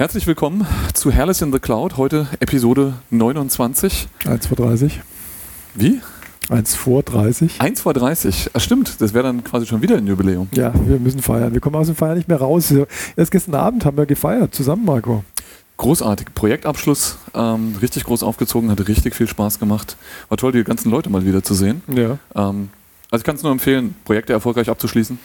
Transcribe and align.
Herzlich 0.00 0.26
willkommen 0.26 0.66
zu 0.94 1.12
Hairless 1.12 1.42
in 1.42 1.52
the 1.52 1.58
Cloud. 1.58 1.98
Heute 1.98 2.26
Episode 2.40 2.94
29. 3.10 4.08
1 4.24 4.46
vor 4.46 4.56
30. 4.56 4.98
Wie? 5.74 6.00
1 6.48 6.74
vor 6.74 7.02
30. 7.02 7.60
1 7.60 7.82
vor 7.82 7.92
30. 7.92 8.48
Ah, 8.54 8.60
stimmt, 8.60 9.02
das 9.02 9.12
wäre 9.12 9.24
dann 9.24 9.44
quasi 9.44 9.66
schon 9.66 9.82
wieder 9.82 9.98
ein 9.98 10.06
Jubiläum. 10.06 10.48
Ja, 10.52 10.72
wir 10.86 10.98
müssen 10.98 11.20
feiern. 11.20 11.52
Wir 11.52 11.60
kommen 11.60 11.76
aus 11.76 11.88
dem 11.88 11.96
Feiern 11.96 12.16
nicht 12.16 12.28
mehr 12.28 12.38
raus. 12.38 12.72
Erst 13.14 13.30
gestern 13.30 13.54
Abend 13.56 13.84
haben 13.84 13.98
wir 13.98 14.06
gefeiert, 14.06 14.54
zusammen, 14.54 14.86
Marco. 14.86 15.22
Großartig. 15.76 16.28
Projektabschluss, 16.34 17.18
ähm, 17.34 17.76
richtig 17.82 18.04
groß 18.04 18.22
aufgezogen, 18.22 18.70
hat 18.70 18.88
richtig 18.88 19.14
viel 19.14 19.28
Spaß 19.28 19.58
gemacht. 19.58 19.98
War 20.30 20.38
toll, 20.38 20.52
die 20.52 20.64
ganzen 20.64 20.90
Leute 20.90 21.10
mal 21.10 21.26
wieder 21.26 21.42
zu 21.42 21.52
sehen. 21.52 21.82
Ja. 21.94 22.16
Ähm, 22.34 22.70
also 23.10 23.20
ich 23.20 23.24
kann 23.24 23.36
es 23.36 23.42
nur 23.42 23.52
empfehlen, 23.52 23.94
Projekte 24.06 24.32
erfolgreich 24.32 24.70
abzuschließen. 24.70 25.18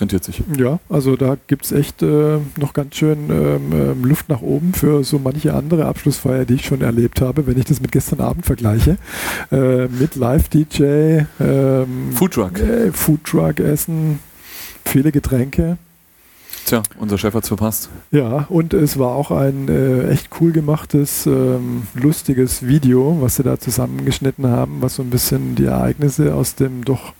Rentiert 0.00 0.24
sich. 0.24 0.42
Ja, 0.56 0.80
also 0.88 1.16
da 1.16 1.36
gibt 1.46 1.66
es 1.66 1.72
echt 1.72 2.02
äh, 2.02 2.38
noch 2.58 2.72
ganz 2.72 2.96
schön 2.96 3.30
ähm, 3.30 3.72
ähm, 3.72 4.04
Luft 4.04 4.28
nach 4.28 4.42
oben 4.42 4.74
für 4.74 5.04
so 5.04 5.20
manche 5.20 5.54
andere 5.54 5.86
Abschlussfeier, 5.86 6.44
die 6.44 6.54
ich 6.54 6.66
schon 6.66 6.80
erlebt 6.80 7.20
habe, 7.20 7.46
wenn 7.46 7.58
ich 7.58 7.64
das 7.64 7.80
mit 7.80 7.92
gestern 7.92 8.20
Abend 8.20 8.44
vergleiche. 8.44 8.96
Äh, 9.52 9.86
mit 9.86 10.16
Live-DJ, 10.16 11.26
ähm, 11.40 12.12
Foodtruck. 12.12 12.58
Äh, 12.58 12.90
Foodtruck 12.92 13.60
essen, 13.60 14.18
viele 14.84 15.12
Getränke. 15.12 15.78
Tja, 16.66 16.82
unser 16.98 17.18
Chef 17.18 17.34
hat 17.34 17.42
es 17.42 17.48
verpasst. 17.48 17.90
Ja, 18.10 18.46
und 18.48 18.72
es 18.72 18.98
war 18.98 19.10
auch 19.10 19.30
ein 19.30 19.68
äh, 19.68 20.08
echt 20.08 20.30
cool 20.40 20.50
gemachtes, 20.50 21.26
ähm, 21.26 21.82
lustiges 21.94 22.66
Video, 22.66 23.18
was 23.20 23.36
sie 23.36 23.42
da 23.42 23.60
zusammengeschnitten 23.60 24.46
haben, 24.46 24.80
was 24.80 24.96
so 24.96 25.02
ein 25.02 25.10
bisschen 25.10 25.56
die 25.56 25.66
Ereignisse 25.66 26.34
aus 26.34 26.54
dem 26.54 26.84
doch 26.84 27.12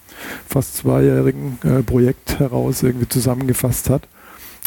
fast 0.49 0.77
zweijährigen 0.77 1.59
äh, 1.65 1.83
Projekt 1.83 2.39
heraus 2.39 2.83
irgendwie 2.83 3.09
zusammengefasst 3.09 3.91
hat. 3.91 4.03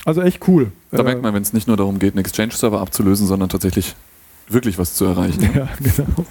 Also 0.06 0.22
echt 0.22 0.48
cool. 0.48 0.72
Da 0.92 1.00
äh, 1.00 1.04
merkt 1.04 1.22
man, 1.22 1.34
wenn 1.34 1.42
es 1.44 1.54
nicht 1.54 1.68
nur 1.68 1.78
darum 1.78 2.00
geht, 2.00 2.14
einen 2.14 2.24
Exchange-Server 2.24 2.80
abzulösen, 2.80 3.28
sondern 3.28 3.50
tatsächlich 3.50 3.96
wirklich 4.48 4.78
was 4.78 4.96
zu 4.96 5.06
erreichen. 5.06 5.50
Ja, 5.56 5.68
genau. 5.80 6.26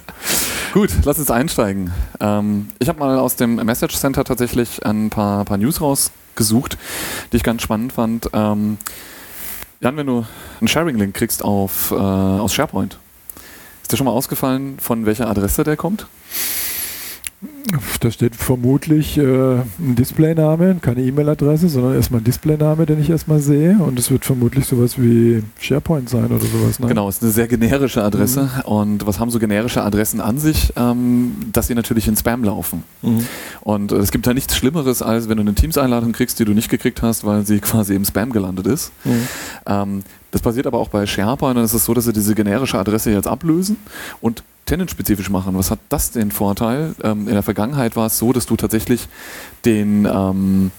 Gut, 0.73 0.89
lass 1.03 1.19
uns 1.19 1.31
einsteigen. 1.31 1.91
Ähm, 2.19 2.69
ich 2.79 2.89
habe 2.89 2.99
mal 2.99 3.17
aus 3.19 3.35
dem 3.35 3.55
Message 3.55 3.95
Center 3.95 4.23
tatsächlich 4.23 4.85
ein 4.85 5.09
paar, 5.09 5.45
paar 5.45 5.57
News 5.57 5.81
rausgesucht, 5.81 6.77
die 7.31 7.37
ich 7.37 7.43
ganz 7.43 7.61
spannend 7.61 7.93
fand. 7.93 8.29
Ähm, 8.33 8.77
Jan, 9.79 9.95
wenn 9.95 10.07
du 10.07 10.25
einen 10.59 10.67
Sharing-Link 10.67 11.15
kriegst 11.15 11.43
auf, 11.43 11.91
äh, 11.91 11.95
aus 11.95 12.53
SharePoint, 12.53 12.97
ist 13.83 13.91
dir 13.91 13.97
schon 13.97 14.05
mal 14.05 14.11
ausgefallen, 14.11 14.79
von 14.79 15.05
welcher 15.05 15.29
Adresse 15.29 15.63
der 15.63 15.77
kommt? 15.77 16.07
Da 17.99 18.09
steht 18.09 18.35
vermutlich 18.35 19.15
äh, 19.17 19.21
ein 19.57 19.95
Displayname, 19.95 20.77
keine 20.81 21.01
E-Mail-Adresse, 21.01 21.69
sondern 21.69 21.93
erstmal 21.93 22.21
ein 22.21 22.23
Displayname, 22.23 22.87
den 22.87 22.99
ich 22.99 23.11
erstmal 23.11 23.39
sehe. 23.39 23.77
Und 23.77 23.99
es 23.99 24.09
wird 24.09 24.25
vermutlich 24.25 24.65
sowas 24.65 24.99
wie 24.99 25.43
SharePoint 25.59 26.09
sein 26.09 26.25
oder 26.25 26.39
sowas. 26.45 26.79
Ne? 26.79 26.87
Genau, 26.87 27.07
es 27.07 27.17
ist 27.17 27.23
eine 27.23 27.31
sehr 27.31 27.47
generische 27.47 28.03
Adresse. 28.03 28.43
Mhm. 28.43 28.61
Und 28.71 29.05
was 29.05 29.19
haben 29.19 29.29
so 29.29 29.37
generische 29.37 29.83
Adressen 29.83 30.19
an 30.19 30.39
sich? 30.39 30.73
Ähm, 30.75 31.35
dass 31.53 31.67
sie 31.67 31.75
natürlich 31.75 32.07
in 32.07 32.15
Spam 32.15 32.43
laufen. 32.43 32.83
Mhm. 33.03 33.27
Und 33.61 33.91
äh, 33.91 33.97
es 33.97 34.09
gibt 34.09 34.25
da 34.25 34.33
nichts 34.33 34.55
Schlimmeres, 34.55 35.03
als 35.03 35.29
wenn 35.29 35.37
du 35.37 35.41
eine 35.41 35.53
Teams-Einladung 35.53 36.13
kriegst, 36.13 36.39
die 36.39 36.45
du 36.45 36.53
nicht 36.53 36.69
gekriegt 36.69 37.03
hast, 37.03 37.23
weil 37.23 37.45
sie 37.45 37.59
quasi 37.59 37.93
im 37.93 38.05
Spam 38.05 38.31
gelandet 38.31 38.65
ist. 38.65 38.91
Mhm. 39.03 39.27
Ähm, 39.67 40.03
das 40.31 40.41
passiert 40.41 40.65
aber 40.65 40.79
auch 40.79 40.89
bei 40.89 41.05
SharePoint 41.05 41.57
und 41.57 41.63
es 41.63 41.75
ist 41.75 41.85
so, 41.85 41.93
dass 41.93 42.05
sie 42.05 42.13
diese 42.13 42.33
generische 42.33 42.79
Adresse 42.79 43.11
jetzt 43.11 43.27
ablösen 43.27 43.77
und 44.21 44.43
tenant-spezifisch 44.67 45.29
machen. 45.29 45.57
Was 45.57 45.71
hat 45.71 45.79
das 45.89 46.11
den 46.11 46.31
Vorteil? 46.31 46.93
Ähm, 47.03 47.27
in 47.27 47.33
der 47.33 47.43
Vergangenheit 47.43 47.95
war 47.95 48.05
es 48.05 48.19
so, 48.19 48.31
dass 48.33 48.45
du 48.45 48.55
tatsächlich 48.55 49.07
den, 49.65 50.05
ähm, 50.05 50.71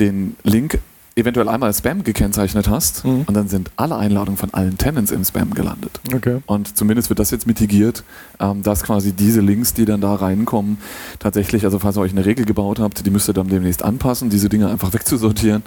den 0.00 0.36
Link 0.42 0.80
eventuell 1.16 1.48
einmal 1.48 1.68
als 1.68 1.78
Spam 1.78 2.04
gekennzeichnet 2.04 2.68
hast 2.68 3.04
mhm. 3.06 3.22
und 3.26 3.34
dann 3.34 3.48
sind 3.48 3.70
alle 3.76 3.96
Einladungen 3.96 4.36
von 4.36 4.52
allen 4.52 4.76
Tenants 4.76 5.10
im 5.10 5.24
Spam 5.24 5.54
gelandet. 5.54 5.98
Okay. 6.14 6.42
Und 6.44 6.76
zumindest 6.76 7.08
wird 7.08 7.18
das 7.18 7.30
jetzt 7.30 7.46
mitigiert, 7.46 8.04
ähm, 8.38 8.62
dass 8.62 8.84
quasi 8.84 9.12
diese 9.12 9.40
Links, 9.40 9.72
die 9.72 9.86
dann 9.86 10.02
da 10.02 10.14
reinkommen, 10.14 10.76
tatsächlich, 11.18 11.64
also 11.64 11.78
falls 11.78 11.96
ihr 11.96 12.02
euch 12.02 12.12
eine 12.12 12.26
Regel 12.26 12.44
gebaut 12.44 12.78
habt, 12.78 13.06
die 13.06 13.10
müsst 13.10 13.30
ihr 13.30 13.32
dann 13.32 13.48
demnächst 13.48 13.82
anpassen, 13.82 14.28
diese 14.28 14.50
Dinge 14.50 14.68
einfach 14.68 14.92
wegzusortieren. 14.92 15.62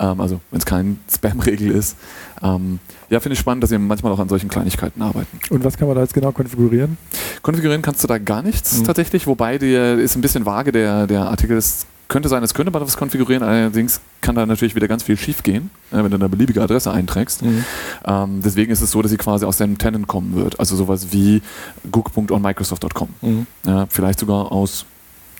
Ähm, 0.00 0.18
also 0.18 0.40
wenn 0.50 0.58
es 0.58 0.66
kein 0.66 0.98
Spam-Regel 1.14 1.72
ist. 1.72 1.96
Ähm, 2.42 2.78
ja, 3.10 3.20
finde 3.20 3.34
ich 3.34 3.38
spannend, 3.38 3.62
dass 3.62 3.70
ihr 3.70 3.78
manchmal 3.78 4.12
auch 4.12 4.18
an 4.18 4.30
solchen 4.30 4.48
Kleinigkeiten 4.48 5.02
arbeiten. 5.02 5.38
Und 5.50 5.62
was 5.62 5.76
kann 5.76 5.88
man 5.88 5.96
da 5.96 6.02
jetzt 6.02 6.14
genau 6.14 6.32
konfigurieren? 6.32 6.96
Konfigurieren 7.42 7.82
kannst 7.82 8.02
du 8.02 8.08
da 8.08 8.16
gar 8.16 8.42
nichts 8.42 8.78
mhm. 8.78 8.84
tatsächlich, 8.84 9.26
wobei 9.26 9.58
dir 9.58 9.98
ist 9.98 10.16
ein 10.16 10.22
bisschen 10.22 10.46
vage, 10.46 10.72
der, 10.72 11.06
der 11.06 11.26
Artikel 11.26 11.58
ist 11.58 11.86
könnte 12.08 12.28
sein, 12.28 12.42
es 12.42 12.54
könnte 12.54 12.70
man 12.70 12.82
was 12.82 12.96
konfigurieren, 12.96 13.42
allerdings 13.42 14.00
kann 14.20 14.34
da 14.34 14.46
natürlich 14.46 14.74
wieder 14.74 14.88
ganz 14.88 15.02
viel 15.02 15.16
schief 15.16 15.42
gehen, 15.42 15.70
äh, 15.90 15.96
wenn 15.96 16.10
du 16.10 16.16
eine 16.16 16.28
beliebige 16.28 16.62
Adresse 16.62 16.92
einträgst. 16.92 17.42
Mhm. 17.42 17.64
Ähm, 18.04 18.40
deswegen 18.44 18.72
ist 18.72 18.80
es 18.80 18.90
so, 18.90 19.02
dass 19.02 19.10
sie 19.10 19.16
quasi 19.16 19.44
aus 19.44 19.56
deinem 19.56 19.78
Tenant 19.78 20.06
kommen 20.06 20.34
wird. 20.36 20.58
Also 20.60 20.76
sowas 20.76 21.08
wie 21.12 21.42
gook.onmicrosoft.com. 21.90 23.08
Mhm. 23.20 23.46
Ja, 23.66 23.86
vielleicht 23.88 24.20
sogar 24.20 24.52
aus 24.52 24.86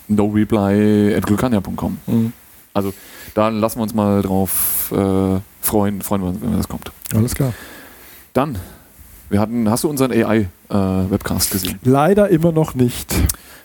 noreply.glukania.com. 0.08 1.98
Mhm. 2.06 2.32
Also 2.74 2.92
da 3.34 3.48
lassen 3.48 3.78
wir 3.78 3.82
uns 3.82 3.94
mal 3.94 4.22
drauf 4.22 4.92
äh, 4.92 5.40
freuen, 5.60 6.02
freuen 6.02 6.22
wir 6.22 6.28
uns, 6.28 6.40
wenn 6.40 6.56
das 6.56 6.68
kommt. 6.68 6.92
Alles 7.14 7.34
klar. 7.34 7.52
Dann, 8.32 8.58
wir 9.28 9.40
hatten, 9.40 9.70
hast 9.70 9.84
du 9.84 9.88
unseren 9.88 10.12
AI-Webcast 10.12 11.50
äh, 11.50 11.52
gesehen? 11.52 11.78
Leider 11.82 12.28
immer 12.28 12.52
noch 12.52 12.74
nicht. 12.74 13.14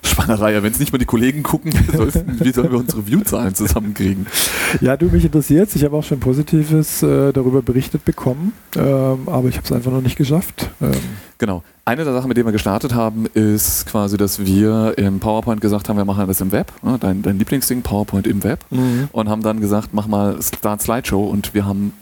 Spannerei. 0.03 0.61
Wenn 0.63 0.71
es 0.71 0.79
nicht 0.79 0.91
mal 0.91 0.97
die 0.97 1.05
Kollegen 1.05 1.43
gucken, 1.43 1.71
wie 2.39 2.51
sollen 2.51 2.71
wir 2.71 2.79
unsere 2.79 3.05
Viewzahlen 3.05 3.53
zusammenkriegen? 3.53 4.25
Ja, 4.81 4.97
du, 4.97 5.05
mich 5.05 5.23
interessiert 5.23 5.75
Ich 5.75 5.83
habe 5.83 5.95
auch 5.95 6.03
schon 6.03 6.19
Positives 6.19 7.03
äh, 7.03 7.31
darüber 7.31 7.61
berichtet 7.61 8.03
bekommen, 8.03 8.53
ähm, 8.75 9.19
aber 9.27 9.49
ich 9.49 9.57
habe 9.57 9.65
es 9.65 9.71
einfach 9.71 9.91
noch 9.91 10.01
nicht 10.01 10.17
geschafft. 10.17 10.69
Ähm. 10.81 10.91
Genau. 11.37 11.63
Eine 11.85 12.03
der 12.03 12.13
Sachen, 12.13 12.27
mit 12.27 12.37
denen 12.37 12.47
wir 12.47 12.51
gestartet 12.51 12.93
haben, 12.93 13.25
ist 13.33 13.87
quasi, 13.87 14.17
dass 14.17 14.45
wir 14.45 14.93
im 14.97 15.19
PowerPoint 15.19 15.61
gesagt 15.61 15.89
haben, 15.89 15.97
wir 15.97 16.05
machen 16.05 16.27
das 16.27 16.41
im 16.41 16.51
Web, 16.51 16.71
ne? 16.83 16.97
dein, 16.99 17.21
dein 17.21 17.37
Lieblingsding, 17.39 17.81
PowerPoint 17.81 18.27
im 18.27 18.43
Web, 18.43 18.59
mhm. 18.69 19.09
und 19.11 19.29
haben 19.29 19.41
dann 19.41 19.59
gesagt, 19.59 19.89
mach 19.91 20.07
mal 20.07 20.39
Start 20.41 20.81
Slideshow 20.81 21.25
und 21.25 21.53
wir 21.53 21.65
haben 21.65 21.93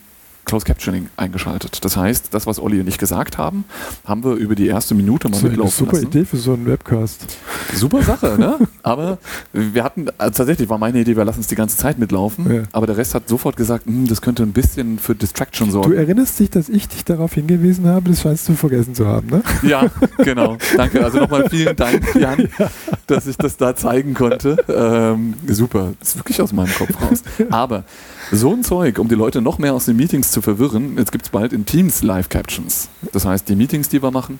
Closed 0.49 0.65
Captioning 0.65 1.09
eingeschaltet. 1.15 1.85
Das 1.85 1.95
heißt, 1.95 2.33
das, 2.33 2.47
was 2.47 2.59
Olli 2.59 2.79
und 2.79 2.87
ich 2.87 2.97
gesagt 2.97 3.37
haben, 3.37 3.65
haben 4.03 4.23
wir 4.23 4.33
über 4.33 4.55
die 4.55 4.65
erste 4.65 4.95
Minute 4.95 5.29
mal 5.29 5.33
das 5.33 5.43
mitlaufen 5.43 5.71
super 5.71 5.91
lassen. 5.91 6.05
Super 6.05 6.17
Idee 6.17 6.25
für 6.25 6.37
so 6.37 6.53
einen 6.53 6.65
Webcast. 6.65 7.37
Super 7.75 8.01
Sache, 8.01 8.35
ne? 8.39 8.57
Aber 8.81 9.19
wir 9.53 9.83
hatten, 9.83 10.07
also 10.17 10.37
tatsächlich 10.37 10.67
war 10.67 10.79
meine 10.79 11.01
Idee, 11.01 11.15
wir 11.15 11.23
lassen 11.23 11.41
es 11.41 11.47
die 11.47 11.55
ganze 11.55 11.77
Zeit 11.77 11.99
mitlaufen, 11.99 12.51
ja. 12.51 12.63
aber 12.71 12.87
der 12.87 12.97
Rest 12.97 13.13
hat 13.13 13.29
sofort 13.29 13.57
gesagt, 13.57 13.85
hm, 13.85 14.07
das 14.07 14.23
könnte 14.23 14.41
ein 14.41 14.51
bisschen 14.51 14.97
für 14.97 15.13
Distraction 15.13 15.69
sorgen. 15.69 15.91
Du 15.91 15.95
erinnerst 15.95 16.39
dich, 16.39 16.49
dass 16.49 16.67
ich 16.67 16.87
dich 16.87 17.05
darauf 17.05 17.35
hingewiesen 17.35 17.85
habe, 17.85 18.09
das 18.09 18.21
scheinst 18.21 18.49
du 18.49 18.55
vergessen 18.55 18.95
zu 18.95 19.05
haben, 19.05 19.27
ne? 19.27 19.43
Ja, 19.61 19.85
genau. 20.17 20.57
Danke. 20.75 21.05
Also 21.05 21.19
nochmal 21.19 21.47
vielen 21.47 21.75
Dank, 21.75 22.15
Jan, 22.15 22.39
ja. 22.57 22.71
dass 23.05 23.27
ich 23.27 23.37
das 23.37 23.55
da 23.55 23.75
zeigen 23.75 24.15
konnte. 24.15 24.57
Ähm, 24.67 25.35
super. 25.47 25.93
Das 25.99 26.09
ist 26.09 26.17
wirklich 26.17 26.41
aus 26.41 26.53
meinem 26.53 26.73
Kopf 26.73 26.99
raus. 26.99 27.21
Aber 27.51 27.83
so 28.31 28.53
ein 28.53 28.63
Zeug, 28.63 28.99
um 28.99 29.07
die 29.07 29.15
Leute 29.15 29.41
noch 29.41 29.57
mehr 29.57 29.73
aus 29.73 29.85
den 29.85 29.95
Meetings 29.95 30.31
zu 30.31 30.41
verwirren, 30.41 30.97
jetzt 30.97 31.11
gibt 31.11 31.25
es 31.25 31.31
bald 31.31 31.53
in 31.53 31.65
Teams 31.65 32.03
Live-Captions. 32.03 32.89
Das 33.11 33.25
heißt, 33.25 33.49
die 33.49 33.55
Meetings, 33.55 33.89
die 33.89 34.03
wir 34.03 34.11
machen, 34.11 34.39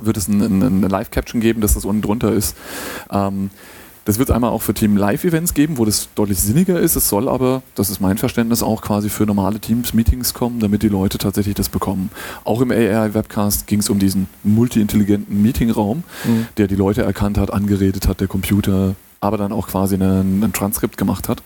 wird 0.00 0.16
es 0.16 0.28
ein, 0.28 0.40
ein, 0.40 0.82
Live-Caption 0.82 1.40
geben, 1.40 1.60
dass 1.60 1.74
das 1.74 1.84
unten 1.84 2.02
drunter 2.02 2.32
ist. 2.32 2.56
Ähm, 3.10 3.50
das 4.04 4.18
wird 4.18 4.28
es 4.28 4.34
einmal 4.34 4.50
auch 4.50 4.60
für 4.60 4.74
Team-Live-Events 4.74 5.54
geben, 5.54 5.78
wo 5.78 5.86
das 5.86 6.08
deutlich 6.14 6.38
sinniger 6.38 6.78
ist. 6.78 6.94
Es 6.94 7.08
soll 7.08 7.26
aber, 7.28 7.62
das 7.74 7.88
ist 7.88 8.00
mein 8.00 8.18
Verständnis, 8.18 8.62
auch 8.62 8.82
quasi 8.82 9.08
für 9.08 9.24
normale 9.24 9.60
Teams-Meetings 9.60 10.34
kommen, 10.34 10.60
damit 10.60 10.82
die 10.82 10.88
Leute 10.88 11.16
tatsächlich 11.16 11.54
das 11.54 11.70
bekommen. 11.70 12.10
Auch 12.44 12.60
im 12.60 12.70
AI-Webcast 12.70 13.66
ging 13.66 13.80
es 13.80 13.88
um 13.88 13.98
diesen 13.98 14.28
multi-intelligenten 14.42 15.40
Meetingraum, 15.40 16.04
mhm. 16.24 16.46
der 16.58 16.66
die 16.66 16.76
Leute 16.76 17.02
erkannt 17.02 17.38
hat, 17.38 17.50
angeredet 17.50 18.06
hat, 18.06 18.20
der 18.20 18.28
Computer, 18.28 18.94
aber 19.20 19.38
dann 19.38 19.52
auch 19.52 19.68
quasi 19.68 19.94
ein 19.94 20.50
Transkript 20.52 20.98
gemacht 20.98 21.30
hat. 21.30 21.42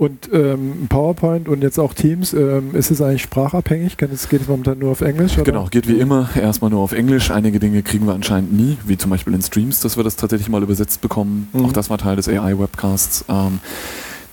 Und 0.00 0.30
ähm, 0.32 0.86
PowerPoint 0.88 1.46
und 1.46 1.60
jetzt 1.60 1.78
auch 1.78 1.92
Teams, 1.92 2.32
ähm, 2.32 2.74
ist 2.74 2.90
es 2.90 3.02
eigentlich 3.02 3.20
sprachabhängig? 3.20 3.98
Geht 3.98 4.10
es 4.10 4.48
momentan 4.48 4.78
nur 4.78 4.92
auf 4.92 5.02
Englisch? 5.02 5.34
Oder? 5.34 5.44
Genau, 5.44 5.66
geht 5.66 5.86
wie 5.88 5.98
immer 5.98 6.30
erstmal 6.34 6.70
nur 6.70 6.80
auf 6.80 6.92
Englisch. 6.92 7.30
Einige 7.30 7.60
Dinge 7.60 7.82
kriegen 7.82 8.06
wir 8.06 8.14
anscheinend 8.14 8.50
nie, 8.50 8.78
wie 8.86 8.96
zum 8.96 9.10
Beispiel 9.10 9.34
in 9.34 9.42
Streams, 9.42 9.80
dass 9.80 9.98
wir 9.98 10.02
das 10.02 10.16
tatsächlich 10.16 10.48
mal 10.48 10.62
übersetzt 10.62 11.02
bekommen. 11.02 11.50
Mhm. 11.52 11.66
Auch 11.66 11.72
das 11.74 11.90
war 11.90 11.98
Teil 11.98 12.16
des 12.16 12.30
AI-Webcasts. 12.30 13.26
Ähm, 13.28 13.60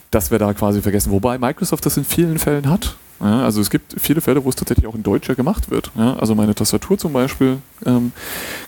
dass 0.10 0.32
wir 0.32 0.40
da 0.40 0.54
quasi 0.54 0.82
vergessen, 0.82 1.12
wobei 1.12 1.38
Microsoft 1.38 1.86
das 1.86 1.98
in 1.98 2.06
vielen 2.06 2.40
Fällen 2.40 2.70
hat. 2.70 2.96
Ja, 3.20 3.44
also 3.44 3.60
es 3.60 3.70
gibt 3.70 3.94
viele 4.00 4.22
Fälle, 4.22 4.46
wo 4.46 4.50
es 4.50 4.56
tatsächlich 4.56 4.88
auch 4.88 4.96
in 4.96 5.04
Deutscher 5.04 5.36
gemacht 5.36 5.70
wird. 5.70 5.92
Ja, 5.98 6.16
also 6.16 6.34
meine 6.34 6.56
Tastatur 6.56 6.98
zum 6.98 7.12
Beispiel 7.12 7.58
ähm, 7.86 8.14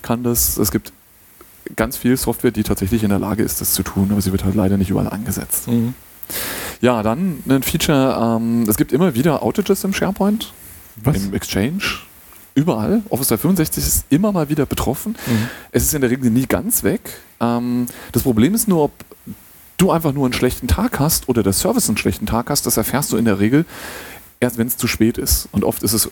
kann 0.02 0.24
das. 0.24 0.58
Es 0.58 0.70
gibt 0.70 0.92
ganz 1.78 1.96
viel 1.96 2.18
Software, 2.18 2.52
die 2.52 2.64
tatsächlich 2.64 3.04
in 3.04 3.10
der 3.10 3.20
Lage 3.20 3.42
ist, 3.42 3.62
das 3.62 3.74
zu 3.74 3.84
tun, 3.84 4.10
aber 4.12 4.20
sie 4.20 4.34
wird 4.34 4.44
halt 4.44 4.56
leider 4.56 4.76
nicht 4.76 4.90
überall 4.90 5.08
angesetzt. 5.08 5.70
Mhm. 5.70 5.94
Ja, 6.82 7.04
dann 7.04 7.44
ein 7.48 7.64
Feature, 7.64 8.38
ähm, 8.40 8.66
es 8.68 8.78
gibt 8.78 8.92
immer 8.92 9.16
wieder 9.16 9.44
Outages 9.44 9.84
im 9.84 9.94
SharePoint, 9.94 10.54
Was? 11.04 11.18
im 11.18 11.34
Exchange, 11.34 11.84
überall. 12.56 13.02
Office 13.10 13.30
365 13.30 13.84
ist 13.84 14.06
immer 14.10 14.32
mal 14.32 14.50
wieder 14.50 14.66
betroffen. 14.66 15.16
Mhm. 15.28 15.48
Es 15.72 15.84
ist 15.84 15.94
in 15.94 16.02
der 16.02 16.10
Regel 16.10 16.32
nie 16.32 16.46
ganz 16.46 16.84
weg. 16.84 17.02
Ähm, 17.40 17.88
das 18.12 18.24
Problem 18.24 18.54
ist 18.54 18.68
nur, 18.68 18.84
ob 18.86 18.92
du 19.78 19.92
einfach 19.92 20.14
nur 20.14 20.26
einen 20.26 20.34
schlechten 20.34 20.68
Tag 20.68 21.00
hast 21.00 21.30
oder 21.30 21.44
der 21.44 21.54
Service 21.54 21.88
einen 21.88 21.98
schlechten 21.98 22.26
Tag 22.26 22.50
hast, 22.50 22.66
das 22.66 22.78
erfährst 22.78 23.12
du 23.12 23.18
in 23.18 23.26
der 23.26 23.40
Regel 23.40 23.66
erst 24.40 24.58
wenn 24.58 24.68
es 24.68 24.78
zu 24.78 24.88
spät 24.88 25.18
ist. 25.18 25.48
Und 25.52 25.64
oft 25.64 25.84
ist 25.84 25.94
es 25.94 26.10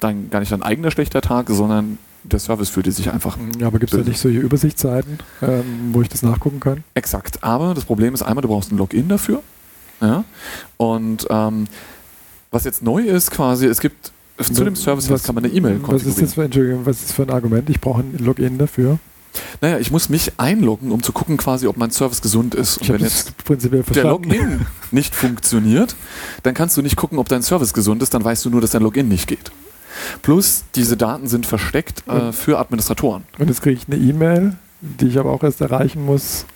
dann 0.00 0.30
gar 0.30 0.40
nicht 0.40 0.52
dein 0.52 0.62
eigener 0.62 0.90
schlechter 0.90 1.20
Tag, 1.20 1.46
sondern 1.48 1.98
der 2.24 2.38
Service 2.38 2.68
fühlte 2.68 2.92
sich 2.92 3.10
einfach. 3.10 3.38
Ja, 3.58 3.68
aber 3.68 3.78
gibt 3.78 3.92
es 3.92 3.98
da 3.98 4.08
nicht 4.08 4.20
solche 4.20 4.38
Übersichtsseiten, 4.38 5.18
ähm, 5.42 5.90
wo 5.92 6.02
ich 6.02 6.08
das 6.08 6.22
nachgucken 6.22 6.60
kann? 6.60 6.84
Exakt. 6.94 7.42
Aber 7.42 7.74
das 7.74 7.84
Problem 7.84 8.14
ist 8.14 8.22
einmal, 8.22 8.42
du 8.42 8.48
brauchst 8.48 8.72
ein 8.72 8.78
Login 8.78 9.08
dafür. 9.08 9.42
Ja? 10.00 10.24
Und 10.76 11.26
ähm, 11.30 11.66
was 12.50 12.64
jetzt 12.64 12.82
neu 12.82 13.02
ist, 13.02 13.30
quasi, 13.30 13.66
es 13.66 13.80
gibt 13.80 14.12
zu 14.42 14.64
dem 14.64 14.76
Service 14.76 15.10
was, 15.10 15.24
kann 15.24 15.34
man 15.34 15.44
eine 15.44 15.52
E-Mail 15.52 15.78
konfigurieren. 15.78 16.06
Was 16.06 16.16
ist 16.16 16.22
das 16.22 16.34
für, 16.34 16.44
Entschuldigung, 16.44 16.86
was 16.86 16.96
ist 16.96 17.08
das 17.08 17.12
für 17.12 17.22
ein 17.22 17.30
Argument? 17.30 17.68
Ich 17.70 17.80
brauche 17.80 18.00
ein 18.00 18.16
Login 18.18 18.58
dafür. 18.58 18.98
Naja, 19.60 19.78
ich 19.78 19.90
muss 19.90 20.08
mich 20.08 20.32
einloggen, 20.38 20.90
um 20.90 21.02
zu 21.02 21.12
gucken, 21.12 21.36
quasi, 21.36 21.66
ob 21.66 21.76
mein 21.76 21.90
Service 21.90 22.22
gesund 22.22 22.54
ist. 22.54 22.78
Und 22.78 22.88
wenn 22.88 23.00
jetzt 23.00 23.34
der 23.94 24.04
Login 24.04 24.66
nicht 24.90 25.14
funktioniert, 25.14 25.96
dann 26.42 26.54
kannst 26.54 26.76
du 26.76 26.82
nicht 26.82 26.96
gucken, 26.96 27.18
ob 27.18 27.28
dein 27.28 27.42
Service 27.42 27.72
gesund 27.72 28.02
ist, 28.02 28.14
dann 28.14 28.24
weißt 28.24 28.44
du 28.44 28.50
nur, 28.50 28.60
dass 28.60 28.70
dein 28.70 28.82
Login 28.82 29.08
nicht 29.08 29.28
geht. 29.28 29.50
Plus, 30.22 30.64
diese 30.74 30.96
Daten 30.96 31.26
sind 31.26 31.44
versteckt 31.44 32.06
äh, 32.06 32.32
für 32.32 32.58
Administratoren. 32.58 33.24
Und 33.38 33.48
jetzt 33.48 33.62
kriege 33.62 33.80
ich 33.80 33.92
eine 33.92 34.02
E-Mail, 34.02 34.56
die 34.80 35.08
ich 35.08 35.18
aber 35.18 35.30
auch 35.32 35.42
erst 35.42 35.60
erreichen 35.60 36.04
muss. 36.04 36.46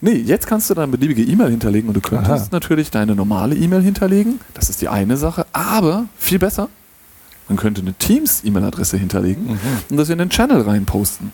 Nee, 0.00 0.14
jetzt 0.14 0.46
kannst 0.46 0.70
du 0.70 0.74
dann 0.74 0.90
beliebige 0.90 1.22
E-Mail 1.22 1.50
hinterlegen 1.50 1.88
und 1.88 1.94
du 1.94 2.00
könntest 2.00 2.30
Aha. 2.30 2.48
natürlich 2.52 2.90
deine 2.90 3.14
normale 3.14 3.54
E-Mail 3.54 3.82
hinterlegen. 3.82 4.40
Das 4.54 4.70
ist 4.70 4.80
die 4.80 4.88
eine 4.88 5.16
Sache. 5.16 5.46
Aber 5.52 6.06
viel 6.18 6.38
besser, 6.38 6.68
man 7.48 7.56
könnte 7.56 7.80
eine 7.80 7.94
Teams-E-Mail-Adresse 7.94 8.96
hinterlegen 8.96 9.52
mhm. 9.52 9.58
und 9.90 9.96
das 9.96 10.08
in 10.08 10.18
den 10.18 10.30
Channel 10.30 10.62
reinposten. 10.62 11.32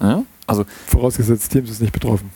Ja? 0.00 0.24
Also, 0.46 0.64
Vorausgesetzt, 0.86 1.52
Teams 1.52 1.70
ist 1.70 1.80
nicht 1.80 1.92
betroffen. 1.92 2.30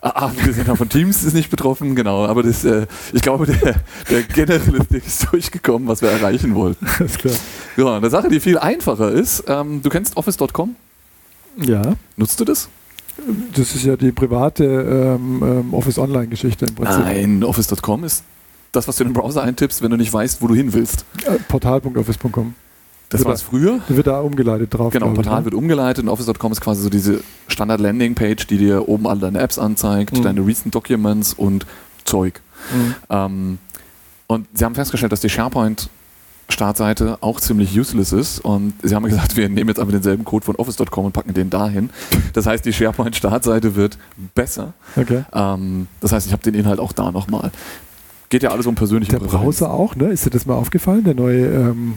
Ah, 0.00 0.10
abgesehen 0.26 0.76
von 0.76 0.88
Teams 0.88 1.24
ist 1.24 1.34
nicht 1.34 1.50
betroffen, 1.50 1.96
genau. 1.96 2.24
Aber 2.26 2.42
das, 2.42 2.64
äh, 2.64 2.86
ich 3.12 3.22
glaube, 3.22 3.46
der, 3.46 3.76
der 4.08 4.22
generelle 4.22 4.84
Ding 4.90 5.02
ist 5.04 5.30
durchgekommen, 5.30 5.88
was 5.88 6.02
wir 6.02 6.10
erreichen 6.10 6.54
wollten. 6.54 6.86
Alles 6.98 7.18
klar. 7.18 7.34
Ja, 7.76 7.96
eine 7.96 8.10
Sache, 8.10 8.28
die 8.28 8.40
viel 8.40 8.58
einfacher 8.58 9.10
ist, 9.10 9.44
ähm, 9.48 9.82
du 9.82 9.90
kennst 9.90 10.16
Office.com? 10.16 10.76
Ja. 11.56 11.82
Nutzt 12.16 12.38
du 12.38 12.44
das? 12.44 12.68
Das 13.54 13.74
ist 13.74 13.84
ja 13.84 13.96
die 13.96 14.12
private 14.12 14.64
ähm, 14.64 15.42
ähm 15.42 15.74
Office 15.74 15.98
Online-Geschichte 15.98 16.66
im 16.66 16.74
Prinzip. 16.74 17.00
Nein, 17.00 17.44
Office.com 17.44 18.04
ist 18.04 18.24
das, 18.72 18.86
was 18.86 18.96
du 18.96 19.04
in 19.04 19.10
den 19.10 19.14
Browser 19.14 19.42
eintippst, 19.42 19.82
wenn 19.82 19.90
du 19.90 19.96
nicht 19.96 20.12
weißt, 20.12 20.42
wo 20.42 20.46
du 20.46 20.54
hin 20.54 20.72
willst. 20.72 21.04
Äh, 21.24 21.38
Portal.office.com. 21.48 22.54
Das 23.10 23.24
war 23.24 23.32
es 23.32 23.42
früher. 23.42 23.80
Wird 23.88 24.06
da 24.06 24.20
umgeleitet 24.20 24.74
drauf. 24.74 24.92
Genau, 24.92 25.06
Portal 25.06 25.32
ich, 25.32 25.38
ne? 25.38 25.44
wird 25.46 25.54
umgeleitet 25.54 26.04
und 26.04 26.10
Office.com 26.10 26.52
ist 26.52 26.60
quasi 26.60 26.82
so 26.82 26.90
diese 26.90 27.20
Standard-Landing-Page, 27.48 28.46
die 28.46 28.58
dir 28.58 28.86
oben 28.86 29.06
alle 29.06 29.20
deine 29.20 29.40
Apps 29.40 29.58
anzeigt, 29.58 30.16
mhm. 30.16 30.22
deine 30.22 30.46
Recent 30.46 30.74
Documents 30.74 31.32
und 31.32 31.66
Zeug. 32.04 32.42
Mhm. 32.74 32.94
Ähm, 33.08 33.58
und 34.26 34.46
sie 34.52 34.64
haben 34.64 34.74
festgestellt, 34.74 35.12
dass 35.12 35.20
die 35.20 35.30
SharePoint 35.30 35.88
Startseite 36.48 37.18
auch 37.20 37.40
ziemlich 37.40 37.78
useless 37.78 38.12
ist 38.12 38.40
und 38.40 38.72
sie 38.82 38.94
haben 38.94 39.04
gesagt, 39.04 39.36
wir 39.36 39.48
nehmen 39.48 39.68
jetzt 39.68 39.78
einfach 39.78 39.92
denselben 39.92 40.24
Code 40.24 40.44
von 40.44 40.56
Office.com 40.56 41.04
und 41.04 41.12
packen 41.12 41.34
den 41.34 41.50
dahin. 41.50 41.90
Das 42.32 42.46
heißt, 42.46 42.64
die 42.64 42.72
SharePoint-Startseite 42.72 43.76
wird 43.76 43.98
besser. 44.34 44.72
Okay. 44.96 45.24
Ähm, 45.32 45.88
das 46.00 46.12
heißt, 46.12 46.26
ich 46.26 46.32
habe 46.32 46.42
den 46.42 46.54
Inhalt 46.54 46.80
auch 46.80 46.92
da 46.92 47.12
nochmal. 47.12 47.50
Geht 48.30 48.42
ja 48.42 48.50
alles 48.50 48.66
um 48.66 48.74
persönliche 48.74 49.18
Der 49.18 49.26
Browser 49.26 49.70
auch, 49.70 49.94
ne? 49.94 50.08
Ist 50.08 50.26
dir 50.26 50.30
das 50.30 50.46
mal 50.46 50.54
aufgefallen? 50.54 51.04
Der 51.04 51.14
neue 51.14 51.46
ähm 51.46 51.94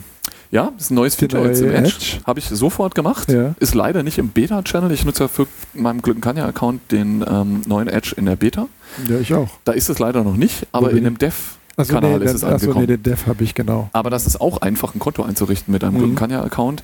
ja, 0.52 0.70
das 0.76 0.86
ist 0.86 0.92
ein 0.92 0.96
neues 0.96 1.16
Feature 1.16 1.48
jetzt 1.48 1.62
im 1.62 1.72
Edge. 1.72 1.96
Edge. 1.96 2.18
Habe 2.26 2.40
ich 2.40 2.46
sofort 2.46 2.94
gemacht. 2.94 3.32
Ja. 3.32 3.56
Ist 3.60 3.74
leider 3.74 4.04
nicht 4.04 4.18
im 4.18 4.30
Beta-Channel. 4.30 4.92
Ich 4.92 5.06
nutze 5.06 5.24
ja 5.24 5.28
für 5.30 5.48
meinen 5.74 6.02
Glückenkanja-Account 6.02 6.92
den 6.92 7.24
ähm, 7.26 7.62
neuen 7.66 7.88
Edge 7.88 8.14
in 8.18 8.26
der 8.26 8.36
Beta. 8.36 8.68
Ja, 9.08 9.18
ich 9.18 9.34
auch. 9.34 9.50
Da 9.64 9.72
ist 9.72 9.90
es 9.90 9.98
leider 10.00 10.26
noch 10.26 10.36
nicht, 10.36 10.68
aber 10.74 10.92
in 10.92 11.06
dem 11.06 11.18
Dev 11.18 11.34
also 11.78 11.94
Kanal 11.94 12.20
nee, 12.20 12.26
ist 12.26 12.34
es 12.34 12.44
angekommen. 12.44 12.70
Achso, 12.72 12.80
nee, 12.80 12.88
den 12.88 13.04
Dev 13.04 13.28
habe 13.28 13.44
ich 13.44 13.56
genau. 13.56 13.90
Aber 13.94 14.10
das 14.10 14.28
ist 14.28 14.40
auch 14.40 14.62
einfach, 14.62 14.94
ein 14.96 15.00
Konto 15.00 15.24
einzurichten 15.24 15.72
mit 15.72 15.84
einem 15.84 15.96
mhm. 15.96 16.00
Glückenkanja-Account. 16.00 16.84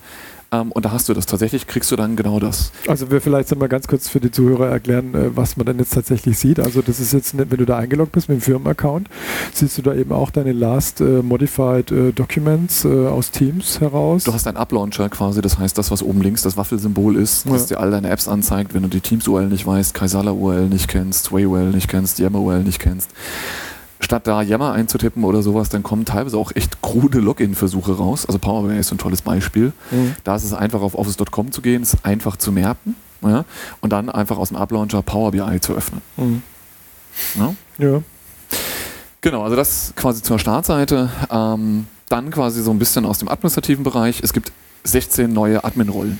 Ähm, 0.52 0.72
und 0.72 0.86
da 0.86 0.92
hast 0.92 1.10
du 1.10 1.14
das 1.14 1.26
tatsächlich, 1.26 1.68
kriegst 1.68 1.92
du 1.92 1.96
dann 1.96 2.16
genau 2.16 2.40
das. 2.40 2.72
Also 2.88 3.12
wir 3.12 3.20
vielleicht 3.22 3.54
mal 3.58 3.68
ganz 3.68 3.88
kurz 3.88 4.08
für 4.08 4.20
die 4.20 4.32
Zuhörer 4.32 4.70
erklären, 4.70 5.14
äh, 5.14 5.36
was 5.36 5.58
man 5.58 5.66
dann 5.66 5.78
jetzt 5.80 5.94
tatsächlich 5.94 6.38
sieht. 6.38 6.60
Also 6.60 6.82
das 6.82 7.00
ist 7.00 7.14
jetzt, 7.14 7.38
wenn 7.38 7.50
du 7.50 7.66
da 7.66 7.78
eingeloggt 7.78 8.14
bist 8.14 8.30
mit 8.30 8.40
dem 8.40 8.42
Firmenaccount, 8.42 9.10
siehst 9.54 9.78
du 9.78 9.82
da 9.82 9.94
eben 9.94 10.12
auch 10.12 10.32
deine 10.32 10.54
Last 10.54 11.02
äh, 11.02 11.22
Modified 11.22 11.92
äh, 11.92 12.12
Documents 12.14 12.86
äh, 12.86 13.08
aus 13.08 13.32
Teams 13.32 13.82
heraus. 13.82 14.24
Du 14.24 14.34
hast 14.34 14.48
einen 14.48 14.58
Up-Launcher 14.58 15.10
quasi, 15.10 15.42
das 15.42 15.58
heißt 15.58 15.78
das, 15.78 15.92
was 15.92 16.02
oben 16.02 16.22
links 16.22 16.44
das 16.44 16.56
Waffelsymbol 16.56 17.18
ist, 17.18 17.46
ja. 17.46 17.52
das 17.52 17.66
dir 17.66 17.80
all 17.80 17.92
deine 17.92 18.10
Apps 18.10 18.28
anzeigt, 18.28 18.74
wenn 18.74 18.84
du 18.84 18.90
die 18.90 19.02
Teams-URL 19.02 19.48
nicht 19.48 19.66
weißt, 19.66 19.94
Kaisala-URL 19.94 20.68
nicht 20.68 20.88
kennst, 20.88 21.26
Sway-URL 21.26 21.72
nicht 21.72 21.90
kennst, 21.90 22.20
Yammer-URL 22.20 22.64
nicht 22.64 22.80
kennst 22.80 23.10
statt 24.00 24.28
da 24.28 24.42
Yammer 24.42 24.74
einzutippen 24.74 25.24
oder 25.24 25.42
sowas, 25.42 25.70
dann 25.70 25.84
kommen 25.84 26.06
teilweise 26.06 26.38
auch 26.38 26.52
echt 26.56 26.82
krude 26.82 27.20
Login-Versuche 27.20 27.98
raus. 27.98 28.26
Also 28.26 28.40
Power 28.40 28.68
BI 28.68 28.78
ist 28.78 28.92
ein 28.92 28.98
tolles 28.98 29.22
Beispiel. 29.22 29.74
Mhm. 29.92 30.16
Da 30.24 30.36
ist 30.36 30.44
es 30.44 30.54
einfach 30.54 30.82
auf 30.82 30.96
Office.com 30.96 31.52
zu 31.52 31.62
gehen, 31.62 31.82
ist 31.82 31.98
einfach 32.04 32.38
zu 32.38 32.52
merken 32.52 32.96
ja, 33.22 33.46
und 33.82 33.92
dann 33.92 34.10
einfach 34.10 34.38
aus 34.38 34.50
dem 34.50 34.58
App-Launcher 34.58 35.02
Power 35.02 35.32
BI 35.32 35.60
zu 35.62 35.74
öffnen. 35.74 36.02
Mhm. 36.18 36.42
Ja? 37.36 37.56
ja? 37.78 38.02
Genau, 39.22 39.44
also 39.44 39.56
das 39.56 39.94
quasi 39.96 40.22
zur 40.22 40.40
Startseite. 40.40 41.10
Ähm, 41.30 41.88
dann 42.10 42.32
quasi 42.32 42.62
so 42.62 42.72
ein 42.72 42.80
bisschen 42.80 43.06
aus 43.06 43.20
dem 43.20 43.28
administrativen 43.28 43.84
Bereich. 43.84 44.22
Es 44.24 44.32
gibt 44.32 44.52
16 44.84 45.32
neue 45.32 45.64
Admin-Rollen. 45.64 46.20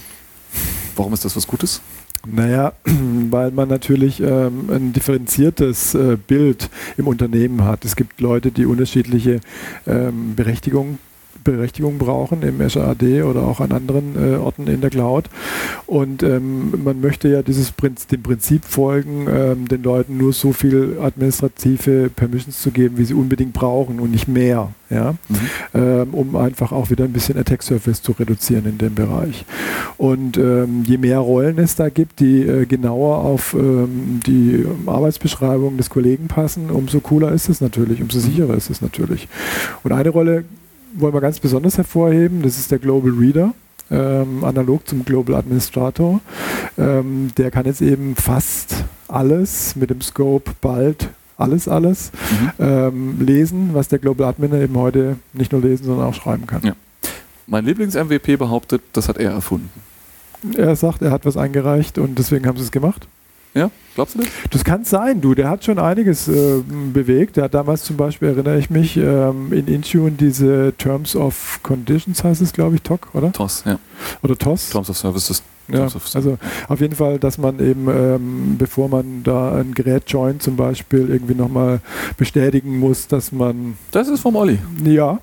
Warum 0.96 1.14
ist 1.14 1.24
das 1.24 1.36
was 1.36 1.48
Gutes? 1.48 1.82
Naja, 2.26 2.74
weil 3.30 3.52
man 3.52 3.70
natürlich 3.70 4.22
ähm, 4.22 4.70
ein 4.70 4.94
differenziertes 4.94 5.96
äh, 5.96 6.18
Bild 6.18 6.70
im 6.98 7.08
Unternehmen 7.08 7.64
hat. 7.64 7.86
Es 7.86 7.96
gibt 7.96 8.22
Leute, 8.22 8.52
die 8.52 8.66
unterschiedliche 8.66 9.40
ähm, 9.86 10.36
Berechtigungen 10.36 11.00
Berechtigung 11.52 11.98
brauchen 11.98 12.42
im 12.42 12.60
Azure 12.62 12.88
AD 12.88 13.24
oder 13.24 13.44
auch 13.44 13.60
an 13.60 13.72
anderen 13.72 14.16
äh, 14.16 14.36
Orten 14.38 14.68
in 14.68 14.82
der 14.82 14.90
Cloud. 14.90 15.30
Und 15.86 16.24
ähm, 16.24 16.84
man 16.84 17.00
möchte 17.00 17.30
ja 17.30 17.42
dieses 17.42 17.72
Prinzip, 17.72 18.10
dem 18.10 18.24
Prinzip 18.24 18.66
folgen, 18.66 19.28
ähm, 19.30 19.68
den 19.68 19.84
Leuten 19.84 20.18
nur 20.18 20.34
so 20.34 20.52
viel 20.52 20.98
administrative 21.02 22.10
Permissions 22.10 22.62
zu 22.62 22.72
geben, 22.72 22.98
wie 22.98 23.06
sie 23.06 23.14
unbedingt 23.14 23.54
brauchen 23.54 24.00
und 24.00 24.12
nicht 24.12 24.28
mehr, 24.28 24.72
ja? 24.90 25.16
Mhm. 25.30 25.36
Ähm, 25.74 26.14
um 26.14 26.36
einfach 26.36 26.72
auch 26.72 26.90
wieder 26.90 27.06
ein 27.06 27.14
bisschen 27.14 27.38
Attack 27.38 27.64
Surface 27.64 28.02
zu 28.02 28.12
reduzieren 28.12 28.66
in 28.66 28.78
dem 28.78 28.96
Bereich. 28.96 29.46
Und 29.98 30.38
ähm, 30.38 30.84
je 30.86 30.98
mehr 30.98 31.20
Rollen 31.20 31.58
es 31.60 31.76
da 31.76 31.90
gibt, 31.90 32.20
die 32.20 32.42
äh, 32.42 32.66
genauer 32.66 33.20
auf 33.20 33.54
ähm, 33.54 34.20
die 34.26 34.66
Arbeitsbeschreibung 34.86 35.78
des 35.78 35.90
Kollegen 35.90 36.28
passen, 36.28 36.70
umso 36.70 37.00
cooler 37.00 37.32
ist 37.32 37.50
es 37.50 37.62
natürlich, 37.62 38.02
umso 38.02 38.20
sicherer 38.20 38.56
ist 38.56 38.70
es 38.70 38.82
natürlich. 38.82 39.28
Und 39.84 39.92
eine 39.94 40.10
Rolle 40.10 40.44
wollen 40.94 41.14
wir 41.14 41.22
ganz 41.22 41.40
besonders 41.40 41.78
hervorheben. 41.78 42.42
Das 42.42 42.58
ist 42.58 42.72
der 42.72 42.80
Global 42.80 43.12
Reader. 43.12 43.54
Ähm, 43.90 44.44
analog 44.44 44.88
zum 44.88 45.06
Global 45.06 45.36
Administrator. 45.36 46.20
Ähm, 46.78 47.30
der 47.38 47.52
kann 47.52 47.66
jetzt 47.66 47.82
eben 47.82 48.16
fast 48.16 48.84
alles 49.08 49.76
mit 49.76 49.90
dem 49.90 50.02
Scope 50.02 50.52
bald 50.62 51.10
alles, 51.38 51.68
alles 51.68 52.12
mhm. 52.32 52.52
ähm, 52.60 53.18
lesen, 53.22 53.70
was 53.74 53.88
der 53.88 54.00
Global 54.00 54.28
Admin 54.28 54.60
eben 54.60 54.76
heute 54.78 55.18
nicht 55.34 55.52
nur 55.52 55.62
lesen, 55.62 55.86
sondern 55.86 56.08
auch 56.08 56.14
schreiben 56.14 56.48
kann. 56.48 56.62
Ja. 56.64 56.76
Mein 57.46 57.66
Lieblings-MVP 57.66 58.36
behauptet, 58.38 58.82
das 58.94 59.08
hat 59.08 59.18
er 59.18 59.32
erfunden. 59.32 59.70
Er 60.56 60.76
sagt, 60.76 61.02
er 61.02 61.12
hat 61.12 61.26
was 61.26 61.38
eingereicht 61.38 61.98
und 61.98 62.18
deswegen 62.20 62.46
haben 62.46 62.58
sie 62.58 62.64
es 62.64 62.72
gemacht. 62.72 63.08
Ja, 63.58 63.72
glaubst 63.96 64.16
du 64.16 64.20
das? 64.20 64.30
Das 64.52 64.64
kann 64.64 64.84
sein, 64.84 65.20
du. 65.20 65.34
Der 65.34 65.50
hat 65.50 65.64
schon 65.66 65.80
einiges 65.80 66.28
äh, 66.28 66.62
bewegt. 66.94 67.38
Der 67.38 67.46
hat 67.46 67.54
damals 67.54 67.84
zum 67.84 67.98
Beispiel, 67.98 68.30
erinnere 68.30 68.60
ich 68.60 68.70
mich, 68.70 68.98
ähm, 68.98 69.52
in 69.52 69.68
Intune 69.68 70.12
diese 70.12 70.74
Terms 70.78 71.16
of 71.16 71.60
Conditions 71.64 72.24
heißt 72.24 72.42
es, 72.42 72.54
glaube 72.54 72.76
ich, 72.76 72.84
TOC, 72.84 73.10
oder? 73.14 73.32
TOS, 73.32 73.64
ja. 73.66 73.80
Oder 74.22 74.38
TOS? 74.38 74.70
Terms 74.70 74.90
of 74.90 74.98
Services. 74.98 75.42
Ja, 75.70 75.82
also 75.82 76.38
auf 76.70 76.80
jeden 76.80 76.96
Fall, 76.96 77.20
dass 77.20 77.38
man 77.38 77.60
eben, 77.60 77.90
ähm, 77.90 78.56
bevor 78.58 78.88
man 78.88 79.24
da 79.24 79.56
ein 79.56 79.74
Gerät 79.74 80.04
joint 80.08 80.42
zum 80.42 80.56
Beispiel, 80.56 81.10
irgendwie 81.10 81.36
nochmal 81.36 81.82
bestätigen 82.16 82.80
muss, 82.80 83.08
dass 83.08 83.34
man... 83.34 83.78
Das 83.92 84.08
ist 84.08 84.22
vom 84.22 84.38
Olli. 84.38 84.60
Ja. 84.86 85.20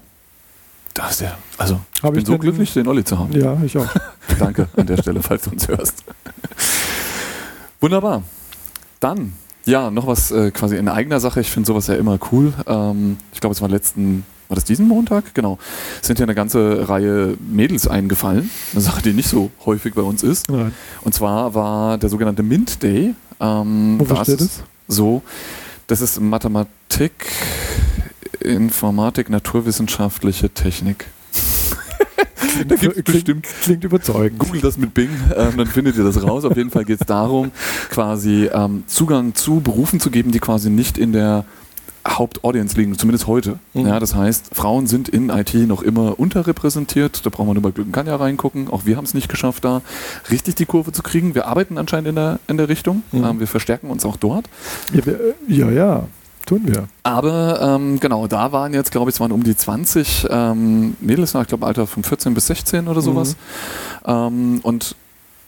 Das 0.93 1.13
ist 1.13 1.23
der. 1.23 1.39
Also, 1.57 1.81
ich 1.95 2.03
bin 2.03 2.17
ich 2.19 2.27
so 2.27 2.37
glücklich, 2.37 2.73
den 2.75 2.87
Olli 2.87 3.05
zu 3.05 3.19
haben. 3.19 3.33
Ja, 3.33 3.57
ich 3.65 3.77
auch. 3.79 3.89
Danke 4.39 4.69
an 4.77 4.87
der 4.87 4.99
Stelle, 4.99 5.23
falls 5.23 5.45
du 5.45 5.51
uns 5.51 5.67
hörst. 5.67 6.05
Wunderbar. 7.85 8.23
Dann, 8.99 9.35
ja, 9.67 9.91
noch 9.91 10.07
was 10.07 10.31
äh, 10.31 10.51
quasi 10.53 10.79
in 10.79 10.89
eigener 10.89 11.21
Sache. 11.21 11.43
Ich 11.43 11.51
finde 11.51 11.67
sowas 11.67 11.87
ja 11.87 11.97
immer 11.97 12.19
cool. 12.33 12.55
Ähm, 12.67 13.19
ich 13.35 13.41
glaube, 13.41 13.53
es 13.53 13.61
war 13.61 13.69
letzten, 13.69 14.25
war 14.49 14.55
das 14.55 14.65
diesen 14.65 14.89
Montag? 14.89 15.35
Genau. 15.35 15.59
Es 16.01 16.07
sind 16.07 16.19
ja 16.19 16.23
eine 16.23 16.35
ganze 16.35 16.89
Reihe 16.89 17.37
Mädels 17.47 17.87
eingefallen. 17.87 18.49
Eine 18.73 18.81
Sache, 18.81 19.03
die 19.03 19.13
nicht 19.13 19.29
so 19.29 19.51
häufig 19.67 19.93
bei 19.93 20.01
uns 20.01 20.23
ist. 20.23 20.49
Nein. 20.49 20.73
Und 21.03 21.13
zwar 21.13 21.53
war 21.53 21.99
der 21.99 22.09
sogenannte 22.09 22.43
Mint 22.43 22.83
Day. 22.83 23.15
Ähm, 23.39 23.97
Wofür 23.99 24.17
steht 24.25 24.41
es? 24.41 24.63
So, 24.89 25.21
das 25.87 26.01
ist 26.01 26.19
Mathematik, 26.23 27.27
Informatik, 28.41 29.29
naturwissenschaftliche 29.29 30.49
Technik. 30.49 31.05
Da 32.67 32.77
gibt 32.77 32.97
es 32.97 33.03
bestimmt. 33.03 33.47
Klingt 33.63 33.85
überzeugend. 33.85 34.39
Google 34.39 34.61
das 34.61 34.79
mit 34.79 34.95
Bing, 34.95 35.11
ähm, 35.37 35.57
dann 35.57 35.67
findet 35.67 35.97
ihr 35.97 36.05
das 36.05 36.23
raus. 36.23 36.45
Auf 36.45 36.57
jeden 36.57 36.71
Fall 36.71 36.85
geht 36.85 37.01
es 37.01 37.07
darum, 37.07 37.51
quasi 37.91 38.49
ähm, 38.53 38.85
Zugang 38.87 39.35
zu 39.35 39.61
Berufen 39.61 40.01
zu 40.01 40.11
geben, 40.11 40.33
die 40.33 40.39
quasi 40.39 40.71
nicht 40.71 40.99
in 40.99 41.13
der 41.13 41.45
Hauptaudience 42.07 42.77
liegen, 42.77 42.99
zumindest 42.99 43.27
heute. 43.27 43.59
Mhm. 43.73 43.87
Ja, 43.87 43.99
das 43.99 44.15
heißt, 44.15 44.55
Frauen 44.55 44.87
sind 44.87 45.09
in 45.09 45.31
IT 45.31 45.55
noch 45.55 45.83
immer 45.83 46.19
unterrepräsentiert. 46.19 47.25
Da 47.25 47.31
braucht 47.31 47.47
man 47.47 47.55
nur 47.55 47.63
bei 47.63 47.71
Glück 47.71 47.87
und 47.87 47.93
kann 47.93 48.07
ja 48.07 48.17
reingucken. 48.17 48.69
Auch 48.69 48.85
wir 48.85 48.97
haben 48.97 49.05
es 49.05 49.15
nicht 49.15 49.29
geschafft, 49.29 49.65
da 49.65 49.81
richtig 50.31 50.55
die 50.57 50.67
Kurve 50.67 50.93
zu 50.93 51.03
kriegen. 51.03 51.35
Wir 51.35 51.47
arbeiten 51.47 51.79
anscheinend 51.79 52.09
in 52.09 52.15
der, 52.17 52.41
in 52.47 52.59
der 52.59 52.69
Richtung. 52.69 53.03
Mhm. 53.13 53.25
Ähm, 53.25 53.41
wir 53.41 53.47
verstärken 53.47 53.89
uns 53.89 54.05
auch 54.05 54.17
dort. 54.17 54.49
Ja, 54.93 55.07
wir, 55.07 55.15
äh, 55.15 55.35
ja, 55.49 55.71
ja, 55.71 56.07
tun 56.47 56.63
wir. 56.65 56.89
Aber 57.03 57.61
ähm, 57.61 57.99
genau, 58.01 58.27
da 58.27 58.53
waren 58.53 58.73
jetzt, 58.75 58.91
glaube 58.93 59.11
ich, 59.11 59.17
es 59.17 59.21
waren 59.21 59.33
um 59.33 59.43
die 59.43 59.57
20 59.57 60.27
ähm, 60.31 60.97
Mädels, 61.01 61.35
ich 61.35 61.47
glaube, 61.49 61.67
Alter 61.67 61.87
von 61.87 62.03
14 62.05 62.35
bis 62.35 62.47
16 62.47 62.89
oder 62.89 63.01
sowas. 63.01 63.37
Ähm, 64.07 64.61
und 64.63 64.97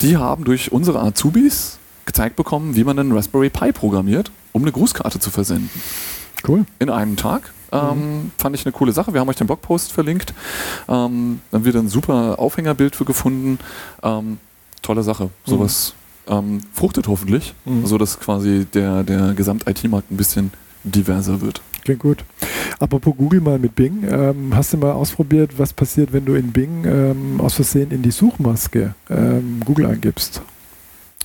die 0.00 0.16
haben 0.16 0.44
durch 0.44 0.72
unsere 0.72 1.00
Azubis 1.00 1.78
gezeigt 2.04 2.36
bekommen, 2.36 2.76
wie 2.76 2.84
man 2.84 2.98
einen 2.98 3.12
Raspberry 3.12 3.50
Pi 3.50 3.72
programmiert, 3.72 4.30
um 4.52 4.62
eine 4.62 4.72
Grußkarte 4.72 5.18
zu 5.18 5.30
versenden. 5.30 5.70
Cool. 6.46 6.64
In 6.78 6.90
einem 6.90 7.16
Tag. 7.16 7.52
Ähm, 7.72 8.30
Fand 8.38 8.54
ich 8.54 8.64
eine 8.64 8.72
coole 8.72 8.92
Sache. 8.92 9.12
Wir 9.12 9.20
haben 9.20 9.28
euch 9.28 9.36
den 9.36 9.46
Blogpost 9.48 9.92
verlinkt. 9.92 10.32
Ähm, 10.88 11.40
dann 11.50 11.64
wieder 11.64 11.80
ein 11.80 11.88
super 11.88 12.38
Aufhängerbild 12.38 12.94
für 12.94 13.04
gefunden. 13.04 13.58
Ähm, 14.02 14.38
tolle 14.82 15.02
Sache. 15.02 15.30
Sowas 15.44 15.94
ähm, 16.28 16.60
fruchtet 16.72 17.08
hoffentlich, 17.08 17.54
Mhm. 17.64 17.86
sodass 17.86 18.20
quasi 18.20 18.66
der, 18.72 19.02
der 19.02 19.34
Gesamt-IT-Markt 19.34 20.10
ein 20.12 20.16
bisschen 20.16 20.52
diverser 20.90 21.40
wird. 21.40 21.60
Klingt 21.84 22.00
gut. 22.00 22.24
Apropos 22.78 23.14
Google 23.16 23.40
mal 23.40 23.58
mit 23.58 23.74
Bing. 23.74 24.04
Ähm, 24.08 24.52
hast 24.54 24.72
du 24.72 24.78
mal 24.78 24.92
ausprobiert, 24.92 25.52
was 25.56 25.72
passiert, 25.72 26.12
wenn 26.12 26.24
du 26.24 26.34
in 26.34 26.52
Bing 26.52 26.84
ähm, 26.84 27.40
aus 27.40 27.54
Versehen 27.54 27.90
in 27.90 28.02
die 28.02 28.10
Suchmaske 28.10 28.94
ähm, 29.08 29.60
Google 29.64 29.86
eingibst? 29.86 30.42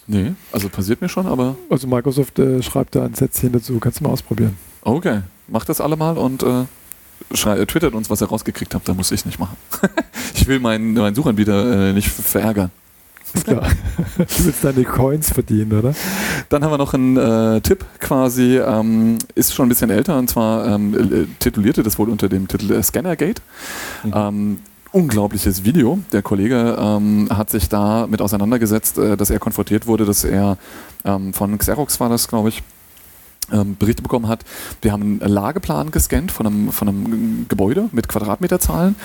Nee, 0.07 0.33
also 0.51 0.69
passiert 0.69 1.01
mir 1.01 1.09
schon, 1.09 1.25
aber 1.25 1.55
Also 1.69 1.87
Microsoft 1.87 2.37
äh, 2.39 2.61
schreibt 2.61 2.95
da 2.95 3.05
ein 3.05 3.13
Sätzchen 3.13 3.51
dazu. 3.51 3.79
Kannst 3.79 3.99
du 3.99 4.03
mal 4.03 4.11
ausprobieren. 4.11 4.57
okay. 4.81 5.21
Macht 5.47 5.67
das 5.67 5.81
alle 5.81 5.97
mal 5.97 6.17
und 6.17 6.43
äh, 6.43 6.61
äh, 7.31 7.65
twittert 7.65 7.93
uns, 7.93 8.09
was 8.09 8.21
ihr 8.21 8.27
rausgekriegt 8.29 8.73
habt, 8.73 8.87
da 8.87 8.93
muss 8.93 9.11
ich 9.11 9.25
nicht 9.25 9.39
machen. 9.39 9.57
ich 10.33 10.47
will 10.47 10.59
meinen, 10.59 10.93
meinen 10.93 11.15
Suchanbieter 11.15 11.89
äh, 11.89 11.93
nicht 11.93 12.07
verärgern. 12.07 12.71
Ist 13.33 13.45
klar. 13.45 13.67
du 14.17 14.45
willst 14.45 14.63
deine 14.63 14.83
Coins 14.83 15.31
verdienen, 15.31 15.77
oder? 15.77 15.93
Dann 16.49 16.63
haben 16.63 16.71
wir 16.71 16.77
noch 16.77 16.93
einen 16.93 17.17
äh, 17.17 17.61
Tipp 17.61 17.85
quasi, 17.99 18.57
ähm, 18.57 19.17
ist 19.35 19.53
schon 19.53 19.67
ein 19.67 19.69
bisschen 19.69 19.89
älter 19.89 20.17
und 20.17 20.29
zwar 20.29 20.67
ähm, 20.67 20.93
äh, 20.93 21.25
titulierte 21.39 21.83
das 21.83 21.97
wohl 21.97 22.09
unter 22.09 22.29
dem 22.29 22.47
Titel 22.47 22.71
äh, 22.71 22.83
Scannergate. 22.83 23.41
Mhm. 24.03 24.13
Ähm, 24.15 24.59
unglaubliches 24.91 25.63
Video. 25.63 25.99
Der 26.11 26.21
Kollege 26.21 26.77
ähm, 26.79 27.27
hat 27.31 27.49
sich 27.49 27.69
da 27.69 28.07
mit 28.07 28.21
auseinandergesetzt, 28.21 28.97
äh, 28.97 29.15
dass 29.15 29.29
er 29.29 29.39
konfrontiert 29.39 29.87
wurde, 29.87 30.05
dass 30.05 30.23
er 30.23 30.57
ähm, 31.05 31.33
von 31.33 31.57
Xerox 31.57 31.99
war 31.99 32.09
das, 32.09 32.27
glaube 32.27 32.49
ich, 32.49 32.61
ähm, 33.51 33.75
Berichte 33.77 34.01
bekommen 34.01 34.27
hat. 34.27 34.43
Wir 34.81 34.91
haben 34.91 35.21
einen 35.21 35.31
Lageplan 35.31 35.91
gescannt 35.91 36.31
von 36.31 36.47
einem, 36.47 36.71
von 36.71 36.87
einem 36.87 37.45
Gebäude 37.47 37.89
mit 37.91 38.07
Quadratmeterzahlen 38.07 38.95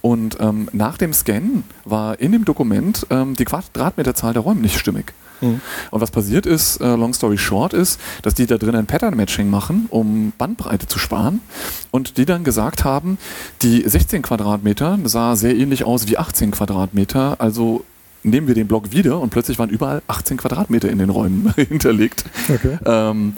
und 0.00 0.38
ähm, 0.40 0.68
nach 0.72 0.98
dem 0.98 1.12
Scan 1.12 1.64
war 1.84 2.18
in 2.20 2.32
dem 2.32 2.44
Dokument 2.44 3.06
ähm, 3.10 3.36
die 3.36 3.44
Quadratmeterzahl 3.44 4.32
der 4.32 4.42
Räume 4.42 4.60
nicht 4.60 4.78
stimmig. 4.78 5.12
Mhm. 5.40 5.60
Und 5.90 6.00
was 6.00 6.10
passiert 6.10 6.46
ist, 6.46 6.80
äh, 6.80 6.96
long 6.96 7.12
story 7.14 7.38
short, 7.38 7.72
ist, 7.72 8.00
dass 8.22 8.34
die 8.34 8.46
da 8.46 8.58
drin 8.58 8.76
ein 8.76 8.86
Pattern-Matching 8.86 9.50
machen, 9.50 9.86
um 9.90 10.32
Bandbreite 10.36 10.86
zu 10.86 10.98
sparen. 10.98 11.40
Und 11.90 12.16
die 12.16 12.24
dann 12.24 12.44
gesagt 12.44 12.84
haben, 12.84 13.18
die 13.62 13.82
16 13.86 14.22
Quadratmeter 14.22 14.98
sah 15.04 15.36
sehr 15.36 15.56
ähnlich 15.56 15.84
aus 15.84 16.08
wie 16.08 16.18
18 16.18 16.52
Quadratmeter, 16.52 17.40
also 17.40 17.84
nehmen 18.22 18.46
wir 18.46 18.54
den 18.54 18.66
Block 18.66 18.90
wieder 18.92 19.20
und 19.20 19.30
plötzlich 19.30 19.58
waren 19.58 19.68
überall 19.68 20.02
18 20.08 20.38
Quadratmeter 20.38 20.88
in 20.88 20.98
den 20.98 21.10
Räumen 21.10 21.52
hinterlegt. 21.56 22.24
Okay. 22.48 22.78
Ähm, 22.84 23.34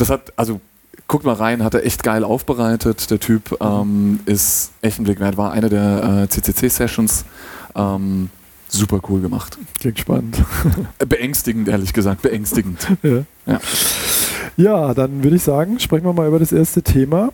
das 0.00 0.10
hat, 0.10 0.32
also 0.36 0.60
guckt 1.08 1.24
mal 1.24 1.34
rein, 1.34 1.62
hat 1.62 1.74
er 1.74 1.84
echt 1.84 2.02
geil 2.02 2.24
aufbereitet. 2.24 3.10
Der 3.10 3.20
Typ 3.20 3.56
ähm, 3.60 4.20
ist 4.26 4.72
echt 4.80 4.98
ein 4.98 5.04
Blick 5.04 5.20
wert, 5.20 5.36
war 5.36 5.52
eine 5.52 5.68
der 5.68 6.24
äh, 6.24 6.28
CCC-Sessions. 6.28 7.24
Ähm, 7.74 8.30
super 8.68 9.00
cool 9.08 9.20
gemacht. 9.20 9.58
Klingt 9.78 9.98
spannend. 9.98 10.42
Beängstigend, 10.98 11.68
ehrlich 11.68 11.92
gesagt, 11.92 12.22
beängstigend. 12.22 12.86
ja. 13.02 13.24
Ja. 13.46 13.60
ja, 14.56 14.94
dann 14.94 15.22
würde 15.22 15.36
ich 15.36 15.42
sagen, 15.42 15.80
sprechen 15.80 16.04
wir 16.04 16.12
mal 16.12 16.28
über 16.28 16.38
das 16.38 16.52
erste 16.52 16.82
Thema. 16.82 17.32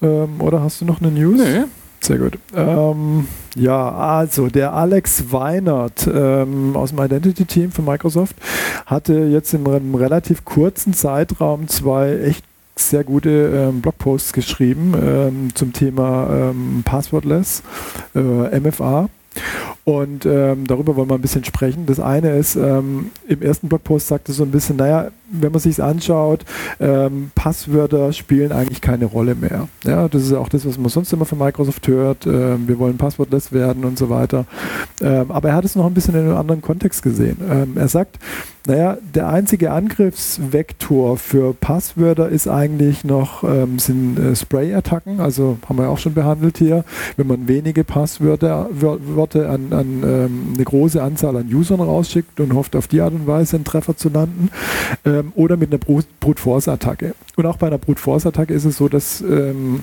Ähm, 0.00 0.40
oder 0.40 0.62
hast 0.62 0.80
du 0.80 0.84
noch 0.84 1.00
eine 1.00 1.10
News? 1.10 1.38
Nee, 1.38 1.64
Sehr 2.08 2.16
gut. 2.16 2.38
Ähm, 2.56 3.28
ja, 3.54 3.90
also 3.90 4.46
der 4.46 4.72
Alex 4.72 5.30
Weinert 5.30 6.08
ähm, 6.10 6.74
aus 6.74 6.88
dem 6.88 7.00
Identity-Team 7.00 7.70
von 7.70 7.84
Microsoft 7.84 8.34
hatte 8.86 9.12
jetzt 9.12 9.52
in 9.52 9.66
einem 9.66 9.94
relativ 9.94 10.46
kurzen 10.46 10.94
Zeitraum 10.94 11.68
zwei 11.68 12.18
echt 12.20 12.46
sehr 12.76 13.04
gute 13.04 13.68
ähm, 13.68 13.82
Blogposts 13.82 14.32
geschrieben 14.32 14.94
ähm, 14.98 15.50
zum 15.54 15.74
Thema 15.74 16.30
ähm, 16.30 16.80
Passwordless, 16.82 17.62
äh, 18.14 18.58
MFA. 18.58 19.10
Und 19.84 20.24
ähm, 20.24 20.66
darüber 20.66 20.96
wollen 20.96 21.10
wir 21.10 21.14
ein 21.14 21.20
bisschen 21.20 21.44
sprechen. 21.44 21.84
Das 21.84 22.00
eine 22.00 22.38
ist, 22.38 22.56
ähm, 22.56 23.10
im 23.28 23.42
ersten 23.42 23.68
Blogpost 23.68 24.08
sagte 24.08 24.32
so 24.32 24.44
ein 24.44 24.50
bisschen, 24.50 24.76
naja, 24.76 25.10
wenn 25.30 25.52
man 25.52 25.60
sich 25.60 25.82
anschaut, 25.82 26.44
ähm, 26.80 27.30
Passwörter 27.34 28.12
spielen 28.12 28.52
eigentlich 28.52 28.80
keine 28.80 29.04
Rolle 29.04 29.34
mehr. 29.34 29.68
Ja, 29.84 30.08
das 30.08 30.22
ist 30.22 30.32
auch 30.32 30.48
das, 30.48 30.66
was 30.66 30.78
man 30.78 30.88
sonst 30.88 31.12
immer 31.12 31.24
von 31.24 31.38
Microsoft 31.38 31.86
hört. 31.88 32.26
Ähm, 32.26 32.66
wir 32.66 32.78
wollen 32.78 32.96
passwortless 32.96 33.52
werden 33.52 33.84
und 33.84 33.98
so 33.98 34.10
weiter. 34.10 34.46
Ähm, 35.00 35.30
aber 35.30 35.50
er 35.50 35.54
hat 35.56 35.64
es 35.64 35.76
noch 35.76 35.86
ein 35.86 35.94
bisschen 35.94 36.14
in 36.14 36.22
einem 36.22 36.36
anderen 36.36 36.62
Kontext 36.62 37.02
gesehen. 37.02 37.38
Ähm, 37.50 37.72
er 37.76 37.88
sagt, 37.88 38.18
naja, 38.66 38.98
der 39.14 39.28
einzige 39.30 39.70
Angriffsvektor 39.70 41.16
für 41.16 41.54
Passwörter 41.54 42.28
ist 42.28 42.48
eigentlich 42.48 43.02
noch, 43.02 43.42
ähm, 43.42 43.78
sind 43.78 44.18
äh, 44.18 44.36
Spray-Attacken, 44.36 45.20
also 45.20 45.56
haben 45.66 45.78
wir 45.78 45.88
auch 45.88 45.96
schon 45.96 46.12
behandelt 46.12 46.58
hier, 46.58 46.84
wenn 47.16 47.26
man 47.26 47.48
wenige 47.48 47.82
Passwörter 47.82 48.68
Wör- 48.70 48.98
Wörter 49.16 49.48
an, 49.48 49.72
an 49.72 50.02
ähm, 50.04 50.52
eine 50.54 50.64
große 50.64 51.02
Anzahl 51.02 51.36
an 51.36 51.48
Usern 51.50 51.80
rausschickt 51.80 52.40
und 52.40 52.52
hofft 52.54 52.76
auf 52.76 52.88
die 52.88 53.00
Art 53.00 53.14
und 53.14 53.26
Weise 53.26 53.56
einen 53.56 53.64
Treffer 53.64 53.96
zu 53.96 54.10
landen 54.10 54.50
ähm, 55.20 55.32
oder 55.34 55.56
mit 55.56 55.70
einer 55.70 55.78
Brute 55.78 56.40
Force 56.40 56.68
Attacke. 56.68 57.14
Und 57.36 57.46
auch 57.46 57.56
bei 57.56 57.66
einer 57.66 57.78
Brute 57.78 58.00
Force 58.00 58.26
Attacke 58.26 58.54
ist 58.54 58.64
es 58.64 58.76
so, 58.76 58.88
dass 58.88 59.20
ähm, 59.20 59.80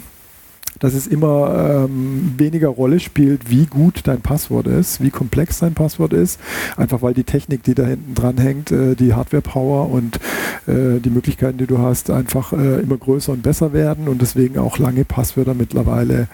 dass 0.79 0.93
es 0.93 1.07
immer 1.07 1.85
ähm, 1.85 2.33
weniger 2.37 2.67
Rolle 2.67 2.99
spielt, 2.99 3.49
wie 3.49 3.65
gut 3.65 4.01
dein 4.05 4.21
Passwort 4.21 4.67
ist, 4.67 5.01
wie 5.01 5.09
komplex 5.09 5.59
dein 5.59 5.73
Passwort 5.73 6.13
ist, 6.13 6.39
einfach 6.75 7.01
weil 7.01 7.13
die 7.13 7.23
Technik, 7.23 7.63
die 7.63 7.75
da 7.75 7.85
hinten 7.85 8.13
dran 8.13 8.37
hängt, 8.37 8.71
äh, 8.71 8.95
die 8.95 9.13
Hardware-Power 9.13 9.89
und 9.89 10.17
äh, 10.67 10.99
die 10.99 11.09
Möglichkeiten, 11.09 11.57
die 11.57 11.67
du 11.67 11.79
hast, 11.79 12.09
einfach 12.09 12.51
äh, 12.53 12.81
immer 12.81 12.97
größer 12.97 13.31
und 13.31 13.43
besser 13.43 13.73
werden 13.73 14.07
und 14.07 14.21
deswegen 14.21 14.57
auch 14.57 14.77
lange 14.77 15.05
Passwörter 15.05 15.53
mittlerweile 15.53 16.27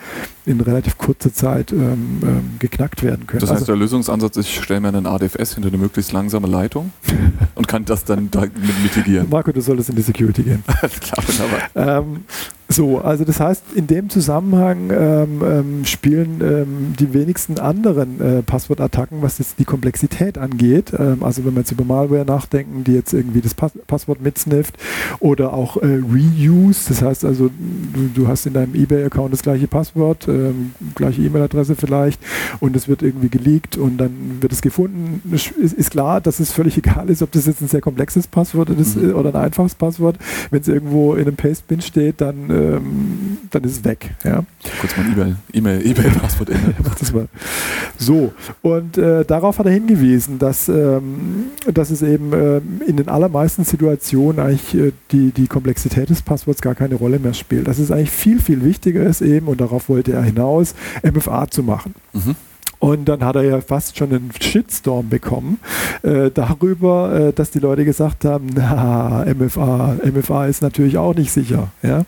in 0.45 0.59
relativ 0.61 0.97
kurzer 0.97 1.33
Zeit 1.33 1.71
ähm, 1.71 2.19
ähm, 2.23 2.41
geknackt 2.59 3.03
werden 3.03 3.27
können. 3.27 3.39
das 3.41 3.49
heißt, 3.49 3.61
Also- 3.61 3.71
der 3.73 3.77
Lösungsansatz 3.77 4.37
ist, 4.37 4.47
ich 4.47 4.61
stelle 4.61 4.79
mir 4.81 4.87
einen 4.89 5.05
ADFS 5.05 5.53
hinter 5.55 5.69
eine 5.69 5.77
möglichst 5.77 6.11
langsame 6.11 6.47
Leitung 6.47 6.91
und 7.55 7.67
kann 7.67 7.85
das 7.85 8.03
dann 8.05 8.29
da 8.31 8.41
mit 8.41 8.53
mitigieren. 8.83 9.27
Marco, 9.29 9.51
du 9.51 9.61
solltest 9.61 9.89
in 9.89 9.95
die 9.95 10.01
Security 10.01 10.43
gehen. 10.43 10.63
Klar, 10.65 11.23
wunderbar. 11.27 11.99
Ähm, 12.03 12.21
so, 12.67 12.99
also 12.99 13.25
das 13.25 13.39
heißt, 13.41 13.63
in 13.75 13.85
dem 13.87 14.09
Zusammenhang 14.09 14.91
ähm, 14.91 15.41
ähm, 15.43 15.85
spielen 15.85 16.39
ähm, 16.41 16.93
die 16.97 17.13
wenigsten 17.13 17.59
anderen 17.59 18.21
äh, 18.21 18.41
Passwortattacken, 18.43 19.21
was 19.21 19.39
jetzt 19.39 19.59
die 19.59 19.65
Komplexität 19.65 20.37
angeht. 20.37 20.93
Also 21.19 21.43
wenn 21.43 21.53
wir 21.53 21.59
jetzt 21.61 21.71
über 21.71 21.83
Malware 21.83 22.23
nachdenken, 22.23 22.85
die 22.85 22.93
jetzt 22.93 23.13
irgendwie 23.13 23.41
das 23.41 23.53
Pass 23.53 23.73
Passwort 23.87 24.21
mitsnifft 24.21 24.75
oder 25.19 25.51
auch 25.53 25.77
äh, 25.77 25.99
Reuse, 26.01 26.87
das 26.87 27.01
heißt 27.01 27.25
also, 27.25 27.49
du, 27.49 28.09
du 28.13 28.27
hast 28.29 28.45
in 28.45 28.53
deinem 28.53 28.73
eBay-Account 28.73 29.33
das 29.33 29.41
gleiche 29.43 29.67
Passwort, 29.67 30.27
ähm, 30.31 30.71
gleiche 30.95 31.21
E-Mail-Adresse 31.21 31.75
vielleicht 31.75 32.19
und 32.59 32.75
es 32.75 32.87
wird 32.87 33.01
irgendwie 33.03 33.29
geleakt 33.29 33.77
und 33.77 33.97
dann 33.97 34.37
wird 34.41 34.51
es 34.51 34.61
gefunden. 34.61 35.21
Es 35.33 35.47
Ist, 35.51 35.73
ist 35.73 35.91
klar, 35.91 36.21
dass 36.21 36.39
es 36.39 36.51
völlig 36.51 36.77
egal 36.77 37.09
ist, 37.09 37.21
ob 37.21 37.31
das 37.31 37.45
jetzt 37.45 37.61
ein 37.61 37.67
sehr 37.67 37.81
komplexes 37.81 38.27
Passwort 38.27 38.69
ist 38.71 38.95
Mhm. 38.95 39.09
äh, 39.09 39.13
oder 39.13 39.29
ein 39.29 39.41
einfaches 39.45 39.75
Passwort. 39.75 40.17
Wenn 40.49 40.61
es 40.61 40.67
irgendwo 40.67 41.13
in 41.15 41.27
einem 41.27 41.35
Pastebin 41.35 41.81
steht, 41.81 42.21
dann, 42.21 42.35
ähm, 42.49 43.37
dann 43.51 43.63
ist 43.63 43.71
es 43.71 43.83
weg. 43.83 44.11
Ja. 44.23 44.43
Kurz 44.79 44.93
mein 44.97 45.11
E-Mail, 45.13 45.35
E-Mail, 45.53 45.85
E-Mail-Passwort 45.85 46.49
ändern. 46.51 46.73
Das 46.99 47.13
mal. 47.13 47.27
So, 47.97 48.33
und 48.61 48.97
äh, 48.97 49.25
darauf 49.25 49.59
hat 49.59 49.65
er 49.65 49.71
hingewiesen, 49.71 50.39
dass, 50.39 50.67
ähm, 50.69 51.45
dass 51.71 51.91
es 51.91 52.01
eben 52.01 52.31
ähm, 52.33 52.81
in 52.87 52.97
den 52.97 53.07
allermeisten 53.09 53.63
Situationen 53.63 54.39
eigentlich 54.39 54.73
äh, 54.75 54.91
die, 55.11 55.31
die 55.31 55.47
Komplexität 55.47 56.09
des 56.09 56.21
Passworts 56.21 56.61
gar 56.61 56.75
keine 56.75 56.95
Rolle 56.95 57.19
mehr 57.19 57.33
spielt. 57.33 57.67
Dass 57.67 57.77
es 57.79 57.91
eigentlich 57.91 58.11
viel, 58.11 58.41
viel 58.41 58.63
wichtiger 58.63 59.03
ist 59.03 59.21
eben, 59.21 59.47
und 59.47 59.61
darauf 59.61 59.89
wollte 59.89 60.13
er 60.13 60.20
hinaus, 60.23 60.75
MFA 61.03 61.49
zu 61.49 61.63
machen. 61.63 61.95
Mhm. 62.13 62.35
Und 62.81 63.05
dann 63.05 63.23
hat 63.23 63.35
er 63.35 63.43
ja 63.43 63.61
fast 63.61 63.95
schon 63.95 64.09
einen 64.09 64.31
Shitstorm 64.41 65.07
bekommen 65.07 65.59
äh, 66.01 66.31
darüber, 66.31 67.13
äh, 67.13 67.31
dass 67.31 67.51
die 67.51 67.59
Leute 67.59 67.85
gesagt 67.85 68.25
haben, 68.25 68.47
na, 68.55 69.23
MFA, 69.37 69.97
MFA 70.03 70.47
ist 70.47 70.63
natürlich 70.63 70.97
auch 70.97 71.13
nicht 71.13 71.31
sicher. 71.31 71.67
Ja? 71.83 72.05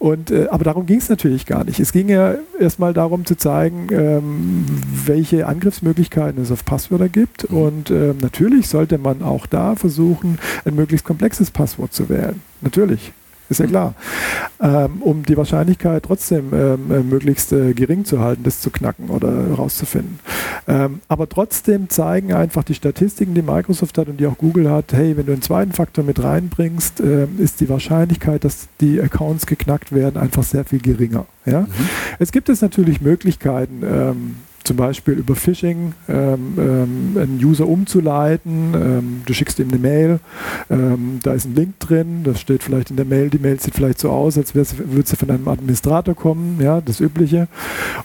Und, 0.00 0.32
äh, 0.32 0.48
aber 0.50 0.64
darum 0.64 0.86
ging 0.86 0.98
es 0.98 1.08
natürlich 1.08 1.46
gar 1.46 1.62
nicht. 1.62 1.78
Es 1.78 1.92
ging 1.92 2.08
ja 2.08 2.34
erstmal 2.58 2.94
darum 2.94 3.24
zu 3.24 3.36
zeigen, 3.36 3.86
ähm, 3.92 4.64
welche 5.06 5.46
Angriffsmöglichkeiten 5.46 6.42
es 6.42 6.50
auf 6.50 6.64
Passwörter 6.64 7.08
gibt. 7.08 7.48
Mhm. 7.48 7.56
Und 7.56 7.90
ähm, 7.92 8.16
natürlich 8.20 8.66
sollte 8.66 8.98
man 8.98 9.22
auch 9.22 9.46
da 9.46 9.76
versuchen, 9.76 10.40
ein 10.64 10.74
möglichst 10.74 11.06
komplexes 11.06 11.52
Passwort 11.52 11.92
zu 11.92 12.08
wählen. 12.08 12.42
Natürlich. 12.60 13.12
Ist 13.52 13.60
ja 13.60 13.66
klar. 13.66 13.94
Ähm, 14.60 15.02
um 15.02 15.24
die 15.24 15.36
Wahrscheinlichkeit 15.36 16.04
trotzdem 16.04 16.52
ähm, 16.52 16.90
äh, 16.90 17.02
möglichst 17.02 17.52
äh, 17.52 17.72
gering 17.74 18.04
zu 18.04 18.20
halten, 18.20 18.42
das 18.42 18.60
zu 18.60 18.70
knacken 18.70 19.10
oder 19.10 19.30
herauszufinden. 19.30 20.18
Ähm, 20.68 21.00
aber 21.08 21.28
trotzdem 21.28 21.88
zeigen 21.88 22.32
einfach 22.32 22.64
die 22.64 22.74
Statistiken, 22.74 23.34
die 23.34 23.42
Microsoft 23.42 23.98
hat 23.98 24.08
und 24.08 24.18
die 24.18 24.26
auch 24.26 24.38
Google 24.38 24.70
hat, 24.70 24.92
hey, 24.92 25.16
wenn 25.16 25.26
du 25.26 25.32
einen 25.32 25.42
zweiten 25.42 25.72
Faktor 25.72 26.04
mit 26.04 26.22
reinbringst, 26.22 27.00
äh, 27.00 27.26
ist 27.38 27.60
die 27.60 27.68
Wahrscheinlichkeit, 27.68 28.44
dass 28.44 28.68
die 28.80 29.00
Accounts 29.00 29.46
geknackt 29.46 29.92
werden, 29.92 30.20
einfach 30.20 30.42
sehr 30.42 30.64
viel 30.64 30.80
geringer. 30.80 31.26
Ja? 31.44 31.62
Mhm. 31.62 31.68
Es 32.18 32.32
gibt 32.32 32.48
es 32.48 32.62
natürlich 32.62 33.00
Möglichkeiten, 33.00 33.82
ähm, 33.84 34.36
zum 34.64 34.76
Beispiel 34.76 35.14
über 35.14 35.34
Phishing 35.34 35.94
ähm, 36.08 36.54
ähm, 36.58 37.16
einen 37.16 37.40
User 37.42 37.66
umzuleiten. 37.66 38.74
Ähm, 38.74 39.22
du 39.26 39.34
schickst 39.34 39.58
ihm 39.58 39.68
eine 39.68 39.78
Mail, 39.78 40.20
ähm, 40.70 41.20
da 41.22 41.32
ist 41.32 41.46
ein 41.46 41.54
Link 41.54 41.78
drin, 41.80 42.22
das 42.24 42.40
steht 42.40 42.62
vielleicht 42.62 42.90
in 42.90 42.96
der 42.96 43.04
Mail, 43.06 43.30
die 43.30 43.38
Mail 43.38 43.60
sieht 43.60 43.74
vielleicht 43.74 43.98
so 43.98 44.10
aus, 44.10 44.38
als 44.38 44.54
würde 44.54 45.08
sie 45.08 45.16
von 45.16 45.30
einem 45.30 45.48
Administrator 45.48 46.14
kommen, 46.14 46.58
ja, 46.60 46.80
das 46.80 47.00
Übliche. 47.00 47.48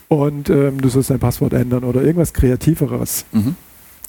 Und 0.08 0.50
ähm, 0.50 0.80
du 0.80 0.88
sollst 0.88 1.10
dein 1.10 1.18
Passwort 1.18 1.52
ändern 1.52 1.84
oder 1.84 2.02
irgendwas 2.02 2.32
Kreativeres. 2.32 3.24
Mhm. 3.32 3.56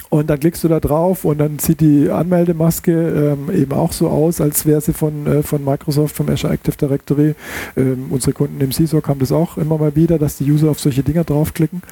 Und 0.09 0.27
dann 0.29 0.39
klickst 0.39 0.63
du 0.63 0.67
da 0.67 0.79
drauf 0.79 1.23
und 1.23 1.37
dann 1.37 1.59
sieht 1.59 1.81
die 1.81 2.09
Anmeldemaske 2.09 2.91
ähm, 3.37 3.55
eben 3.55 3.71
auch 3.73 3.91
so 3.91 4.09
aus, 4.09 4.41
als 4.41 4.65
wäre 4.65 4.81
sie 4.81 4.93
von, 4.93 5.27
äh, 5.27 5.43
von 5.43 5.63
Microsoft, 5.63 6.15
vom 6.15 6.29
Azure 6.29 6.51
Active 6.51 6.75
Directory. 6.75 7.35
Ähm, 7.77 8.07
unsere 8.09 8.33
Kunden 8.33 8.59
im 8.59 8.71
CISOC 8.71 9.07
haben 9.07 9.19
das 9.19 9.31
auch 9.31 9.57
immer 9.57 9.77
mal 9.77 9.95
wieder, 9.95 10.17
dass 10.17 10.37
die 10.37 10.51
User 10.51 10.71
auf 10.71 10.79
solche 10.79 11.03
Dinger 11.03 11.23
draufklicken. 11.23 11.83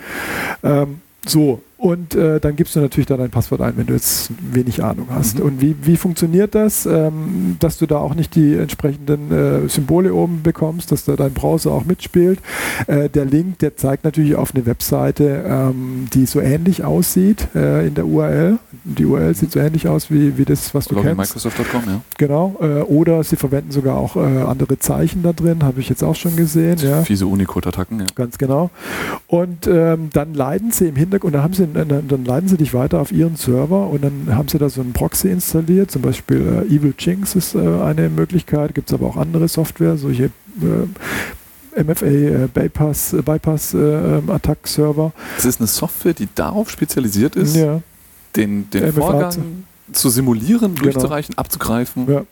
Ähm, 0.64 1.02
so, 1.28 1.62
und 1.78 2.16
äh, 2.16 2.40
dann 2.40 2.56
gibst 2.56 2.76
du 2.76 2.80
natürlich 2.80 3.06
da 3.06 3.18
dein 3.18 3.30
Passwort 3.30 3.62
ein, 3.62 3.78
wenn 3.78 3.86
du 3.86 3.94
jetzt 3.94 4.32
wenig 4.52 4.84
Ahnung 4.84 5.08
hast. 5.12 5.38
Mhm. 5.38 5.46
Und 5.46 5.62
wie, 5.62 5.76
wie 5.84 5.96
funktioniert 5.96 6.56
das, 6.56 6.88
ähm, 6.88 7.58
dass 7.60 7.78
du 7.78 7.86
da 7.86 8.00
auch 8.00 8.16
nicht 8.16 8.34
die 8.34 8.56
entsprechenden 8.56 9.32
äh, 9.32 9.70
Symbole 9.70 10.14
oben 10.14 10.42
bekommst, 10.42 10.92
dass 10.92 11.06
da 11.06 11.16
dein 11.16 11.34
Browser 11.34 11.72
auch 11.72 11.86
mitspielt? 11.86 12.40
Äh, 12.88 13.10
der 13.10 13.26
Link, 13.26 13.60
der 13.60 13.78
zeigt 13.78 14.06
natürlich 14.06 14.36
auf 14.36 14.56
eine 14.56 14.66
Webseite, 14.66 15.44
ähm, 15.48 16.08
die 16.14 16.26
so 16.26 16.42
ähnlich 16.42 16.84
aussieht 16.84 17.48
äh, 17.54 17.88
in 17.88 17.94
der 17.94 18.08
URL. 18.08 18.58
Die 18.84 19.06
URL 19.06 19.36
sieht 19.36 19.52
so 19.52 19.60
ähnlich 19.60 19.88
aus 19.88 20.10
wie, 20.10 20.36
wie 20.38 20.46
das, 20.46 20.74
was 20.74 20.88
du 20.88 20.96
Login 20.96 21.16
kennst. 21.16 21.36
Microsoft.com, 21.36 21.84
ja. 21.86 22.02
Genau. 22.18 22.56
Äh, 22.60 22.82
oder 22.82 23.24
sie 23.24 23.36
verwenden 23.36 23.70
sogar 23.70 23.98
auch 23.98 24.16
äh, 24.16 24.20
andere 24.20 24.80
Zeichen 24.80 25.22
da 25.22 25.32
drin, 25.32 25.64
habe 25.64 25.80
ich 25.80 25.90
jetzt 25.90 26.04
auch 26.04 26.16
schon 26.16 26.36
gesehen. 26.36 26.80
Ja. 26.80 27.04
Fiese 27.04 27.28
Unicode-Attacken, 27.28 28.00
ja. 28.00 28.06
Ganz 28.16 28.40
genau. 28.40 28.72
Und 29.28 29.68
ähm, 29.68 30.10
dann 30.12 30.34
leiten 30.34 30.72
sie 30.72 30.88
im 30.88 30.96
Hintergrund, 30.96 31.36
da 31.36 31.44
haben 31.44 31.54
sie 31.54 31.67
dann, 31.74 32.08
dann, 32.08 32.26
leiten 32.26 32.48
sie 32.48 32.58
dich 32.58 32.74
weiter 32.74 33.00
auf 33.00 33.12
ihren 33.12 33.36
Server 33.36 33.88
und 33.88 34.04
dann 34.04 34.36
haben 34.36 34.48
sie 34.48 34.58
da 34.58 34.70
so 34.70 34.82
einen 34.82 34.94
Proxy 34.94 35.30
installiert, 35.30 35.92
zum 35.92 36.02
Beispiel 36.02 36.66
äh, 36.70 36.76
Evil 36.76 36.94
Jinx 36.98 37.36
ist 37.36 37.56
äh, 37.56 37.60
eine 37.60 38.10
Möglichkeit, 38.10 38.76
gibt 38.76 38.90
es 38.90 38.94
aber 38.94 39.08
auch 39.08 39.18
andere 39.18 39.48
Software, 39.48 39.98
solche 39.98 40.26
äh, 40.26 41.84
MFA 41.84 42.06
äh, 42.06 42.48
Bypass, 42.54 43.14
äh, 43.14 43.22
Bypass 43.22 43.74
äh, 43.74 43.78
ähm, 43.78 44.30
Attack 44.30 44.68
Server. 44.68 45.12
Das 45.36 45.46
ist 45.46 45.60
eine 45.60 45.68
Software, 45.68 46.14
die 46.14 46.28
darauf 46.34 46.70
spezialisiert 46.70 47.36
ist, 47.36 47.56
ja. 47.56 47.82
den, 48.36 48.70
den 48.70 48.92
Vorgang 48.94 49.66
zu 49.92 50.10
simulieren, 50.10 50.76
genau. 50.76 50.92
durchzureichen, 50.92 51.38
abzugreifen. 51.38 52.12
Ja. 52.12 52.26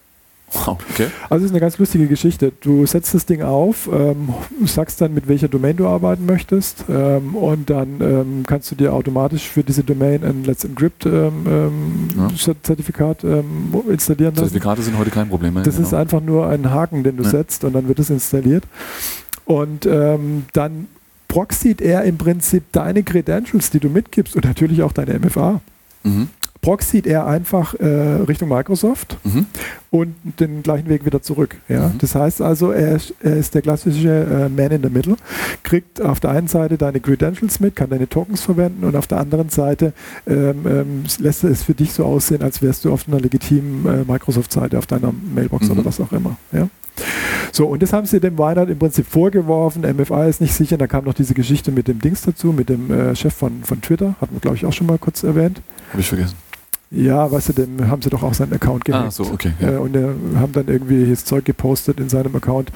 Okay. 0.54 1.08
Also 1.30 1.44
es 1.44 1.52
ist 1.52 1.52
eine 1.52 1.60
ganz 1.60 1.78
lustige 1.78 2.08
Geschichte. 2.08 2.52
Du 2.62 2.86
setzt 2.86 3.14
das 3.14 3.26
Ding 3.26 3.42
auf, 3.42 3.90
ähm, 3.92 4.30
sagst 4.66 5.02
dann, 5.02 5.14
mit 5.14 5.28
welcher 5.28 5.48
Domain 5.48 5.76
du 5.76 5.88
arbeiten 5.88 6.26
möchtest 6.26 6.86
ähm, 6.90 7.36
und 7.36 7.70
dann 7.70 8.00
ähm, 8.02 8.44
kannst 8.48 8.72
du 8.72 8.76
dir 8.76 8.94
automatisch 8.94 9.50
für 9.50 9.64
diese 9.64 9.84
Domain 9.84 10.24
ein 10.24 10.44
Let's 10.44 10.64
Encrypt 10.64 11.06
ähm, 11.06 11.46
ähm, 11.48 12.08
ja. 12.18 12.56
Zertifikat 12.62 13.24
ähm, 13.24 13.74
installieren 13.90 14.36
lassen. 14.36 14.48
Zertifikate 14.48 14.82
sind 14.82 14.98
heute 14.98 15.12
kein 15.12 15.30
Problem 15.30 15.56
mehr. 15.56 15.64
Das 15.64 15.76
genau. 15.76 15.88
ist 15.88 15.94
einfach 15.94 16.22
nur 16.22 16.48
ein 16.48 16.72
Haken, 16.72 17.04
den 17.04 17.18
du 17.18 17.24
ja. 17.24 17.30
setzt 17.30 17.64
und 17.64 17.74
dann 17.74 17.88
wird 17.88 18.00
es 18.00 18.10
installiert. 18.10 18.64
Und 19.46 19.86
dann 19.86 20.88
proxied 21.28 21.80
er 21.80 22.04
im 22.04 22.18
Prinzip 22.18 22.64
deine 22.72 23.04
Credentials, 23.04 23.70
die 23.70 23.80
du 23.80 23.90
mitgibst 23.90 24.36
und 24.36 24.44
natürlich 24.44 24.82
auch 24.82 24.92
deine 24.92 25.20
MFA. 25.20 25.62
Mhm 26.04 26.30
proxied 26.66 27.06
er 27.06 27.28
einfach 27.28 27.76
äh, 27.76 27.86
Richtung 27.86 28.50
Microsoft 28.50 29.18
mhm. 29.24 29.46
und 29.92 30.16
den 30.40 30.64
gleichen 30.64 30.90
Weg 30.90 31.06
wieder 31.06 31.22
zurück. 31.22 31.58
Ja? 31.70 31.90
Mhm. 31.90 32.00
Das 32.00 32.16
heißt 32.16 32.42
also, 32.42 32.72
er, 32.72 32.98
er 33.22 33.38
ist 33.38 33.54
der 33.54 33.62
klassische 33.62 34.10
äh, 34.10 34.50
Man 34.50 34.72
in 34.72 34.82
the 34.82 34.90
Middle, 34.90 35.16
kriegt 35.62 36.02
auf 36.02 36.20
der 36.20 36.32
einen 36.32 36.48
Seite 36.48 36.80
deine 36.80 37.00
Credentials 37.00 37.60
mit, 37.60 37.76
kann 37.76 37.92
deine 37.92 38.10
Tokens 38.10 38.42
verwenden 38.42 38.84
und 38.84 38.96
auf 38.96 39.06
der 39.06 39.20
anderen 39.20 39.50
Seite 39.50 39.94
ähm, 40.26 40.66
ähm, 40.66 41.04
lässt 41.20 41.44
er 41.44 41.52
es 41.52 41.62
für 41.62 41.76
dich 41.76 41.94
so 41.94 42.04
aussehen, 42.04 42.42
als 42.42 42.64
wärst 42.64 42.84
du 42.84 42.92
auf 42.92 43.08
einer 43.08 43.20
legitimen 43.20 43.86
äh, 43.86 44.12
Microsoft-Seite, 44.12 44.80
auf 44.80 44.88
deiner 44.88 45.14
Mailbox 45.36 45.68
mhm. 45.68 45.74
oder 45.74 45.86
was 45.86 46.02
auch 46.02 46.12
immer. 46.14 46.36
Ja? 46.52 46.68
So, 47.52 47.68
und 47.68 47.84
das 47.84 47.94
haben 47.94 48.08
sie 48.08 48.20
dem 48.20 48.40
Weinert 48.40 48.72
im 48.72 48.80
Prinzip 48.80 49.06
vorgeworfen. 49.06 49.84
MFA 49.84 50.26
ist 50.26 50.42
nicht 50.42 50.54
sicher. 50.54 50.78
Da 50.78 50.88
kam 50.88 51.06
noch 51.06 51.14
diese 51.14 51.34
Geschichte 51.34 51.72
mit 51.72 51.88
dem 51.88 52.00
Dings 52.00 52.24
dazu, 52.24 52.48
mit 52.48 52.70
dem 52.70 52.92
äh, 52.92 53.16
Chef 53.16 53.34
von, 53.34 53.64
von 53.64 53.82
Twitter. 53.82 54.16
Hatten 54.20 54.36
wir, 54.36 54.40
glaube 54.42 54.58
ich, 54.58 54.66
auch 54.66 54.74
schon 54.74 54.88
mal 54.88 54.98
kurz 54.98 55.24
erwähnt. 55.24 55.62
Habe 55.92 56.02
ich 56.02 56.08
vergessen. 56.08 56.36
Ja, 56.92 57.32
weißt 57.32 57.50
du, 57.50 57.54
dem 57.54 57.88
haben 57.88 58.02
sie 58.02 58.10
doch 58.10 58.22
auch 58.24 58.34
seinen 58.34 58.54
Account 58.54 58.86
gehackt. 58.86 59.08
Ah, 59.08 59.12
so, 59.12 59.24
okay. 59.24 59.52
Ja. 59.60 59.74
Äh, 59.74 59.78
und 59.78 59.96
äh, 59.96 60.08
haben 60.38 60.54
dann 60.54 60.68
irgendwie 60.68 61.10
das 61.10 61.26
Zeug 61.26 61.44
gepostet 61.44 62.00
in 62.00 62.10
seinem 62.10 62.36
Account, 62.36 62.72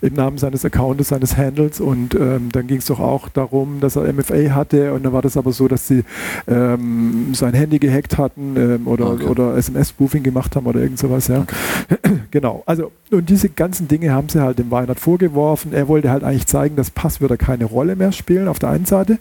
im 0.00 0.14
Namen 0.14 0.38
seines 0.38 0.64
Accounts, 0.64 1.08
seines 1.08 1.36
Handles. 1.36 1.80
Und 1.80 2.14
ähm, 2.14 2.50
dann 2.52 2.66
ging 2.66 2.78
es 2.78 2.86
doch 2.86 3.00
auch 3.00 3.28
darum, 3.28 3.80
dass 3.80 3.96
er 3.96 4.12
MFA 4.12 4.54
hatte. 4.54 4.92
Und 4.92 5.04
dann 5.04 5.12
war 5.12 5.22
das 5.22 5.36
aber 5.36 5.52
so, 5.52 5.66
dass 5.66 5.88
sie 5.88 6.04
ähm, 6.46 7.34
sein 7.34 7.54
Handy 7.54 7.78
gehackt 7.78 8.16
hatten 8.16 8.54
ähm, 8.56 8.86
oder, 8.86 9.12
okay. 9.12 9.24
oder 9.24 9.56
SMS-Spoofing 9.56 10.22
gemacht 10.22 10.54
haben 10.54 10.66
oder 10.66 10.80
irgend 10.80 10.98
sowas. 10.98 11.28
Ja. 11.28 11.40
Okay. 11.40 11.96
genau. 12.30 12.62
Also, 12.64 12.92
und 13.10 13.28
diese 13.28 13.48
ganzen 13.48 13.88
Dinge 13.88 14.12
haben 14.12 14.28
sie 14.28 14.40
halt 14.40 14.58
dem 14.58 14.70
Weinert 14.70 15.00
vorgeworfen. 15.00 15.72
Er 15.72 15.88
wollte 15.88 16.10
halt 16.10 16.22
eigentlich 16.22 16.46
zeigen, 16.46 16.76
dass 16.76 16.90
Passwörter 16.90 17.36
keine 17.36 17.64
Rolle 17.64 17.96
mehr 17.96 18.12
spielen 18.12 18.48
auf 18.48 18.58
der 18.58 18.70
einen 18.70 18.86
Seite 18.86 19.18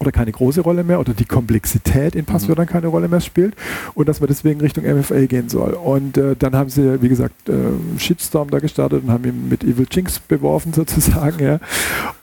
oder 0.00 0.12
keine 0.12 0.32
große 0.32 0.62
Rolle 0.62 0.82
mehr 0.82 0.98
oder 0.98 1.12
die 1.12 1.26
Komplexität 1.26 2.14
in 2.14 2.24
Passwörtern 2.24 2.64
mhm. 2.64 2.70
keine 2.70 2.86
Rolle 2.88 3.06
mehr 3.06 3.20
spielt 3.20 3.54
und 3.94 4.08
dass 4.08 4.20
man 4.20 4.28
deswegen 4.28 4.60
Richtung 4.60 4.84
MFA 4.84 5.26
gehen 5.26 5.48
soll. 5.48 5.74
Und 5.74 6.16
äh, 6.16 6.34
dann 6.36 6.56
haben 6.56 6.70
sie, 6.70 7.02
wie 7.02 7.08
gesagt, 7.08 7.48
äh, 7.48 7.98
Shitstorm 7.98 8.50
da 8.50 8.60
gestartet 8.60 9.04
und 9.04 9.10
haben 9.10 9.24
ihn 9.24 9.48
mit 9.48 9.62
Evil 9.62 9.86
Jinx 9.90 10.18
beworfen 10.18 10.72
sozusagen. 10.74 11.44
Ja. 11.44 11.60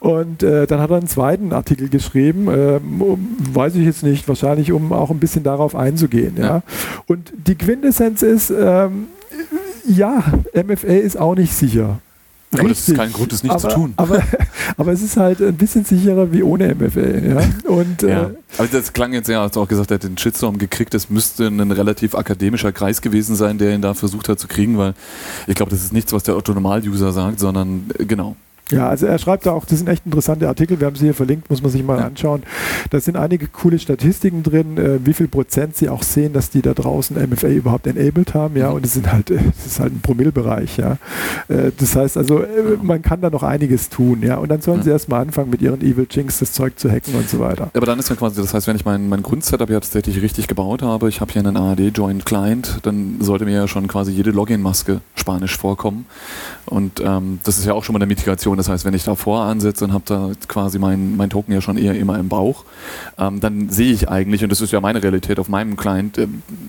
Und 0.00 0.42
äh, 0.42 0.66
dann 0.66 0.80
hat 0.80 0.90
er 0.90 0.96
einen 0.96 1.06
zweiten 1.06 1.52
Artikel 1.52 1.88
geschrieben, 1.88 2.48
ähm, 2.50 3.00
um, 3.00 3.36
weiß 3.52 3.76
ich 3.76 3.84
jetzt 3.84 4.02
nicht, 4.02 4.26
wahrscheinlich 4.26 4.72
um 4.72 4.92
auch 4.92 5.10
ein 5.10 5.20
bisschen 5.20 5.44
darauf 5.44 5.76
einzugehen. 5.76 6.34
Ja. 6.36 6.44
ja. 6.44 6.62
Und 7.06 7.32
die 7.46 7.54
Quintessenz 7.54 8.22
ist, 8.22 8.50
ähm, 8.50 9.06
ja, 9.86 10.24
MFA 10.52 10.88
ist 10.88 11.16
auch 11.16 11.36
nicht 11.36 11.54
sicher. 11.54 12.00
Aber 12.50 12.62
Richtig. 12.62 12.78
das 12.78 12.88
ist 12.88 12.96
kein 12.96 13.12
Grund, 13.12 13.32
das 13.32 13.42
nicht 13.42 13.52
aber, 13.52 13.68
zu 13.68 13.68
tun. 13.68 13.92
Aber, 13.96 14.22
aber 14.78 14.92
es 14.92 15.02
ist 15.02 15.16
halt 15.18 15.40
ein 15.42 15.56
bisschen 15.56 15.84
sicherer 15.84 16.32
wie 16.32 16.42
ohne 16.42 16.74
MFA. 16.74 17.00
Ja? 17.00 17.42
Und, 17.64 18.02
ja. 18.02 18.22
Äh, 18.24 18.34
aber 18.56 18.68
das 18.68 18.92
klang 18.94 19.12
jetzt 19.12 19.28
ja, 19.28 19.42
als 19.42 19.52
du 19.52 19.60
auch 19.60 19.68
gesagt, 19.68 19.90
er 19.90 19.96
hat 19.96 20.04
den 20.04 20.16
Shitstorm 20.16 20.56
gekriegt. 20.56 20.94
Das 20.94 21.10
müsste 21.10 21.46
ein 21.46 21.70
relativ 21.70 22.14
akademischer 22.14 22.72
Kreis 22.72 23.02
gewesen 23.02 23.36
sein, 23.36 23.58
der 23.58 23.74
ihn 23.74 23.82
da 23.82 23.92
versucht 23.92 24.30
hat 24.30 24.38
zu 24.38 24.48
kriegen, 24.48 24.78
weil 24.78 24.94
ich 25.46 25.56
glaube, 25.56 25.70
das 25.70 25.82
ist 25.82 25.92
nichts, 25.92 26.12
was 26.12 26.22
der 26.22 26.36
Otto-Normal-User 26.36 27.12
sagt, 27.12 27.38
sondern 27.38 27.90
äh, 27.98 28.06
genau. 28.06 28.34
Ja, 28.70 28.88
also 28.88 29.06
er 29.06 29.18
schreibt 29.18 29.46
da 29.46 29.52
auch, 29.52 29.64
das 29.64 29.78
sind 29.78 29.88
echt 29.88 30.04
interessante 30.04 30.46
Artikel, 30.46 30.78
wir 30.80 30.86
haben 30.86 30.96
sie 30.96 31.06
hier 31.06 31.14
verlinkt, 31.14 31.48
muss 31.48 31.62
man 31.62 31.70
sich 31.70 31.82
mal 31.82 31.98
ja. 31.98 32.06
anschauen. 32.06 32.42
Da 32.90 33.00
sind 33.00 33.16
einige 33.16 33.46
coole 33.46 33.78
Statistiken 33.78 34.42
drin, 34.42 34.76
äh, 34.76 34.98
wie 35.04 35.14
viel 35.14 35.28
Prozent 35.28 35.76
sie 35.76 35.88
auch 35.88 36.02
sehen, 36.02 36.32
dass 36.32 36.50
die 36.50 36.62
da 36.62 36.74
draußen 36.74 37.16
MFA 37.16 37.48
überhaupt 37.48 37.86
enabled 37.86 38.34
haben, 38.34 38.56
ja, 38.56 38.70
mhm. 38.70 38.76
und 38.76 38.86
es 38.86 38.94
sind 38.94 39.10
halt, 39.10 39.30
das 39.30 39.66
ist 39.66 39.80
halt 39.80 39.92
ein 39.92 40.00
Promillbereich, 40.00 40.76
ja. 40.76 40.98
Äh, 41.48 41.72
das 41.76 41.96
heißt 41.96 42.16
also, 42.16 42.40
äh, 42.40 42.76
man 42.82 43.02
kann 43.02 43.20
da 43.20 43.30
noch 43.30 43.42
einiges 43.42 43.88
tun, 43.88 44.22
ja, 44.22 44.36
und 44.36 44.48
dann 44.50 44.60
sollen 44.60 44.78
ja. 44.78 44.84
sie 44.84 44.90
erstmal 44.90 45.22
anfangen, 45.22 45.50
mit 45.50 45.62
ihren 45.62 45.80
Evil 45.80 46.06
Jinx 46.10 46.38
das 46.38 46.52
Zeug 46.52 46.78
zu 46.78 46.90
hacken 46.90 47.14
und 47.14 47.28
so 47.28 47.38
weiter. 47.38 47.70
Aber 47.72 47.86
dann 47.86 47.98
ist 47.98 48.10
ja 48.10 48.16
quasi, 48.16 48.40
das 48.40 48.52
heißt, 48.52 48.66
wenn 48.66 48.76
ich 48.76 48.84
mein, 48.84 49.08
mein 49.08 49.22
Grundsetup 49.22 49.70
ja 49.70 49.80
tatsächlich 49.80 50.20
richtig 50.20 50.46
gebaut 50.46 50.82
habe, 50.82 51.08
ich 51.08 51.20
habe 51.20 51.32
hier 51.32 51.40
einen 51.40 51.56
ARD-Joint 51.56 52.26
Client, 52.26 52.80
dann 52.82 53.16
sollte 53.20 53.44
mir 53.46 53.54
ja 53.54 53.68
schon 53.68 53.88
quasi 53.88 54.12
jede 54.12 54.30
Login-Maske 54.30 55.00
spanisch 55.14 55.56
vorkommen. 55.56 56.06
Und 56.66 57.00
ähm, 57.00 57.40
das 57.44 57.58
ist 57.58 57.64
ja 57.64 57.72
auch 57.72 57.84
schon 57.84 57.94
mal 57.94 57.98
eine 57.98 58.06
Mitigation. 58.06 58.57
Das 58.58 58.68
heißt, 58.68 58.84
wenn 58.84 58.94
ich 58.94 59.04
davor 59.04 59.42
ansetze 59.42 59.84
und 59.84 59.92
habe 59.92 60.04
da 60.06 60.30
quasi 60.46 60.78
mein, 60.78 61.16
mein 61.16 61.30
Token 61.30 61.52
ja 61.52 61.60
schon 61.60 61.78
eher 61.78 61.94
immer 61.94 62.18
im 62.18 62.28
Bauch, 62.28 62.64
ähm, 63.18 63.40
dann 63.40 63.70
sehe 63.70 63.92
ich 63.92 64.08
eigentlich, 64.08 64.42
und 64.42 64.50
das 64.50 64.60
ist 64.60 64.72
ja 64.72 64.80
meine 64.80 65.02
Realität 65.02 65.38
auf 65.38 65.48
meinem 65.48 65.76
Client, 65.76 66.18
äh, 66.18 66.26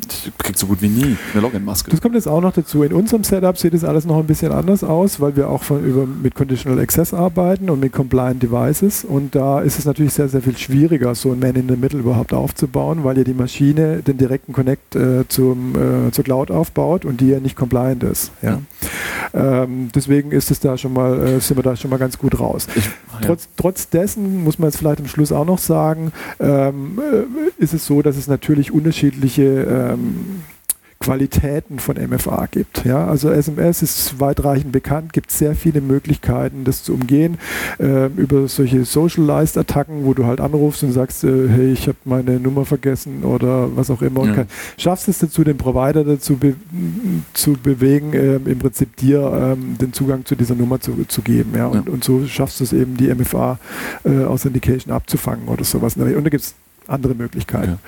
ich 0.08 0.32
kriege 0.38 0.58
so 0.58 0.68
gut 0.68 0.82
wie 0.82 0.88
nie 0.88 1.18
eine 1.34 1.42
Login-Maske. 1.42 1.92
Das 1.92 2.02
kommt 2.02 2.16
jetzt 2.16 2.28
auch 2.28 2.42
noch 2.42 2.54
dazu. 2.54 2.84
In 2.84 2.94
unserem 2.94 3.24
Setup 3.24 3.58
sieht 3.58 3.74
es 3.74 3.84
alles 3.84 4.06
noch 4.06 4.18
ein 4.18 4.28
bisschen 4.28 4.52
anders 4.52 4.84
aus, 4.84 5.20
weil 5.20 5.36
wir 5.36 5.50
auch 5.50 5.64
von, 5.64 5.84
über, 5.84 6.06
mit 6.06 6.36
Conditional 6.36 6.80
Access 6.80 7.14
arbeiten 7.14 7.70
und 7.70 7.80
mit 7.80 7.92
Compliant 7.92 8.42
Devices. 8.42 9.04
Und 9.04 9.36
da 9.36 9.60
ist 9.60 9.80
es 9.80 9.86
natürlich 9.86 10.14
sehr, 10.14 10.30
sehr 10.30 10.42
viel 10.42 10.58
schwieriger, 10.58 11.16
so 11.16 11.32
ein 11.32 11.40
Man 11.40 11.56
in 11.56 11.68
the 11.68 11.76
Middle 11.76 12.00
überhaupt 12.00 12.34
aufzubauen, 12.34 13.04
weil 13.04 13.18
ja 13.18 13.24
die 13.24 13.34
Maschine 13.34 14.04
den 14.04 14.18
direkten 14.18 14.54
Connect 14.54 14.96
äh, 14.96 15.28
zum, 15.28 15.76
äh, 15.76 16.12
zur 16.12 16.24
Cloud 16.24 16.52
aufbaut 16.52 17.06
und 17.06 17.22
die 17.22 17.30
ja 17.30 17.40
nicht 17.40 17.56
compliant 17.56 18.04
ist. 18.04 18.32
Ja. 18.42 18.60
ja. 19.34 19.64
Ähm, 19.64 19.90
deswegen 19.94 20.32
ist 20.32 20.52
es 20.52 20.60
da 20.60 20.78
schon 20.78 20.94
mal, 20.94 21.20
äh, 21.20 21.40
sind 21.40 21.58
wir 21.58 21.64
da 21.64 21.76
schon 21.82 21.90
mal 21.90 21.98
ganz 21.98 22.18
gut 22.18 22.40
raus. 22.40 22.68
Ich, 22.76 22.86
ja. 22.86 22.92
trotz, 23.22 23.50
trotz 23.56 23.90
dessen 23.90 24.44
muss 24.44 24.60
man 24.60 24.70
jetzt 24.70 24.78
vielleicht 24.78 25.00
am 25.00 25.08
Schluss 25.08 25.32
auch 25.32 25.46
noch 25.46 25.60
sagen, 25.60 26.12
ähm, 26.40 27.00
äh, 27.00 27.62
ist 27.64 27.74
es 27.74 27.86
so, 27.86 28.02
dass 28.02 28.18
es 28.18 28.28
natürlich 28.28 28.72
unterschiedliche 28.72 29.44
ähm, 29.44 30.44
Qualitäten 31.00 31.80
von 31.80 31.96
MFA 31.96 32.48
gibt. 32.52 32.84
Ja? 32.84 33.08
Also 33.08 33.30
SMS 33.30 33.82
ist 33.82 34.20
weitreichend 34.20 34.74
bekannt, 34.74 35.14
gibt 35.14 35.32
sehr 35.32 35.56
viele 35.56 35.80
Möglichkeiten, 35.80 36.66
das 36.66 36.84
zu 36.84 36.94
umgehen 36.94 37.38
äh, 37.80 38.08
über 38.08 38.50
solche 38.50 38.84
Socialized-Attacken, 38.84 40.06
wo 40.06 40.14
du 40.14 40.26
halt 40.26 40.42
anrufst 40.42 40.84
und 40.84 40.92
sagst, 40.92 41.24
äh, 41.24 41.48
hey, 41.48 41.72
ich 41.72 41.88
habe 41.88 41.98
meine 42.04 42.40
Nummer 42.40 42.66
vergessen 42.66 43.24
oder 43.24 43.76
was 43.78 43.90
auch 43.90 44.02
immer. 44.02 44.26
Ja. 44.26 44.34
Kann, 44.34 44.48
schaffst 44.78 45.08
es 45.08 45.20
dazu, 45.20 45.46
den 45.46 45.58
Provider 45.58 46.04
dazu 46.04 46.36
be 46.36 46.56
zu 47.34 47.54
bewegen, 47.54 48.14
äh, 48.14 48.36
im 48.36 48.60
Prinzip 48.60 48.98
dir 48.98 49.56
ähm, 49.58 49.78
den 49.80 49.94
Zugang 49.94 50.26
zu 50.26 50.36
dieser 50.36 50.56
Nummer 50.56 50.82
zu, 50.82 51.06
zu 51.08 51.22
geben. 51.22 51.54
Ja? 51.56 51.68
Und, 51.68 51.88
ja. 51.88 51.94
und 51.94 52.04
so 52.04 52.26
schaffst 52.28 52.60
du 52.60 52.66
es 52.66 52.74
eben, 52.74 52.98
die 52.98 53.14
MFA 53.14 53.58
äh, 54.04 54.26
Authentication 54.26 54.94
abzufangen 54.94 55.48
oder 55.48 55.64
sowas. 55.64 55.96
Und 55.96 56.06
da 56.06 56.30
gibt 56.30 56.44
es 56.44 56.56
andere 56.90 57.16
Möglichkeiten. 57.16 57.80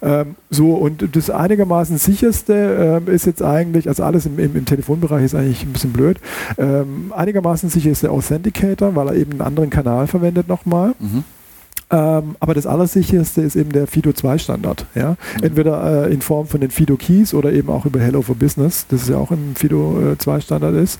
Ja. 0.00 0.20
Ähm, 0.20 0.36
so, 0.50 0.74
und 0.74 1.14
das 1.16 1.30
einigermaßen 1.30 1.98
sicherste 1.98 3.00
ähm, 3.06 3.12
ist 3.12 3.26
jetzt 3.26 3.42
eigentlich, 3.42 3.88
also 3.88 4.02
alles 4.02 4.26
im, 4.26 4.38
im, 4.38 4.56
im, 4.56 4.64
Telefonbereich 4.64 5.24
ist 5.24 5.34
eigentlich 5.34 5.64
ein 5.64 5.72
bisschen 5.72 5.92
blöd. 5.92 6.18
Ähm, 6.58 7.12
einigermaßen 7.14 7.70
sicher 7.70 7.90
ist 7.90 8.02
der 8.02 8.12
Authenticator, 8.12 8.94
weil 8.96 9.08
er 9.08 9.14
eben 9.14 9.32
einen 9.32 9.42
anderen 9.42 9.70
Kanal 9.70 10.06
verwendet 10.06 10.48
nochmal. 10.48 10.94
Mhm. 10.98 11.24
Ähm, 11.92 12.36
aber 12.40 12.54
das 12.54 12.66
Allersicherste 12.66 13.42
ist 13.42 13.54
eben 13.54 13.70
der 13.70 13.86
FIDO2-Standard. 13.86 14.86
Ja? 14.94 15.10
Mhm. 15.10 15.44
Entweder 15.44 16.06
äh, 16.06 16.12
in 16.12 16.22
Form 16.22 16.46
von 16.46 16.60
den 16.60 16.70
FIDO-Keys 16.70 17.34
oder 17.34 17.52
eben 17.52 17.68
auch 17.68 17.84
über 17.84 18.00
Hello 18.00 18.22
for 18.22 18.34
Business, 18.34 18.86
das 18.88 19.02
ist 19.02 19.10
ja 19.10 19.18
auch 19.18 19.30
ein 19.30 19.54
FIDO2-Standard 19.58 20.74
ist, 20.76 20.98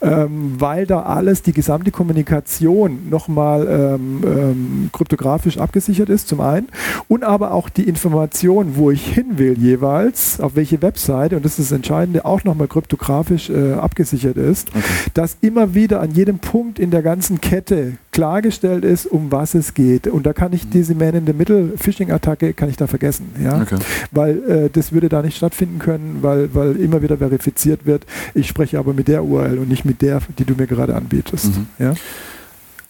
ähm, 0.00 0.54
weil 0.58 0.86
da 0.86 1.02
alles, 1.02 1.42
die 1.42 1.52
gesamte 1.52 1.90
Kommunikation 1.90 3.10
nochmal 3.10 3.68
ähm, 3.68 4.20
ähm, 4.24 4.90
kryptografisch 4.92 5.58
abgesichert 5.58 6.08
ist, 6.08 6.26
zum 6.28 6.40
einen, 6.40 6.68
und 7.08 7.22
aber 7.22 7.52
auch 7.52 7.68
die 7.68 7.84
Information, 7.84 8.76
wo 8.76 8.90
ich 8.90 9.06
hin 9.06 9.38
will 9.38 9.58
jeweils, 9.58 10.40
auf 10.40 10.56
welche 10.56 10.80
Webseite, 10.80 11.36
und 11.36 11.44
das 11.44 11.58
ist 11.58 11.70
das 11.70 11.76
Entscheidende, 11.76 12.24
auch 12.24 12.44
nochmal 12.44 12.68
kryptografisch 12.68 13.50
äh, 13.50 13.74
abgesichert 13.74 14.38
ist, 14.38 14.70
okay. 14.70 14.82
dass 15.12 15.36
immer 15.42 15.74
wieder 15.74 16.00
an 16.00 16.12
jedem 16.12 16.38
Punkt 16.38 16.78
in 16.78 16.90
der 16.90 17.02
ganzen 17.02 17.42
Kette 17.42 17.98
klargestellt 18.12 18.84
ist, 18.84 19.06
um 19.06 19.30
was 19.30 19.54
es 19.54 19.74
geht. 19.74 20.06
Und 20.06 20.26
da 20.26 20.32
kann 20.32 20.52
ich 20.52 20.64
mhm. 20.64 20.70
diese 20.70 20.94
Man-in-the-Middle-Phishing-Attacke 20.94 22.54
kann 22.54 22.68
ich 22.68 22.76
da 22.76 22.86
vergessen, 22.86 23.34
ja, 23.42 23.60
okay. 23.60 23.76
weil 24.10 24.42
äh, 24.48 24.70
das 24.70 24.92
würde 24.92 25.08
da 25.08 25.22
nicht 25.22 25.36
stattfinden 25.36 25.78
können, 25.78 26.18
weil, 26.22 26.54
weil 26.54 26.76
immer 26.76 27.02
wieder 27.02 27.18
verifiziert 27.18 27.86
wird. 27.86 28.04
Ich 28.34 28.48
spreche 28.48 28.78
aber 28.78 28.94
mit 28.94 29.08
der 29.08 29.24
URL 29.24 29.58
und 29.58 29.68
nicht 29.68 29.84
mit 29.84 30.02
der, 30.02 30.20
die 30.38 30.44
du 30.44 30.54
mir 30.54 30.66
gerade 30.66 30.96
anbietest. 30.96 31.56
Mhm. 31.56 31.66
Ja. 31.78 31.94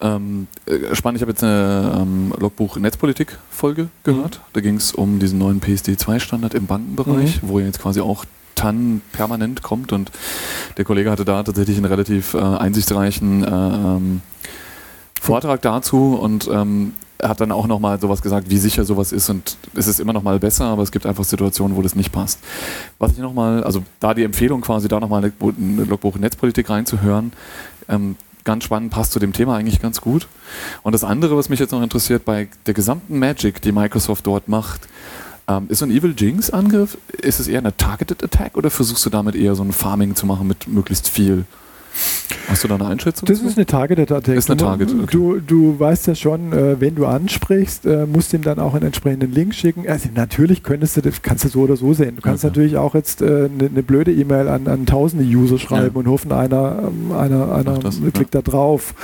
Ähm, 0.02 0.46
äh, 0.64 0.94
spannend, 0.94 1.18
ich 1.18 1.22
habe 1.22 1.32
jetzt 1.32 1.44
eine 1.44 1.98
ähm, 2.00 2.32
Logbuch-Netzpolitik-Folge 2.38 3.88
gehört. 4.02 4.36
Mhm. 4.36 4.50
Da 4.54 4.60
ging 4.60 4.76
es 4.76 4.92
um 4.92 5.18
diesen 5.18 5.38
neuen 5.38 5.60
PSD2-Standard 5.60 6.54
im 6.54 6.66
Bankenbereich, 6.66 7.42
mhm. 7.42 7.48
wo 7.48 7.60
jetzt 7.60 7.80
quasi 7.80 8.00
auch 8.00 8.24
TAN 8.54 9.00
permanent 9.12 9.62
kommt 9.62 9.92
und 9.92 10.10
der 10.76 10.84
Kollege 10.84 11.10
hatte 11.10 11.24
da 11.24 11.42
tatsächlich 11.42 11.76
einen 11.76 11.86
relativ 11.86 12.34
äh, 12.34 12.38
einsichtsreichen 12.38 13.44
äh, 13.44 13.48
ähm, 13.48 14.22
Vortrag 15.30 15.62
dazu 15.62 16.18
und 16.20 16.48
ähm, 16.52 16.92
hat 17.22 17.40
dann 17.40 17.52
auch 17.52 17.66
nochmal 17.66 18.00
sowas 18.00 18.22
gesagt, 18.22 18.50
wie 18.50 18.58
sicher 18.58 18.84
sowas 18.84 19.12
ist 19.12 19.28
und 19.28 19.56
es 19.74 19.86
ist 19.86 20.00
immer 20.00 20.12
nochmal 20.12 20.38
besser, 20.38 20.66
aber 20.66 20.82
es 20.82 20.90
gibt 20.90 21.06
einfach 21.06 21.24
Situationen, 21.24 21.76
wo 21.76 21.82
das 21.82 21.94
nicht 21.94 22.12
passt. 22.12 22.40
Was 22.98 23.12
ich 23.12 23.18
nochmal, 23.18 23.62
also 23.64 23.82
da 24.00 24.14
die 24.14 24.24
Empfehlung 24.24 24.60
quasi 24.60 24.88
da 24.88 25.00
nochmal 25.00 25.24
ein 25.24 25.86
Logbuch 25.88 26.16
Netzpolitik 26.16 26.70
reinzuhören, 26.70 27.32
ähm, 27.88 28.16
ganz 28.44 28.64
spannend, 28.64 28.90
passt 28.90 29.12
zu 29.12 29.18
dem 29.18 29.32
Thema 29.32 29.56
eigentlich 29.56 29.80
ganz 29.80 30.00
gut. 30.00 30.26
Und 30.82 30.92
das 30.92 31.04
andere, 31.04 31.36
was 31.36 31.48
mich 31.48 31.60
jetzt 31.60 31.72
noch 31.72 31.82
interessiert, 31.82 32.24
bei 32.24 32.48
der 32.66 32.74
gesamten 32.74 33.18
Magic, 33.18 33.60
die 33.62 33.72
Microsoft 33.72 34.26
dort 34.26 34.48
macht, 34.48 34.88
ähm, 35.46 35.66
ist 35.68 35.80
so 35.80 35.86
ein 35.86 35.90
Evil 35.90 36.14
Jinx 36.16 36.50
Angriff, 36.50 36.96
ist 37.18 37.40
es 37.40 37.48
eher 37.48 37.58
eine 37.58 37.76
Targeted 37.76 38.24
Attack 38.24 38.56
oder 38.56 38.70
versuchst 38.70 39.04
du 39.04 39.10
damit 39.10 39.34
eher 39.34 39.54
so 39.54 39.62
ein 39.62 39.72
Farming 39.72 40.14
zu 40.14 40.26
machen 40.26 40.46
mit 40.46 40.68
möglichst 40.68 41.08
viel? 41.08 41.44
Hast 42.48 42.64
du 42.64 42.68
da 42.68 42.74
eine 42.74 42.86
Einschätzung? 42.86 43.26
Das 43.26 43.40
ist 43.40 43.56
eine 43.56 43.66
Targeted 43.66 44.10
Attack. 44.10 44.34
Ist 44.34 44.50
eine 44.50 44.56
Target. 44.56 44.90
Okay. 44.90 45.06
Du, 45.10 45.38
du 45.38 45.78
weißt 45.78 46.08
ja 46.08 46.14
schon, 46.14 46.52
äh, 46.52 46.80
wen 46.80 46.96
du 46.96 47.06
ansprichst, 47.06 47.86
äh, 47.86 48.06
musst 48.06 48.32
ihm 48.32 48.42
dann 48.42 48.58
auch 48.58 48.74
einen 48.74 48.86
entsprechenden 48.86 49.32
Link 49.32 49.54
schicken. 49.54 49.88
Also 49.88 50.08
natürlich 50.14 50.62
könntest 50.62 50.96
du 50.96 51.00
das 51.00 51.22
kannst 51.22 51.44
du 51.44 51.48
so 51.48 51.60
oder 51.60 51.76
so 51.76 51.94
sehen. 51.94 52.16
Du 52.16 52.22
kannst 52.22 52.44
okay. 52.44 52.50
natürlich 52.50 52.76
auch 52.76 52.94
jetzt 52.94 53.22
äh, 53.22 53.48
eine, 53.54 53.66
eine, 53.66 53.82
blöde 53.82 54.12
E-Mail 54.12 54.48
an, 54.48 54.66
an 54.66 54.84
tausende 54.84 55.24
User 55.24 55.58
schreiben 55.58 55.94
ja. 55.94 56.00
und 56.00 56.08
hoffen, 56.08 56.32
einer, 56.32 56.82
ähm, 56.88 57.12
einer, 57.12 57.52
einer 57.54 57.78
das, 57.78 58.00
klickt 58.12 58.34
ja. 58.34 58.42
da 58.42 58.50
drauf. 58.50 58.94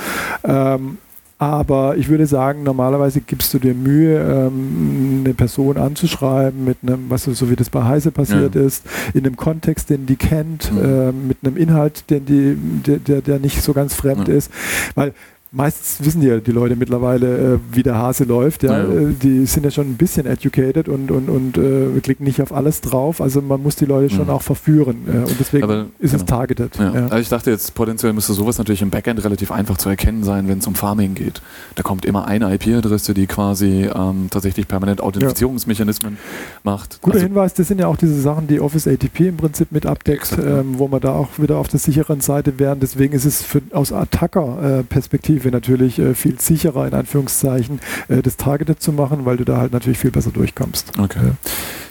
Ähm, 0.43 0.97
aber 1.39 1.97
ich 1.97 2.09
würde 2.09 2.25
sagen, 2.25 2.63
normalerweise 2.63 3.21
gibst 3.21 3.53
du 3.53 3.59
dir 3.59 3.75
Mühe, 3.75 4.19
ähm, 4.19 5.21
eine 5.23 5.33
Person 5.35 5.77
anzuschreiben 5.77 6.65
mit 6.65 6.77
einem, 6.81 7.09
was 7.09 7.25
so 7.25 7.49
wie 7.51 7.55
das 7.55 7.69
bei 7.69 7.83
Heise 7.83 8.11
passiert 8.11 8.55
ja. 8.55 8.61
ist, 8.61 8.85
in 9.13 9.25
einem 9.25 9.35
Kontext, 9.35 9.91
den 9.91 10.07
die 10.07 10.15
kennt, 10.15 10.71
mhm. 10.71 10.79
äh, 10.79 11.11
mit 11.11 11.37
einem 11.43 11.57
Inhalt, 11.57 12.09
den 12.09 12.25
die, 12.25 12.55
der, 12.55 12.97
der, 12.97 13.21
der 13.21 13.39
nicht 13.39 13.61
so 13.61 13.73
ganz 13.73 13.93
fremd 13.93 14.27
ja. 14.27 14.33
ist. 14.33 14.51
Weil 14.95 15.13
meistens 15.51 16.05
wissen 16.05 16.21
ja 16.21 16.39
die 16.39 16.51
Leute 16.51 16.75
mittlerweile, 16.75 17.55
äh, 17.55 17.59
wie 17.71 17.83
der 17.83 17.95
Hase 17.95 18.25
läuft. 18.25 18.63
Ja? 18.63 18.77
ja. 18.77 18.83
Äh, 18.83 19.13
die 19.13 19.45
sind 19.45 19.63
ja 19.63 19.71
schon 19.71 19.89
ein 19.89 19.97
bisschen 19.97 20.25
educated 20.25 20.89
und, 20.89 21.11
und, 21.11 21.29
und 21.29 21.57
äh, 21.57 21.99
klicken 22.01 22.25
nicht 22.25 22.41
auf 22.41 22.51
alles 22.51 22.81
drauf. 22.81 23.21
Also 23.21 23.41
man 23.41 23.61
muss 23.61 23.75
die 23.75 23.85
Leute 23.85 24.13
schon 24.13 24.25
mhm. 24.25 24.31
auch 24.31 24.41
verführen. 24.41 25.07
Äh, 25.07 25.17
und 25.19 25.35
deswegen 25.39 25.63
Aber, 25.63 25.85
ist 25.99 26.11
genau. 26.11 26.23
es 26.23 26.25
targeted. 26.25 26.77
Ja. 26.77 26.93
Ja. 26.93 27.03
Also 27.05 27.17
ich 27.17 27.29
dachte 27.29 27.51
jetzt, 27.51 27.73
potenziell 27.75 28.13
müsste 28.13 28.33
sowas 28.33 28.57
natürlich 28.57 28.81
im 28.81 28.89
Backend 28.89 29.23
relativ 29.23 29.51
einfach 29.51 29.77
zu 29.77 29.89
erkennen 29.89 30.23
sein, 30.23 30.47
wenn 30.47 30.59
es 30.59 30.67
um 30.67 30.75
Farming 30.75 31.15
geht. 31.15 31.41
Da 31.75 31.83
kommt 31.83 32.05
immer 32.05 32.27
eine 32.27 32.53
IP-Adresse, 32.53 33.13
die 33.13 33.27
quasi 33.27 33.89
ähm, 33.93 34.27
tatsächlich 34.29 34.67
permanent 34.67 35.01
Authentifizierungsmechanismen 35.01 36.17
macht. 36.63 37.01
Guter 37.01 37.15
also, 37.15 37.27
Hinweis, 37.27 37.53
das 37.53 37.67
sind 37.67 37.79
ja 37.79 37.87
auch 37.87 37.97
diese 37.97 38.19
Sachen, 38.19 38.47
die 38.47 38.59
Office 38.59 38.87
ATP 38.87 39.29
im 39.29 39.37
Prinzip 39.37 39.71
mit 39.71 39.85
abdeckt, 39.85 40.37
ähm, 40.37 40.77
wo 40.77 40.87
man 40.87 40.99
da 40.99 41.13
auch 41.13 41.29
wieder 41.37 41.57
auf 41.57 41.67
der 41.67 41.79
sicheren 41.79 42.21
Seite 42.21 42.59
wären. 42.59 42.79
Deswegen 42.79 43.13
ist 43.13 43.25
es 43.25 43.41
für, 43.41 43.61
aus 43.71 43.91
Attacker-Perspektive 43.91 45.36
Perspektive 45.37 45.51
natürlich 45.51 45.99
äh, 45.99 46.13
viel 46.13 46.39
sicherer, 46.39 46.87
in 46.87 46.93
Anführungszeichen, 46.93 47.79
äh, 48.07 48.21
das 48.21 48.37
Targeted 48.37 48.81
zu 48.81 48.91
machen, 48.91 49.25
weil 49.25 49.37
du 49.37 49.45
da 49.45 49.57
halt 49.57 49.71
natürlich 49.71 49.99
viel 49.99 50.11
besser 50.11 50.31
durchkommst. 50.31 50.91
Okay. 50.97 51.31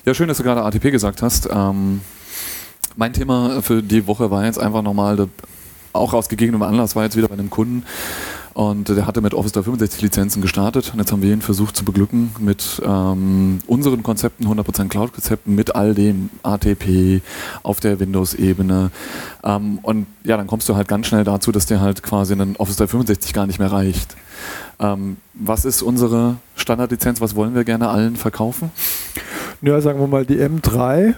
Ja, 0.04 0.14
schön, 0.14 0.28
dass 0.28 0.38
du 0.38 0.42
gerade 0.42 0.62
ATP 0.62 0.90
gesagt 0.90 1.22
hast. 1.22 1.48
Ähm, 1.50 2.00
mein 2.96 3.12
Thema 3.12 3.62
für 3.62 3.82
die 3.82 4.06
Woche 4.06 4.30
war 4.30 4.44
jetzt 4.44 4.58
einfach 4.58 4.82
nochmal, 4.82 5.28
auch 5.92 6.12
aus 6.12 6.28
gegebenem 6.28 6.62
Anlass, 6.62 6.96
war 6.96 7.04
jetzt 7.04 7.16
wieder 7.16 7.28
bei 7.28 7.34
einem 7.34 7.50
Kunden, 7.50 7.84
und 8.56 8.88
der 8.88 9.06
hatte 9.06 9.20
mit 9.20 9.34
Office 9.34 9.52
365 9.52 10.00
Lizenzen 10.00 10.40
gestartet. 10.40 10.90
Und 10.94 10.98
jetzt 10.98 11.12
haben 11.12 11.20
wir 11.20 11.30
ihn 11.30 11.42
versucht 11.42 11.76
zu 11.76 11.84
beglücken 11.84 12.30
mit 12.38 12.80
ähm, 12.82 13.58
unseren 13.66 14.02
Konzepten, 14.02 14.46
100% 14.46 14.88
Cloud-Konzepten, 14.88 15.54
mit 15.54 15.74
all 15.74 15.92
dem 15.92 16.30
ATP 16.42 17.20
auf 17.62 17.80
der 17.80 18.00
Windows-Ebene. 18.00 18.92
Ähm, 19.44 19.78
und 19.82 20.06
ja, 20.24 20.38
dann 20.38 20.46
kommst 20.46 20.70
du 20.70 20.74
halt 20.74 20.88
ganz 20.88 21.06
schnell 21.06 21.22
dazu, 21.22 21.52
dass 21.52 21.66
dir 21.66 21.82
halt 21.82 22.02
quasi 22.02 22.32
ein 22.32 22.56
Office 22.56 22.76
365 22.76 23.34
gar 23.34 23.46
nicht 23.46 23.58
mehr 23.58 23.70
reicht. 23.70 24.16
Ähm, 24.80 25.18
was 25.34 25.66
ist 25.66 25.82
unsere 25.82 26.36
Standardlizenz? 26.54 27.20
Was 27.20 27.36
wollen 27.36 27.54
wir 27.54 27.64
gerne 27.64 27.88
allen 27.88 28.16
verkaufen? 28.16 28.70
Ja, 29.60 29.82
sagen 29.82 30.00
wir 30.00 30.06
mal 30.06 30.24
die 30.24 30.40
M3 30.40 31.14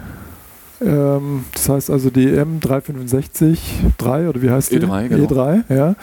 ähm, 0.81 1.45
das 1.55 1.69
heißt 1.69 1.91
also 1.91 2.11
die 2.11 2.29
M365 2.29 3.59
3 3.99 4.29
oder 4.29 4.43
wie 4.43 4.51
heißt 4.51 4.71
die? 4.71 4.79
E3, 4.79 5.09
genau. 5.09 5.25
E3, 5.25 5.75
ja. 5.75 5.95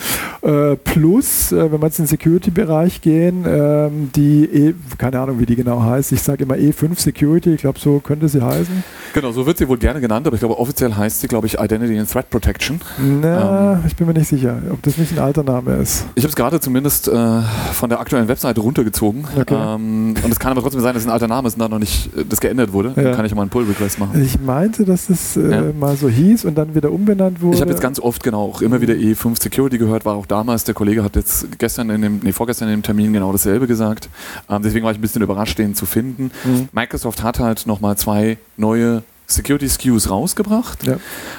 Äh, 0.45 0.75
plus, 0.75 1.51
äh, 1.51 1.71
wenn 1.71 1.81
wir 1.81 1.87
jetzt 1.87 1.97
in 1.97 2.05
den 2.05 2.09
Security-Bereich 2.09 3.01
gehen, 3.01 3.45
ähm, 3.47 4.11
die 4.15 4.45
E, 4.45 4.75
keine 4.99 5.19
Ahnung, 5.19 5.39
wie 5.39 5.47
die 5.47 5.55
genau 5.55 5.81
heißt. 5.81 6.11
Ich 6.11 6.21
sage 6.21 6.43
immer 6.43 6.53
E5 6.53 6.99
Security, 6.99 7.55
ich 7.55 7.61
glaube, 7.61 7.79
so 7.79 7.99
könnte 7.99 8.29
sie 8.29 8.43
heißen. 8.43 8.83
Genau, 9.15 9.31
so 9.31 9.47
wird 9.47 9.57
sie 9.57 9.67
wohl 9.67 9.79
gerne 9.79 9.99
genannt, 10.01 10.27
aber 10.27 10.35
ich 10.35 10.41
glaube, 10.41 10.59
offiziell 10.59 10.93
heißt 10.93 11.21
sie, 11.21 11.27
glaube 11.27 11.47
ich, 11.47 11.57
Identity 11.59 11.97
and 11.97 12.11
Threat 12.11 12.29
Protection. 12.29 12.79
Na, 12.99 13.73
ähm, 13.73 13.79
ich 13.87 13.95
bin 13.95 14.05
mir 14.05 14.13
nicht 14.13 14.27
sicher, 14.27 14.61
ob 14.71 14.83
das 14.83 14.99
nicht 14.99 15.13
ein 15.13 15.19
alter 15.19 15.41
Name 15.41 15.77
ist. 15.77 16.05
Ich 16.13 16.23
habe 16.23 16.29
es 16.29 16.35
gerade 16.35 16.59
zumindest 16.59 17.07
äh, 17.07 17.41
von 17.73 17.89
der 17.89 17.99
aktuellen 17.99 18.27
Webseite 18.27 18.61
runtergezogen. 18.61 19.25
Okay. 19.35 19.55
Ähm, 19.55 20.13
und 20.23 20.31
es 20.31 20.37
kann 20.37 20.51
aber 20.51 20.61
trotzdem 20.61 20.81
sein, 20.81 20.93
dass 20.93 21.01
es 21.01 21.07
ein 21.07 21.13
alter 21.13 21.27
Name 21.27 21.47
ist 21.47 21.55
und 21.55 21.61
da 21.61 21.69
noch 21.69 21.79
nicht 21.79 22.15
äh, 22.15 22.23
das 22.23 22.39
geändert 22.39 22.71
wurde. 22.71 22.93
Ja. 22.95 23.01
Dann 23.01 23.15
kann 23.15 23.25
ich 23.25 23.33
mal 23.33 23.41
einen 23.41 23.49
Pull-Request 23.49 23.97
machen. 23.97 24.21
Ich 24.21 24.39
meinte, 24.39 24.85
dass 24.85 25.09
es 25.09 25.37
äh, 25.37 25.49
ja. 25.49 25.63
mal 25.79 25.95
so 25.95 26.07
hieß 26.07 26.45
und 26.45 26.55
dann 26.55 26.75
wieder 26.75 26.91
umbenannt 26.91 27.41
wurde. 27.41 27.55
Ich 27.55 27.61
habe 27.61 27.71
jetzt 27.71 27.81
ganz 27.81 27.99
oft 27.99 28.21
genau 28.21 28.43
auch 28.43 28.61
immer 28.61 28.79
wieder 28.81 28.93
E5 28.93 29.41
Security 29.41 29.79
gehört, 29.79 30.05
war 30.05 30.15
auch 30.15 30.27
damals, 30.35 30.65
der 30.65 30.73
Kollege 30.73 31.01
hat 31.01 31.15
jetzt 31.15 31.57
gestern 31.57 31.89
in 31.89 32.01
dem, 32.01 32.19
nee, 32.21 32.33
vorgestern 32.33 32.67
in 32.67 32.79
dem 32.79 32.83
Termin 32.83 33.13
genau 33.13 33.31
dasselbe 33.31 33.67
gesagt. 33.67 34.09
Ähm, 34.49 34.61
deswegen 34.61 34.83
war 34.83 34.91
ich 34.91 34.97
ein 34.97 35.01
bisschen 35.01 35.21
überrascht, 35.21 35.57
den 35.57 35.75
zu 35.75 35.85
finden. 35.85 36.29
Mhm. 36.43 36.67
Microsoft 36.73 37.23
hat 37.23 37.39
halt 37.39 37.65
nochmal 37.65 37.97
zwei 37.97 38.37
neue 38.57 39.03
Security 39.27 39.69
SKUs 39.69 40.09
rausgebracht. 40.09 40.85
Ja. 40.85 40.97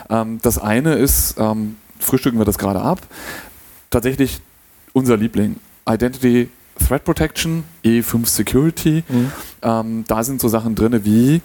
Ähm, 0.09 0.39
das 0.41 0.57
eine 0.57 0.95
ist, 0.95 1.35
ähm, 1.39 1.77
frühstücken 1.99 2.39
wir 2.39 2.47
das 2.47 2.57
gerade 2.57 2.81
ab, 2.81 3.01
tatsächlich 3.91 4.41
unser 4.95 5.19
Liebling. 5.19 5.57
Identity 5.89 6.49
Threat 6.79 7.05
Protection, 7.05 7.65
E5 7.85 8.27
Security. 8.27 9.05
Mhm. 9.09 9.33
Ähm, 9.63 10.05
da 10.09 10.25
sind 10.25 10.41
so 10.41 10.49
Sachen 10.49 10.75
drin 10.75 11.05
wie 11.05 11.43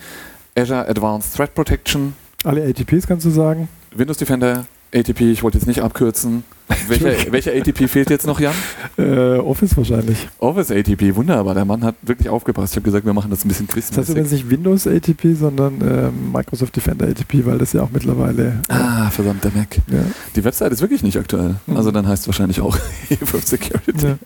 Azure 0.57 0.87
Advanced 0.87 1.35
Threat 1.35 1.53
Protection. 1.53 2.15
Alle 2.45 2.63
ATPs 2.63 3.07
kannst 3.07 3.25
du 3.25 3.29
sagen? 3.29 3.67
Windows 3.93 4.17
Defender, 4.17 4.65
ATP, 4.93 5.31
ich 5.31 5.43
wollte 5.43 5.57
jetzt 5.57 5.67
nicht 5.67 5.81
abkürzen. 5.81 6.43
Welcher, 6.87 7.31
welcher 7.31 7.51
ATP 7.53 7.87
fehlt 7.87 8.09
jetzt 8.09 8.25
noch, 8.25 8.39
Jan? 8.39 8.53
Äh, 8.97 9.37
Office 9.37 9.75
wahrscheinlich. 9.77 10.27
Office 10.39 10.71
ATP, 10.71 11.15
wunderbar. 11.15 11.53
Der 11.53 11.65
Mann 11.65 11.83
hat 11.83 11.95
wirklich 12.01 12.29
aufgepasst. 12.29 12.73
Ich 12.73 12.77
habe 12.77 12.85
gesagt, 12.85 13.05
wir 13.05 13.13
machen 13.13 13.29
das 13.29 13.43
ein 13.45 13.47
bisschen 13.49 13.67
Das 13.67 13.97
heißt 13.97 14.09
übrigens 14.09 14.31
nicht 14.31 14.49
Windows 14.49 14.87
ATP, 14.87 15.35
sondern 15.39 15.81
ähm, 15.81 16.31
Microsoft 16.31 16.75
Defender 16.75 17.07
ATP, 17.07 17.45
weil 17.45 17.57
das 17.57 17.73
ja 17.73 17.81
auch 17.83 17.89
mittlerweile. 17.91 18.61
Ah, 18.69 19.09
verdammt, 19.09 19.43
der 19.43 19.51
Mac. 19.51 19.77
Ja. 19.87 19.99
Die 20.35 20.43
Website 20.43 20.71
ist 20.71 20.81
wirklich 20.81 21.03
nicht 21.03 21.17
aktuell. 21.17 21.55
Mhm. 21.67 21.77
Also 21.77 21.91
dann 21.91 22.07
heißt 22.07 22.23
es 22.23 22.27
wahrscheinlich 22.27 22.61
auch 22.61 22.77
E5 23.09 23.45
Security. 23.45 24.07
Ja. 24.07 24.17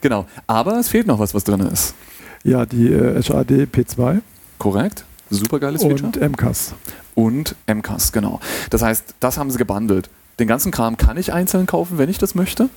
Genau. 0.00 0.26
Aber 0.46 0.78
es 0.78 0.88
fehlt 0.88 1.06
noch 1.06 1.18
was, 1.18 1.34
was 1.34 1.44
drin 1.44 1.60
ist. 1.60 1.94
Ja, 2.44 2.66
die 2.66 2.88
äh, 2.92 3.20
HAD 3.22 3.68
P2 3.72 4.20
Korrekt? 4.58 5.04
Supergeiles 5.30 5.82
Feature. 5.82 6.06
und 6.06 6.20
MCAS. 6.20 6.74
und 7.14 7.54
MCAS, 7.66 8.12
genau. 8.12 8.40
Das 8.70 8.82
heißt, 8.82 9.14
das 9.20 9.36
haben 9.36 9.50
sie 9.50 9.58
gebundelt. 9.58 10.08
Den 10.38 10.46
ganzen 10.48 10.70
Kram 10.70 10.96
kann 10.96 11.16
ich 11.16 11.32
einzeln 11.32 11.66
kaufen, 11.66 11.98
wenn 11.98 12.08
ich 12.08 12.18
das 12.18 12.34
möchte. 12.34 12.68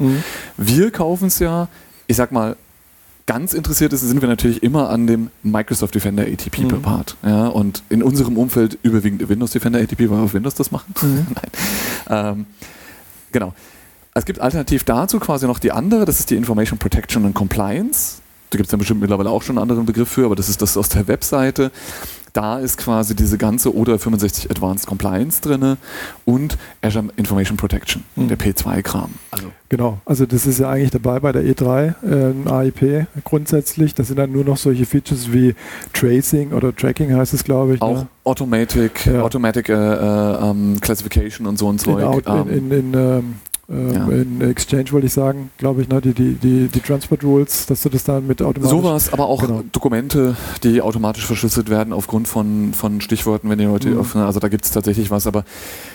Wir 0.58 0.92
kaufen 0.92 1.28
es 1.28 1.40
ja, 1.40 1.68
ich 2.08 2.16
sag 2.18 2.32
mal, 2.32 2.56
ganz 3.28 3.54
interessiert 3.54 3.94
ist, 3.94 4.02
sind 4.02 4.22
wir 4.22 4.28
natürlich 4.28 4.64
immer 4.64 4.90
an 4.90 5.08
dem 5.08 5.30
Microsoft 5.44 5.96
Defender 5.96 6.24
ATP 6.24 6.60
Mhm. 6.64 6.82
Part. 6.82 7.16
Ja, 7.24 7.48
und 7.48 7.84
in 7.90 8.04
unserem 8.04 8.36
Umfeld 8.38 8.78
überwiegend 8.84 9.28
Windows 9.30 9.52
Defender 9.52 9.80
ATP, 9.80 10.10
weil 10.10 10.18
wir 10.18 10.24
auf 10.24 10.34
Windows 10.34 10.56
das 10.56 10.72
machen. 10.72 10.94
Mhm. 11.02 11.28
Nein. 11.36 12.36
Ähm, 12.36 12.46
genau. 13.32 13.54
Es 14.14 14.26
gibt 14.26 14.42
alternativ 14.42 14.84
dazu 14.84 15.20
quasi 15.20 15.46
noch 15.48 15.60
die 15.60 15.72
andere, 15.72 16.04
das 16.06 16.20
ist 16.20 16.30
die 16.30 16.36
Information 16.36 16.78
Protection 16.80 17.26
and 17.26 17.36
Compliance. 17.36 18.18
Da 18.50 18.58
gibt 18.58 18.68
es 18.68 18.72
ja 18.74 18.78
bestimmt 18.78 19.00
mittlerweile 19.00 19.30
auch 19.30 19.44
schon 19.44 19.58
einen 19.58 19.62
anderen 19.62 19.86
Begriff 19.86 20.10
für, 20.10 20.26
aber 20.26 20.36
das 20.36 20.50
ist 20.50 20.62
das 20.62 20.76
aus 20.76 20.90
der 20.90 21.08
Webseite. 21.08 21.72
Da 22.34 22.60
ist 22.60 22.78
quasi 22.78 23.14
diese 23.16 23.38
ganze 23.38 23.76
ODA 23.76 23.98
65 23.98 24.50
Advanced 24.50 24.88
Compliance 24.88 25.42
drin 25.42 25.76
und 26.24 26.58
Azure 26.82 27.08
Information 27.18 27.58
Protection, 27.58 28.04
Mhm. 28.16 28.30
der 28.30 28.40
P2-Kram. 28.40 29.12
Also 29.32 29.48
Genau, 29.68 30.00
also 30.06 30.26
das 30.26 30.46
ist 30.48 30.60
ja 30.60 30.70
eigentlich 30.70 30.92
dabei 30.92 31.20
bei 31.20 31.32
der 31.32 31.44
E3, 31.44 31.96
ähm, 32.04 32.48
AIP 32.48 33.08
grundsätzlich. 33.24 33.96
Das 33.96 34.08
sind 34.08 34.18
dann 34.18 34.32
nur 34.32 34.44
noch 34.44 34.58
solche 34.58 34.86
Features 34.86 35.32
wie 35.32 35.56
Tracing 35.94 36.52
oder 36.54 36.76
Tracking 36.76 37.16
heißt 37.16 37.34
es, 37.34 37.44
glaube 37.44 37.76
ich. 37.76 37.82
auch 37.82 37.94
ne? 37.96 38.08
Automatic, 38.24 39.06
Ja. 39.06 39.22
Automatic 39.22 39.70
äh, 39.70 39.74
äh, 39.74 40.50
ähm, 40.50 40.78
Classification 40.82 41.48
und 41.48 41.58
so 41.58 41.68
ein 41.68 41.74
in, 41.74 41.80
Zeug. 41.80 42.04
Out, 42.04 42.24
ähm, 42.28 42.50
in, 42.50 42.72
in, 42.72 42.72
in, 42.72 42.94
ähm, 42.94 43.34
ähm, 43.70 43.94
Ja. 43.94 44.08
in 44.10 44.42
Exchange 44.42 44.92
wollte 44.92 45.08
ich 45.08 45.14
sagen, 45.14 45.50
glaube 45.58 45.82
ich, 45.82 45.90
ne? 45.90 46.02
die, 46.02 46.14
die, 46.14 46.34
die, 46.36 46.68
die 46.68 46.80
Transport 46.80 47.24
Rules, 47.24 47.66
dass 47.66 47.82
du 47.84 47.90
das 47.90 48.04
dann 48.04 48.28
mit 48.28 48.42
automatisch... 48.42 48.70
Sowas, 48.70 49.14
aber 49.14 49.28
auch 49.28 49.42
Genau. 49.42 49.64
Dokumente, 49.72 50.36
die 50.64 50.82
automatisch 50.82 51.26
verschlüsselt 51.26 51.70
werden 51.70 51.94
aufgrund 51.94 52.28
von, 52.28 52.74
von 52.74 53.02
Stichworten, 53.02 53.50
wenn 53.50 53.58
die 53.60 53.66
Leute 53.66 53.90
Mhm. 53.90 54.00
öffnen. 54.00 54.24
Also 54.26 54.40
da 54.40 54.48
gibt 54.48 54.66
es 54.66 54.72
tatsächlich 54.72 55.10
was, 55.12 55.28
aber 55.28 55.44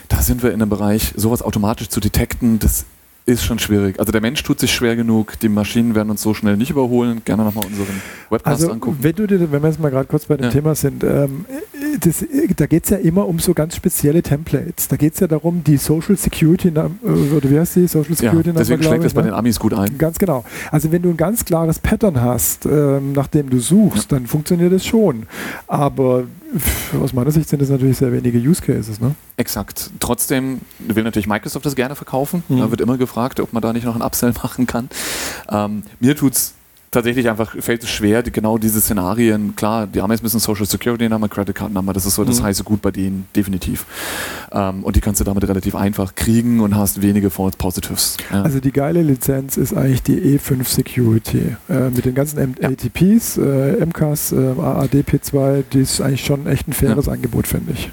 da 0.08 0.22
sind 0.22 0.42
wir 0.42 0.50
in 0.52 0.60
einem 0.62 0.70
Bereich, 0.70 1.12
sowas 1.16 1.42
automatisch 1.42 1.88
zu 1.88 2.00
detekten, 2.00 2.58
das 2.58 2.84
ist 3.26 3.44
schon 3.44 3.58
schwierig. 3.58 3.98
Also 3.98 4.12
der 4.12 4.20
Mensch 4.20 4.40
tut 4.44 4.60
sich 4.60 4.72
schwer 4.72 4.94
genug, 4.94 5.38
die 5.40 5.48
Maschinen 5.48 5.96
werden 5.96 6.10
uns 6.10 6.22
so 6.22 6.32
schnell 6.32 6.56
nicht 6.56 6.70
überholen. 6.70 7.22
Gerne 7.24 7.42
nochmal 7.42 7.66
unseren 7.66 8.00
Webcast 8.30 8.46
Also, 8.62 8.70
angucken. 8.72 8.98
wenn, 9.00 9.14
du 9.16 9.26
dir, 9.26 9.50
wenn 9.50 9.62
wir 9.62 9.68
jetzt 9.68 9.80
mal 9.80 9.90
gerade 9.90 10.06
kurz 10.06 10.26
bei 10.26 10.36
dem 10.36 10.44
Ja. 10.44 10.50
Thema 10.50 10.76
sind, 10.76 11.02
ähm, 11.02 11.44
das, 12.00 12.24
da 12.56 12.66
geht 12.66 12.84
es 12.84 12.90
ja 12.90 12.98
immer 12.98 13.26
um 13.26 13.40
so 13.40 13.52
ganz 13.52 13.74
spezielle 13.74 14.22
Templates. 14.22 14.86
Da 14.86 14.96
geht 14.96 15.14
es 15.14 15.20
ja 15.20 15.26
darum, 15.26 15.64
die 15.64 15.76
Social 15.76 16.16
Security, 16.16 16.68
äh, 16.68 17.08
oder 17.08 17.50
wie 17.50 17.58
heißt 17.58 17.74
die? 17.76 17.88
Social 17.88 18.10
Ja, 18.10 18.16
Security 18.16 18.48
Number, 18.50 18.60
deswegen 18.60 18.82
schlägt 18.84 19.02
das 19.04 19.10
ich, 19.12 19.16
bei 19.16 19.22
ne? 19.22 19.28
den 19.28 19.34
Amis 19.34 19.58
gut 19.58 19.74
ein. 19.74 19.98
Ganz 19.98 20.18
genau. 20.18 20.44
Also 20.70 20.92
wenn 20.92 21.02
du 21.02 21.10
ein 21.10 21.16
ganz 21.16 21.44
klares 21.44 21.80
Pattern 21.80 22.20
hast, 22.20 22.64
ähm, 22.66 23.12
nach 23.12 23.26
dem 23.26 23.50
du 23.50 23.58
suchst, 23.58 24.12
dann 24.12 24.26
funktioniert 24.28 24.72
das 24.72 24.86
schon. 24.86 25.24
Aber 25.66 26.24
aus 27.00 27.12
meiner 27.12 27.30
Sicht 27.30 27.48
sind 27.48 27.60
das 27.60 27.68
natürlich 27.68 27.98
sehr 27.98 28.12
wenige 28.12 28.38
Use 28.38 28.62
Cases. 28.62 29.00
Ne? 29.00 29.14
Exakt. 29.36 29.90
Trotzdem 30.00 30.60
will 30.78 31.02
natürlich 31.04 31.26
Microsoft 31.26 31.66
das 31.66 31.76
gerne 31.76 31.94
verkaufen. 31.94 32.42
Mhm. 32.48 32.58
Da 32.58 32.70
wird 32.70 32.80
immer 32.80 32.98
gefragt, 32.98 33.40
ob 33.40 33.52
man 33.52 33.62
da 33.62 33.72
nicht 33.72 33.84
noch 33.84 33.94
einen 33.94 34.02
Upsell 34.02 34.32
machen 34.42 34.66
kann. 34.66 34.88
Ähm, 35.50 35.82
mir 36.00 36.16
tut 36.16 36.34
es 36.34 36.54
tatsächlich 36.96 37.28
einfach, 37.28 37.54
fällt 37.60 37.82
es 37.84 37.90
schwer, 37.90 38.22
die, 38.22 38.30
genau 38.32 38.56
diese 38.58 38.80
Szenarien, 38.80 39.54
klar, 39.54 39.86
die 39.86 40.00
Amis 40.00 40.22
müssen 40.22 40.40
Social 40.40 40.64
Security 40.66 41.08
Nummer, 41.08 41.28
Credit 41.28 41.54
Card 41.54 41.72
Nummer, 41.72 41.92
das 41.92 42.06
ist 42.06 42.14
so 42.14 42.24
das 42.24 42.40
Mhm. 42.40 42.44
heiße 42.44 42.64
Gut 42.64 42.80
bei 42.82 42.90
denen, 42.90 43.26
definitiv. 43.36 43.84
Ähm, 44.50 44.82
und 44.82 44.96
die 44.96 45.00
kannst 45.00 45.20
du 45.20 45.24
damit 45.24 45.46
relativ 45.48 45.74
einfach 45.74 46.14
kriegen 46.14 46.60
und 46.60 46.74
hast 46.74 47.02
wenige 47.02 47.30
False 47.30 47.56
Positives. 47.58 48.16
Ja. 48.32 48.42
Also 48.42 48.60
die 48.60 48.72
geile 48.72 49.02
Lizenz 49.02 49.56
ist 49.56 49.74
eigentlich 49.74 50.02
die 50.02 50.18
E5 50.38 50.64
Security. 50.68 51.56
Äh, 51.68 51.90
mit 51.90 52.04
den 52.04 52.14
ganzen 52.14 52.38
M 52.38 52.54
Ja. 52.60 52.68
ATPs, 52.70 53.36
äh, 53.36 53.84
MCAS, 53.84 54.32
äh, 54.32 54.36
AADP2, 54.36 55.64
die 55.72 55.80
ist 55.80 56.00
eigentlich 56.00 56.24
schon 56.24 56.46
echt 56.46 56.66
ein 56.68 56.72
faires 56.72 57.08
Angebot, 57.08 57.46
finde 57.46 57.72
ich. 57.72 57.90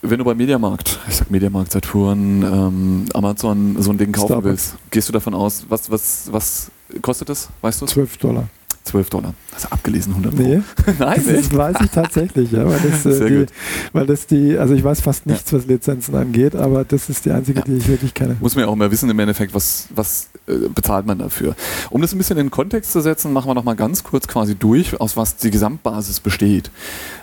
Wenn 0.00 0.18
du 0.18 0.24
bei 0.24 0.34
Mediamarkt, 0.34 0.98
ich 1.08 1.16
sag 1.16 1.30
Mediamarkt, 1.30 1.72
Saturn, 1.72 2.42
ähm, 2.44 3.04
Amazon 3.14 3.76
so 3.80 3.90
ein 3.90 3.98
Ding 3.98 4.12
kaufen 4.12 4.26
Starbucks. 4.28 4.46
willst, 4.48 4.74
gehst 4.90 5.08
du 5.08 5.12
davon 5.12 5.34
aus, 5.34 5.64
was, 5.68 5.90
was, 5.90 6.28
was 6.30 6.70
kostet 7.02 7.28
das? 7.28 7.48
Weißt 7.60 7.80
du? 7.82 7.86
12 7.86 8.16
Dollar. 8.18 8.48
12 8.84 9.10
Dollar. 9.10 9.34
Hast 9.52 9.66
du 9.66 9.72
abgelesen, 9.72 10.14
100 10.14 10.32
Euro? 10.32 10.42
Nee, 10.48 10.62
Nein, 10.98 11.22
das, 11.26 11.48
das 11.48 11.54
weiß 11.54 11.76
ich 11.84 11.90
tatsächlich, 11.90 12.52
ja, 12.52 12.64
weil 12.64 12.80
das, 12.80 13.04
äh, 13.04 13.12
Sehr 13.12 13.28
die, 13.28 13.36
gut. 13.40 13.48
weil 13.92 14.06
das 14.06 14.26
die, 14.26 14.56
also 14.56 14.72
ich 14.72 14.82
weiß 14.82 15.02
fast 15.02 15.26
nichts, 15.26 15.52
was 15.52 15.66
Lizenzen 15.66 16.14
angeht, 16.14 16.56
aber 16.56 16.84
das 16.86 17.10
ist 17.10 17.26
die 17.26 17.30
einzige, 17.32 17.58
Ja. 17.58 17.64
die 17.66 17.74
ich 17.76 17.86
wirklich 17.86 18.14
kenne. 18.14 18.36
Muss 18.40 18.54
man 18.54 18.64
ja 18.64 18.70
auch 18.70 18.76
mal 18.76 18.90
wissen 18.90 19.10
im 19.10 19.18
Endeffekt, 19.18 19.52
was, 19.52 19.88
was 19.94 20.28
äh, 20.46 20.68
bezahlt 20.74 21.04
man 21.04 21.18
dafür. 21.18 21.54
Um 21.90 22.00
das 22.00 22.12
ein 22.14 22.18
bisschen 22.18 22.38
in 22.38 22.46
den 22.46 22.50
Kontext 22.50 22.92
zu 22.92 23.02
setzen, 23.02 23.30
machen 23.34 23.50
wir 23.50 23.54
noch 23.54 23.64
mal 23.64 23.76
ganz 23.76 24.04
kurz 24.04 24.26
quasi 24.26 24.54
durch, 24.54 24.98
aus 24.98 25.18
was 25.18 25.36
die 25.36 25.50
Gesamtbasis 25.50 26.20
besteht. 26.20 26.70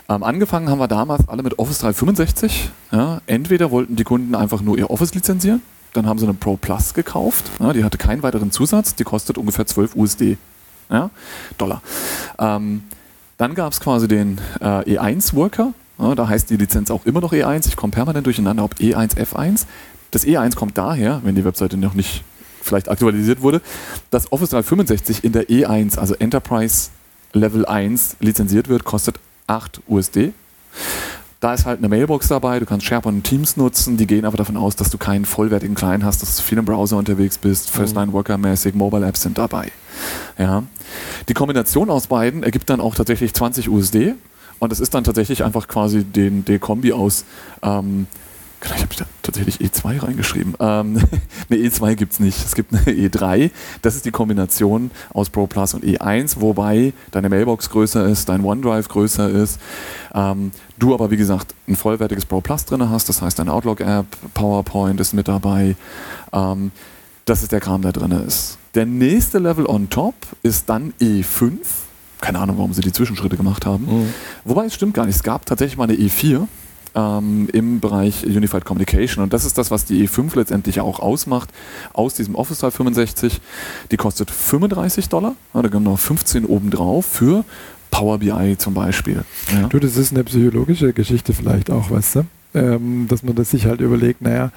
Ähm, 0.08 0.22
angefangen 0.22 0.68
haben 0.68 0.78
wir 0.78 0.86
damals 0.88 1.28
alle 1.28 1.42
mit 1.42 1.58
Office 1.58 1.78
365. 1.78 2.70
Ja. 2.92 3.20
Entweder 3.26 3.72
wollten 3.72 3.96
die 3.96 4.04
Kunden 4.04 4.36
einfach 4.36 4.62
nur 4.62 4.78
ihr 4.78 4.88
Office 4.90 5.14
lizenzieren, 5.14 5.62
dann 5.96 6.06
haben 6.06 6.18
sie 6.18 6.26
eine 6.26 6.34
Pro 6.34 6.56
Plus 6.56 6.94
gekauft. 6.94 7.50
Ja, 7.58 7.72
die 7.72 7.84
hatte 7.84 7.98
keinen 7.98 8.22
weiteren 8.22 8.50
Zusatz, 8.50 8.94
die 8.94 9.04
kostet 9.04 9.38
ungefähr 9.38 9.66
12 9.66 9.96
USD. 9.96 10.36
Ja, 10.90 11.10
Dollar. 11.58 11.82
Ähm, 12.38 12.84
dann 13.38 13.54
gab 13.54 13.72
es 13.72 13.80
quasi 13.80 14.08
den 14.08 14.40
äh, 14.60 14.96
E1-Worker. 14.98 15.72
Ja, 15.98 16.14
da 16.14 16.28
heißt 16.28 16.50
die 16.50 16.56
Lizenz 16.56 16.90
auch 16.90 17.06
immer 17.06 17.20
noch 17.20 17.32
E1. 17.32 17.66
Ich 17.68 17.76
komme 17.76 17.90
permanent 17.90 18.26
durcheinander, 18.26 18.64
ob 18.64 18.74
E1, 18.74 19.16
F1. 19.16 19.66
Das 20.10 20.24
E1 20.24 20.54
kommt 20.54 20.78
daher, 20.78 21.20
wenn 21.24 21.34
die 21.34 21.44
Webseite 21.44 21.76
noch 21.76 21.94
nicht 21.94 22.22
vielleicht 22.62 22.88
aktualisiert 22.88 23.42
wurde, 23.42 23.62
dass 24.10 24.32
Office 24.32 24.50
365 24.50 25.24
in 25.24 25.32
der 25.32 25.48
E1, 25.48 25.98
also 25.98 26.14
Enterprise 26.14 26.90
Level 27.32 27.64
1, 27.64 28.16
lizenziert 28.20 28.68
wird, 28.68 28.84
kostet 28.84 29.18
8 29.46 29.80
USD. 29.88 30.32
Da 31.46 31.54
ist 31.54 31.64
halt 31.64 31.78
eine 31.78 31.88
Mailbox 31.88 32.26
dabei, 32.26 32.58
du 32.58 32.66
kannst 32.66 32.86
SharePoint 32.86 33.18
und 33.18 33.22
Teams 33.22 33.56
nutzen, 33.56 33.96
die 33.96 34.08
gehen 34.08 34.24
aber 34.24 34.36
davon 34.36 34.56
aus, 34.56 34.74
dass 34.74 34.90
du 34.90 34.98
keinen 34.98 35.24
vollwertigen 35.24 35.76
Client 35.76 36.02
hast, 36.02 36.20
dass 36.20 36.36
du 36.36 36.42
viel 36.42 36.58
im 36.58 36.64
Browser 36.64 36.96
unterwegs 36.96 37.38
bist, 37.38 37.70
First-Line-Worker-mäßig, 37.70 38.74
Mobile-Apps 38.74 39.22
sind 39.22 39.38
dabei. 39.38 39.70
Ja. 40.38 40.64
Die 41.28 41.34
Kombination 41.34 41.88
aus 41.88 42.08
beiden 42.08 42.42
ergibt 42.42 42.68
dann 42.68 42.80
auch 42.80 42.96
tatsächlich 42.96 43.32
20 43.32 43.68
USD 43.68 44.14
und 44.58 44.72
es 44.72 44.80
ist 44.80 44.92
dann 44.94 45.04
tatsächlich 45.04 45.44
einfach 45.44 45.68
quasi 45.68 46.02
den, 46.02 46.44
der 46.44 46.58
Kombi 46.58 46.92
aus 46.92 47.24
ähm, 47.62 48.08
Vielleicht 48.60 48.82
habe 48.82 48.92
ich 48.92 48.98
da 48.98 49.04
tatsächlich 49.22 49.58
E2 49.58 50.02
reingeschrieben. 50.02 50.54
Ähm, 50.58 50.98
eine 51.50 51.60
E2 51.60 51.94
gibt 51.94 52.12
es 52.14 52.20
nicht. 52.20 52.44
Es 52.44 52.54
gibt 52.54 52.72
eine 52.72 52.82
E3. 52.86 53.50
Das 53.82 53.94
ist 53.94 54.04
die 54.04 54.10
Kombination 54.10 54.90
aus 55.12 55.30
Pro 55.30 55.46
Plus 55.46 55.74
und 55.74 55.84
E1, 55.84 56.36
wobei 56.40 56.92
deine 57.10 57.28
Mailbox 57.28 57.70
größer 57.70 58.06
ist, 58.06 58.28
dein 58.28 58.44
OneDrive 58.44 58.88
größer 58.88 59.28
ist. 59.28 59.60
Ähm, 60.14 60.52
du 60.78 60.94
aber, 60.94 61.10
wie 61.10 61.16
gesagt, 61.16 61.54
ein 61.68 61.76
vollwertiges 61.76 62.24
Pro 62.24 62.40
Plus 62.40 62.64
drin 62.64 62.88
hast. 62.88 63.08
Das 63.08 63.20
heißt, 63.20 63.38
deine 63.38 63.52
Outlook-App, 63.52 64.06
PowerPoint 64.34 65.00
ist 65.00 65.12
mit 65.12 65.28
dabei. 65.28 65.76
Ähm, 66.32 66.72
das 67.26 67.42
ist 67.42 67.52
der 67.52 67.60
Kram, 67.60 67.82
der 67.82 67.92
drin 67.92 68.12
ist. 68.12 68.56
Der 68.74 68.86
nächste 68.86 69.38
Level 69.38 69.66
on 69.66 69.90
top 69.90 70.14
ist 70.42 70.68
dann 70.68 70.94
E5. 71.00 71.58
Keine 72.20 72.38
Ahnung, 72.38 72.56
warum 72.56 72.72
sie 72.72 72.80
die 72.80 72.92
Zwischenschritte 72.92 73.36
gemacht 73.36 73.66
haben. 73.66 74.08
Wobei 74.44 74.66
es 74.66 74.74
stimmt 74.74 74.94
gar 74.94 75.04
nicht. 75.04 75.16
Es 75.16 75.22
gab 75.22 75.44
tatsächlich 75.44 75.76
mal 75.76 75.84
eine 75.84 75.94
E4 75.94 76.46
ähm, 76.96 77.48
im 77.52 77.78
Bereich 77.78 78.26
Unified 78.26 78.64
Communication. 78.64 79.22
Und 79.22 79.32
das 79.32 79.44
ist 79.44 79.58
das, 79.58 79.70
was 79.70 79.84
die 79.84 80.08
E5 80.08 80.34
letztendlich 80.36 80.80
auch 80.80 80.98
ausmacht 80.98 81.50
aus 81.92 82.14
diesem 82.14 82.34
Office 82.34 82.58
365. 82.60 83.40
Die 83.90 83.96
kostet 83.96 84.30
35 84.30 85.08
Dollar. 85.08 85.36
Ja, 85.54 85.62
da 85.62 85.68
kommen 85.68 85.84
noch 85.84 85.98
15 85.98 86.46
obendrauf 86.46 87.04
für 87.06 87.44
Power 87.90 88.18
BI 88.18 88.56
zum 88.58 88.74
Beispiel. 88.74 89.24
Ja. 89.54 89.68
Du, 89.68 89.78
das 89.78 89.96
ist 89.96 90.12
eine 90.12 90.24
psychologische 90.24 90.92
Geschichte 90.92 91.32
vielleicht 91.32 91.70
auch, 91.70 91.90
weißt 91.90 92.16
du? 92.16 92.24
Ähm, 92.54 93.06
dass 93.08 93.22
man 93.22 93.34
das 93.34 93.50
sich 93.50 93.66
halt 93.66 93.80
überlegt, 93.80 94.22
naja, 94.22 94.50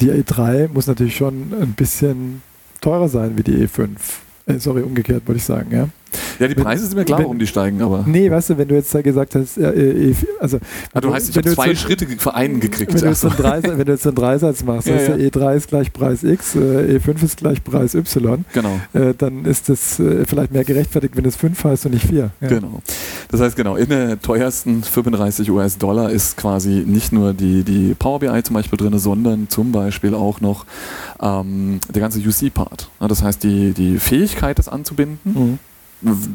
die 0.00 0.10
E3 0.10 0.68
muss 0.68 0.86
natürlich 0.86 1.16
schon 1.16 1.52
ein 1.58 1.72
bisschen 1.72 2.42
teurer 2.80 3.08
sein 3.08 3.36
wie 3.36 3.42
die 3.42 3.66
E5. 3.66 3.88
Äh, 4.46 4.58
sorry, 4.58 4.82
umgekehrt 4.82 5.26
wollte 5.26 5.38
ich 5.38 5.44
sagen, 5.44 5.70
ja. 5.72 5.88
Ja, 6.38 6.48
die 6.48 6.54
Preise 6.54 6.86
sind 6.86 6.96
mir 6.96 7.04
klar, 7.04 7.18
wenn- 7.18 7.24
warum 7.26 7.38
die 7.38 7.46
steigen, 7.46 7.82
aber 7.82 8.04
Nee, 8.06 8.30
weißt 8.30 8.50
du, 8.50 8.58
wenn 8.58 8.68
du 8.68 8.74
jetzt 8.74 8.94
da 8.94 9.02
gesagt 9.02 9.34
hast, 9.34 9.58
äh, 9.58 9.70
äh, 9.70 10.12
E4 10.12 10.26
also 10.40 10.58
ah, 10.92 11.00
du 11.00 11.12
heißt, 11.12 11.28
ich 11.30 11.36
habe 11.36 11.50
zwei 11.52 11.74
Schritte 11.74 12.06
für 12.18 12.34
einen 12.34 12.60
gekriegt. 12.60 12.92
Wenn 12.94 13.00
du, 13.00 13.06
jetzt 13.08 13.24
einen. 13.24 13.36
Dreisatz, 13.40 13.78
wenn 13.78 13.86
du 13.86 13.92
jetzt 13.92 14.06
einen 14.06 14.16
Dreisatz 14.16 14.64
machst, 14.64 14.86
Ja, 14.88 14.96
ja. 14.96 15.14
E3 15.16 15.56
ist 15.56 15.68
gleich 15.68 15.92
Preis 15.92 16.22
X, 16.22 16.54
äh, 16.54 16.98
E5 16.98 17.22
ist 17.24 17.36
gleich 17.38 17.62
Preis 17.62 17.94
Y, 17.94 18.44
Genau. 18.52 18.80
äh, 18.92 19.14
dann 19.16 19.44
ist 19.44 19.68
das 19.68 20.00
vielleicht 20.26 20.52
mehr 20.52 20.64
gerechtfertigt, 20.64 21.16
wenn 21.16 21.24
es 21.24 21.36
5 21.36 21.62
heißt 21.64 21.86
und 21.86 21.92
nicht 21.94 22.06
4. 22.06 22.30
Ja. 22.40 22.48
Genau. 22.48 22.82
Das 23.30 23.40
heißt 23.40 23.56
genau, 23.56 23.76
in 23.76 23.88
der 23.88 24.20
teuersten 24.20 24.82
35 24.82 25.50
US-Dollar 25.50 26.10
ist 26.10 26.36
quasi 26.36 26.84
nicht 26.86 27.12
nur 27.12 27.32
die, 27.32 27.62
die 27.62 27.94
Power 27.98 28.18
BI 28.20 28.42
zum 28.42 28.54
Beispiel 28.54 28.76
drin, 28.76 28.98
sondern 28.98 29.48
zum 29.48 29.72
Beispiel 29.72 30.14
auch 30.14 30.40
noch 30.40 30.64
ähm, 31.20 31.80
der 31.92 32.00
ganze 32.00 32.18
UC-Part. 32.20 32.88
Das 33.00 33.22
heißt, 33.22 33.42
die, 33.42 33.72
die 33.72 33.98
Fähigkeit, 33.98 34.58
das 34.58 34.68
anzubinden. 34.68 35.18
Mhm. 35.24 35.58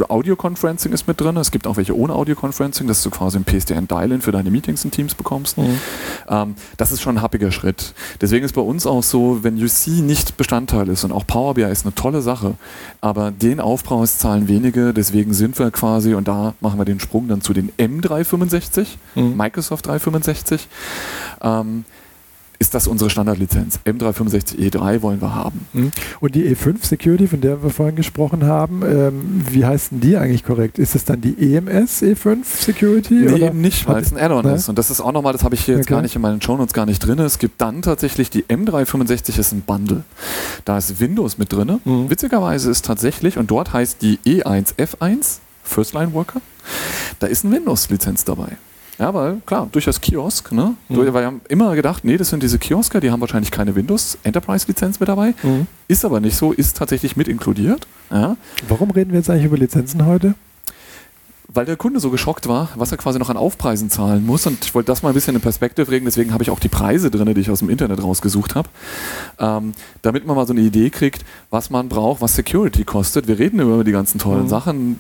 Audio-Conferencing 0.08 0.92
ist 0.92 1.08
mit 1.08 1.20
drin. 1.20 1.38
Es 1.38 1.52
gibt 1.52 1.68
auch 1.68 1.78
welche 1.78 1.98
ohne 1.98 2.14
Audio-Conferencing, 2.14 2.88
dass 2.88 3.02
du 3.04 3.10
quasi 3.10 3.38
ein 3.38 3.46
PSTN-Dial-In 3.46 4.22
für 4.22 4.32
deine 4.32 4.52
Meetings 4.52 4.86
und 4.86 4.92
Teams 4.92 5.16
bekommst. 5.16 5.58
Mhm. 5.58 5.80
Ähm, 6.30 6.56
das 6.78 6.92
ist 6.92 7.02
schon 7.02 7.18
ein 7.18 7.22
happiger 7.22 7.52
Schritt. 7.52 7.94
Deswegen 8.22 8.46
ist 8.46 8.54
bei 8.54 8.62
uns 8.62 8.86
auch 8.86 9.04
so, 9.04 9.44
wenn 9.44 9.62
UC 9.62 9.88
nicht 10.02 10.38
Bestandteil 10.38 10.88
ist 10.90 11.04
und 11.04 11.12
auch 11.12 11.26
Power 11.26 11.56
BI 11.56 11.64
ist 11.64 11.86
eine 11.86 11.96
tolle 11.96 12.22
Sache, 12.22 12.56
aber 13.02 13.32
den 13.32 13.60
Aufpreis 13.60 14.18
zahlen 14.18 14.48
wenige, 14.48 14.94
deswegen 14.94 15.34
sind 15.34 15.58
wir 15.58 15.72
quasi, 15.72 16.14
und 16.14 16.28
da 16.28 16.54
machen 16.60 16.80
wir 16.80 16.86
den 16.86 17.00
Sprung 17.00 17.28
dann 17.28 17.42
zu 17.42 17.54
den 17.54 17.72
M365, 17.78 18.88
mhm. 19.16 19.36
Microsoft 19.36 19.88
365. 19.88 20.68
Ähm, 21.42 21.86
ist 22.60 22.74
das 22.74 22.88
unsere 22.88 23.10
Standardlizenz. 23.10 23.80
M365E3 23.86 25.02
wollen 25.02 25.22
wir 25.22 25.34
haben. 25.34 25.68
Mhm. 25.74 25.92
Und 26.20 26.36
die 26.36 26.44
E5 26.56 26.86
Security, 26.86 27.28
von 27.28 27.42
der 27.42 27.62
wir 27.64 27.70
vorhin 27.70 27.96
gesprochen 27.96 28.46
haben, 28.46 28.82
ähm, 28.84 29.44
wie 29.50 29.66
heißt 29.66 29.92
denn 29.92 30.02
die 30.02 30.18
eigentlich 30.18 30.44
korrekt? 30.44 30.80
Ist 30.80 30.96
es 30.96 31.06
dann 31.06 31.22
die 31.22 31.56
EMS 31.56 32.02
E5 32.02 32.44
Security? 32.44 33.14
Nee, 33.14 33.34
oder? 33.34 33.48
eben 33.48 33.62
nicht, 33.62 33.88
weil 33.88 34.02
es 34.02 34.12
ein 34.12 34.20
Add-on 34.20 34.46
ist. 34.54 34.70
Und 34.70 34.78
das 34.78 34.90
ist 34.90 35.02
auch 35.02 35.12
nochmal, 35.12 35.34
das 35.34 35.44
habe 35.44 35.56
ich 35.56 35.66
hier 35.66 35.76
jetzt 35.76 35.86
okay. 35.86 35.96
gar 35.96 36.02
nicht 36.02 36.16
in 36.16 36.22
meinen 36.22 36.42
Shownotes 36.42 36.74
gar 36.74 36.86
nicht 36.86 37.00
drin. 37.00 37.20
Es 37.20 37.40
gibt 37.40 37.62
dann 37.62 37.82
tatsächlich 37.82 38.30
die 38.30 38.44
M365 38.44 39.40
ist 39.40 39.52
ein 39.52 39.62
Bundle. 39.62 40.04
Da 40.64 40.78
ist 40.78 41.00
Windows 41.00 41.38
mit 41.38 41.52
drin. 41.52 41.80
Mhm. 41.84 42.10
Witzigerweise 42.10 42.72
ist 42.72 42.86
tatsächlich, 42.86 43.38
und 43.38 43.52
dort 43.52 43.74
heißt 43.74 44.02
die 44.02 44.20
E1F1, 44.26 45.40
First 45.64 45.94
Line 45.94 46.14
Worker, 46.14 46.42
da 47.20 47.28
ist 47.28 47.44
ein 47.44 47.52
Windows-Lizenz 47.52 48.24
dabei. 48.24 48.58
Ja, 48.98 49.14
weil 49.14 49.42
klar, 49.46 49.68
durch 49.72 49.86
das 49.86 50.00
Kiosk, 50.00 50.52
ne? 50.52 50.76
Mhm. 50.88 51.14
Wir 51.14 51.26
haben 51.26 51.42
immer 51.50 51.76
gedacht, 51.76 52.06
nee, 52.06 52.18
das 52.18 52.30
sind 52.30 52.42
diese 52.42 52.60
Kiosker, 52.60 53.02
die 53.02 53.12
haben 53.12 53.22
wahrscheinlich 53.22 53.52
keine 53.52 53.76
Windows 53.76 54.18
Enterprise 54.24 54.66
Lizenz 54.68 55.00
mit 55.00 55.10
dabei. 55.10 55.34
Mhm. 55.44 55.68
Ist 55.88 56.06
aber 56.06 56.20
nicht 56.20 56.38
so, 56.38 56.54
ist 56.54 56.78
tatsächlich 56.78 57.18
mit 57.18 57.28
inkludiert. 57.28 57.88
Ja. 58.10 58.38
Warum 58.68 58.92
reden 58.92 59.12
wir 59.12 59.20
jetzt 59.20 59.30
eigentlich 59.30 59.46
über 59.46 59.58
Lizenzen 59.58 60.06
heute? 60.06 60.36
Weil 61.48 61.66
der 61.66 61.78
Kunde 61.78 62.00
so 62.00 62.10
geschockt 62.10 62.48
war, 62.48 62.70
was 62.76 62.92
er 62.92 62.98
quasi 62.98 63.20
noch 63.20 63.30
an 63.30 63.38
Aufpreisen 63.38 63.90
zahlen 63.90 64.26
muss. 64.26 64.46
Und 64.46 64.66
ich 64.66 64.74
wollte 64.74 64.88
das 64.88 65.04
mal 65.04 65.10
ein 65.10 65.16
bisschen 65.16 65.36
in 65.36 65.42
Perspektive 65.42 65.90
regen, 65.92 66.06
deswegen 66.06 66.34
habe 66.34 66.44
ich 66.44 66.50
auch 66.50 66.60
die 66.60 66.70
Preise 66.70 67.12
drin, 67.12 67.34
die 67.34 67.42
ich 67.42 67.50
aus 67.50 67.60
dem 67.60 67.70
Internet 67.70 68.02
rausgesucht 68.02 68.56
habe. 68.56 68.70
Ähm, 69.40 69.74
damit 70.02 70.26
man 70.26 70.36
mal 70.36 70.48
so 70.48 70.54
eine 70.54 70.62
Idee 70.62 70.90
kriegt, 70.90 71.24
was 71.50 71.70
man 71.70 71.88
braucht, 71.88 72.22
was 72.22 72.36
Security 72.36 72.84
kostet. 72.84 73.28
Wir 73.28 73.40
reden 73.40 73.60
über 73.60 73.84
die 73.84 73.92
ganzen 73.92 74.20
tollen 74.20 74.44
mhm. 74.44 74.50
Sachen 74.50 75.00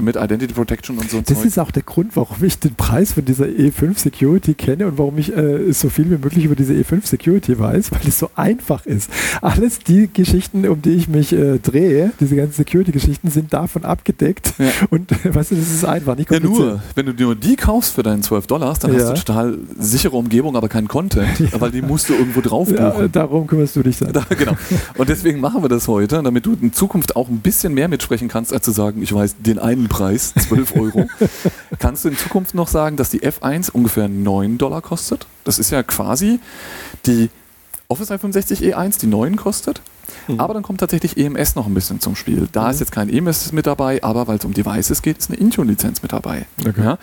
mit 0.00 0.16
Identity 0.16 0.54
Protection 0.54 0.98
und 0.98 1.10
so. 1.10 1.20
Das 1.20 1.38
Zeug. 1.38 1.46
ist 1.46 1.58
auch 1.58 1.70
der 1.70 1.82
Grund, 1.82 2.16
warum 2.16 2.42
ich 2.42 2.58
den 2.58 2.74
Preis 2.74 3.12
von 3.12 3.24
dieser 3.24 3.46
E5 3.46 3.98
Security 3.98 4.54
kenne 4.54 4.86
und 4.86 4.98
warum 4.98 5.18
ich 5.18 5.36
äh, 5.36 5.72
so 5.72 5.88
viel 5.88 6.06
wie 6.10 6.16
möglich 6.16 6.44
über 6.44 6.56
diese 6.56 6.72
E5 6.72 7.06
Security 7.06 7.58
weiß, 7.58 7.92
weil 7.92 8.00
es 8.06 8.18
so 8.18 8.30
einfach 8.34 8.86
ist. 8.86 9.10
Alles 9.40 9.78
die 9.78 10.08
Geschichten, 10.12 10.66
um 10.68 10.82
die 10.82 10.90
ich 10.90 11.08
mich 11.08 11.32
äh, 11.32 11.58
drehe, 11.58 12.12
diese 12.20 12.36
ganzen 12.36 12.54
Security-Geschichten, 12.54 13.30
sind 13.30 13.52
davon 13.52 13.84
abgedeckt. 13.84 14.54
Ja. 14.58 14.70
Und 14.90 15.12
äh, 15.12 15.34
weißt 15.34 15.52
du, 15.52 15.56
das 15.56 15.70
ist 15.70 15.84
einfach, 15.84 16.16
nicht 16.16 16.30
Ja, 16.30 16.40
nur, 16.40 16.80
wenn 16.94 17.06
du 17.06 17.12
nur 17.12 17.34
die 17.34 17.56
kaufst 17.56 17.94
für 17.94 18.02
deinen 18.02 18.22
12 18.22 18.46
Dollars, 18.46 18.78
dann 18.78 18.92
ja. 18.92 19.00
hast 19.00 19.10
du 19.10 19.24
total 19.24 19.58
sichere 19.78 20.16
Umgebung, 20.16 20.56
aber 20.56 20.68
keinen 20.68 20.88
Content, 20.88 21.38
ja. 21.40 21.60
weil 21.60 21.70
die 21.70 21.82
musst 21.82 22.08
du 22.08 22.14
irgendwo 22.14 22.40
drauf 22.40 22.68
buchen. 22.68 23.12
Darum 23.12 23.46
kümmerst 23.46 23.76
du 23.76 23.82
dich 23.82 23.98
dann. 23.98 24.12
Da, 24.12 24.24
genau. 24.36 24.56
Und 24.96 25.08
deswegen 25.08 25.40
machen 25.40 25.62
wir 25.62 25.68
das 25.68 25.88
heute, 25.88 26.22
damit 26.22 26.46
du 26.46 26.56
in 26.60 26.72
Zukunft 26.72 27.16
auch 27.16 27.28
ein 27.28 27.38
bisschen 27.38 27.74
mehr 27.74 27.88
mitsprechen 27.88 28.28
kannst, 28.28 28.52
als 28.52 28.64
zu 28.64 28.70
sagen, 28.70 29.02
ich 29.02 29.12
weiß 29.12 29.36
den 29.38 29.58
einen 29.58 29.79
Preis, 29.88 30.34
12 30.34 30.74
Euro. 30.76 31.08
Kannst 31.78 32.04
du 32.04 32.08
in 32.08 32.16
Zukunft 32.16 32.54
noch 32.54 32.68
sagen, 32.68 32.96
dass 32.96 33.10
die 33.10 33.20
F1 33.20 33.70
ungefähr 33.70 34.08
9 34.08 34.58
Dollar 34.58 34.82
kostet? 34.82 35.26
Das 35.44 35.58
ist 35.58 35.70
ja 35.70 35.82
quasi 35.82 36.40
die 37.06 37.30
Office 37.88 38.08
365 38.08 38.62
E1, 38.62 39.00
die 39.00 39.06
9 39.06 39.36
kostet. 39.36 39.82
Mhm. 40.28 40.40
Aber 40.40 40.54
dann 40.54 40.62
kommt 40.62 40.80
tatsächlich 40.80 41.16
EMS 41.16 41.54
noch 41.56 41.66
ein 41.66 41.74
bisschen 41.74 42.00
zum 42.00 42.16
Spiel. 42.16 42.48
Da 42.52 42.64
mhm. 42.64 42.70
ist 42.70 42.80
jetzt 42.80 42.92
kein 42.92 43.08
EMS 43.08 43.52
mit 43.52 43.66
dabei, 43.66 44.02
aber 44.02 44.28
weil 44.28 44.38
es 44.38 44.44
um 44.44 44.54
Devices 44.54 45.02
geht, 45.02 45.18
ist 45.18 45.30
eine 45.30 45.38
Intune-Lizenz 45.38 46.02
mit 46.02 46.12
dabei. 46.12 46.46
Okay. 46.60 46.82
Ja? 46.82 46.98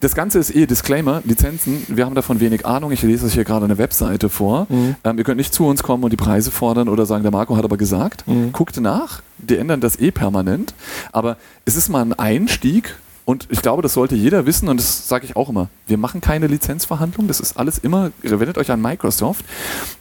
Das 0.00 0.14
Ganze 0.14 0.38
ist 0.38 0.54
eh 0.54 0.66
Disclaimer, 0.66 1.22
Lizenzen, 1.24 1.82
wir 1.88 2.06
haben 2.06 2.14
davon 2.14 2.38
wenig 2.38 2.64
Ahnung. 2.64 2.92
Ich 2.92 3.02
lese 3.02 3.26
euch 3.26 3.34
hier 3.34 3.42
gerade 3.42 3.64
eine 3.64 3.78
Webseite 3.78 4.28
vor. 4.28 4.66
Mhm. 4.68 4.94
Ähm, 5.02 5.18
ihr 5.18 5.24
könnt 5.24 5.38
nicht 5.38 5.52
zu 5.52 5.66
uns 5.66 5.82
kommen 5.82 6.04
und 6.04 6.12
die 6.12 6.16
Preise 6.16 6.52
fordern 6.52 6.88
oder 6.88 7.04
sagen, 7.04 7.24
der 7.24 7.32
Marco 7.32 7.56
hat 7.56 7.64
aber 7.64 7.76
gesagt. 7.76 8.26
Mhm. 8.28 8.52
Guckt 8.52 8.80
nach, 8.80 9.22
die 9.38 9.56
ändern 9.56 9.80
das 9.80 9.98
eh 9.98 10.12
permanent. 10.12 10.72
Aber 11.10 11.36
es 11.64 11.74
ist 11.74 11.88
mal 11.88 12.02
ein 12.02 12.12
Einstieg 12.12 12.94
und 13.28 13.46
ich 13.50 13.60
glaube, 13.60 13.82
das 13.82 13.92
sollte 13.92 14.14
jeder 14.14 14.46
wissen 14.46 14.70
und 14.70 14.80
das 14.80 15.06
sage 15.06 15.26
ich 15.26 15.36
auch 15.36 15.50
immer. 15.50 15.68
Wir 15.86 15.98
machen 15.98 16.22
keine 16.22 16.46
Lizenzverhandlung, 16.46 17.28
das 17.28 17.40
ist 17.40 17.58
alles 17.58 17.76
immer, 17.76 18.10
ihr 18.22 18.40
wendet 18.40 18.56
euch 18.56 18.70
an 18.70 18.80
Microsoft. 18.80 19.44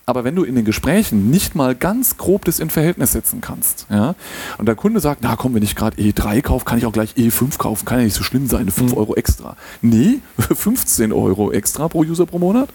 Aber 0.05 0.23
wenn 0.23 0.33
du 0.33 0.45
in 0.45 0.55
den 0.55 0.63
Gesprächen 0.63 1.29
nicht 1.29 1.53
mal 1.53 1.75
ganz 1.75 2.15
grob 2.15 2.45
das 2.45 2.59
in 2.59 2.69
Verhältnis 2.69 3.11
setzen 3.11 3.41
kannst, 3.41 3.85
ja, 3.89 4.15
und 4.57 4.65
der 4.65 4.75
Kunde 4.75 5.01
sagt, 5.01 5.23
na 5.23 5.35
komm, 5.35 5.55
wenn 5.55 5.61
ich 5.61 5.75
gerade 5.75 6.01
E3 6.01 6.41
kaufe, 6.41 6.63
kann 6.63 6.77
ich 6.77 6.85
auch 6.85 6.93
gleich 6.93 7.15
E5 7.17 7.57
kaufen, 7.57 7.83
kann 7.83 7.97
ja 7.97 8.05
nicht 8.05 8.15
so 8.15 8.23
schlimm 8.23 8.47
sein, 8.47 8.71
5 8.71 8.93
mhm. 8.93 8.97
Euro 8.97 9.15
extra. 9.15 9.57
Nee, 9.81 10.19
15 10.39 11.11
Euro 11.11 11.51
extra 11.51 11.89
pro 11.89 12.03
User 12.03 12.25
pro 12.25 12.39
Monat. 12.39 12.69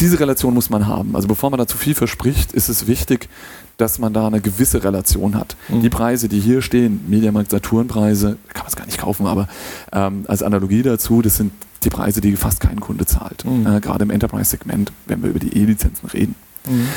Diese 0.00 0.18
Relation 0.18 0.54
muss 0.54 0.70
man 0.70 0.86
haben. 0.86 1.14
Also 1.14 1.28
bevor 1.28 1.50
man 1.50 1.58
da 1.58 1.66
zu 1.66 1.76
viel 1.76 1.94
verspricht, 1.94 2.52
ist 2.52 2.68
es 2.68 2.86
wichtig, 2.86 3.28
dass 3.76 3.98
man 3.98 4.12
da 4.12 4.26
eine 4.26 4.40
gewisse 4.40 4.82
Relation 4.82 5.36
hat. 5.36 5.56
Mhm. 5.68 5.82
Die 5.82 5.88
Preise, 5.88 6.28
die 6.28 6.40
hier 6.40 6.62
stehen, 6.62 7.00
Mediamarkt 7.08 7.50
Saturnpreise, 7.50 8.36
kann 8.52 8.62
man 8.62 8.68
es 8.68 8.76
gar 8.76 8.86
nicht 8.86 8.98
kaufen, 8.98 9.26
aber 9.26 9.48
ähm, 9.92 10.24
als 10.26 10.42
Analogie 10.42 10.82
dazu, 10.82 11.22
das 11.22 11.36
sind 11.36 11.52
die 11.84 11.90
Preise, 11.90 12.20
die 12.20 12.34
fast 12.36 12.60
kein 12.60 12.80
Kunde 12.80 13.06
zahlt. 13.06 13.44
Mhm. 13.44 13.66
Äh, 13.66 13.80
Gerade 13.80 14.02
im 14.02 14.10
Enterprise-Segment, 14.10 14.92
wenn 15.06 15.22
wir 15.22 15.30
über 15.30 15.38
die 15.38 15.56
E-Lizenzen 15.56 16.08
reden. 16.08 16.34
Mhm. 16.66 16.88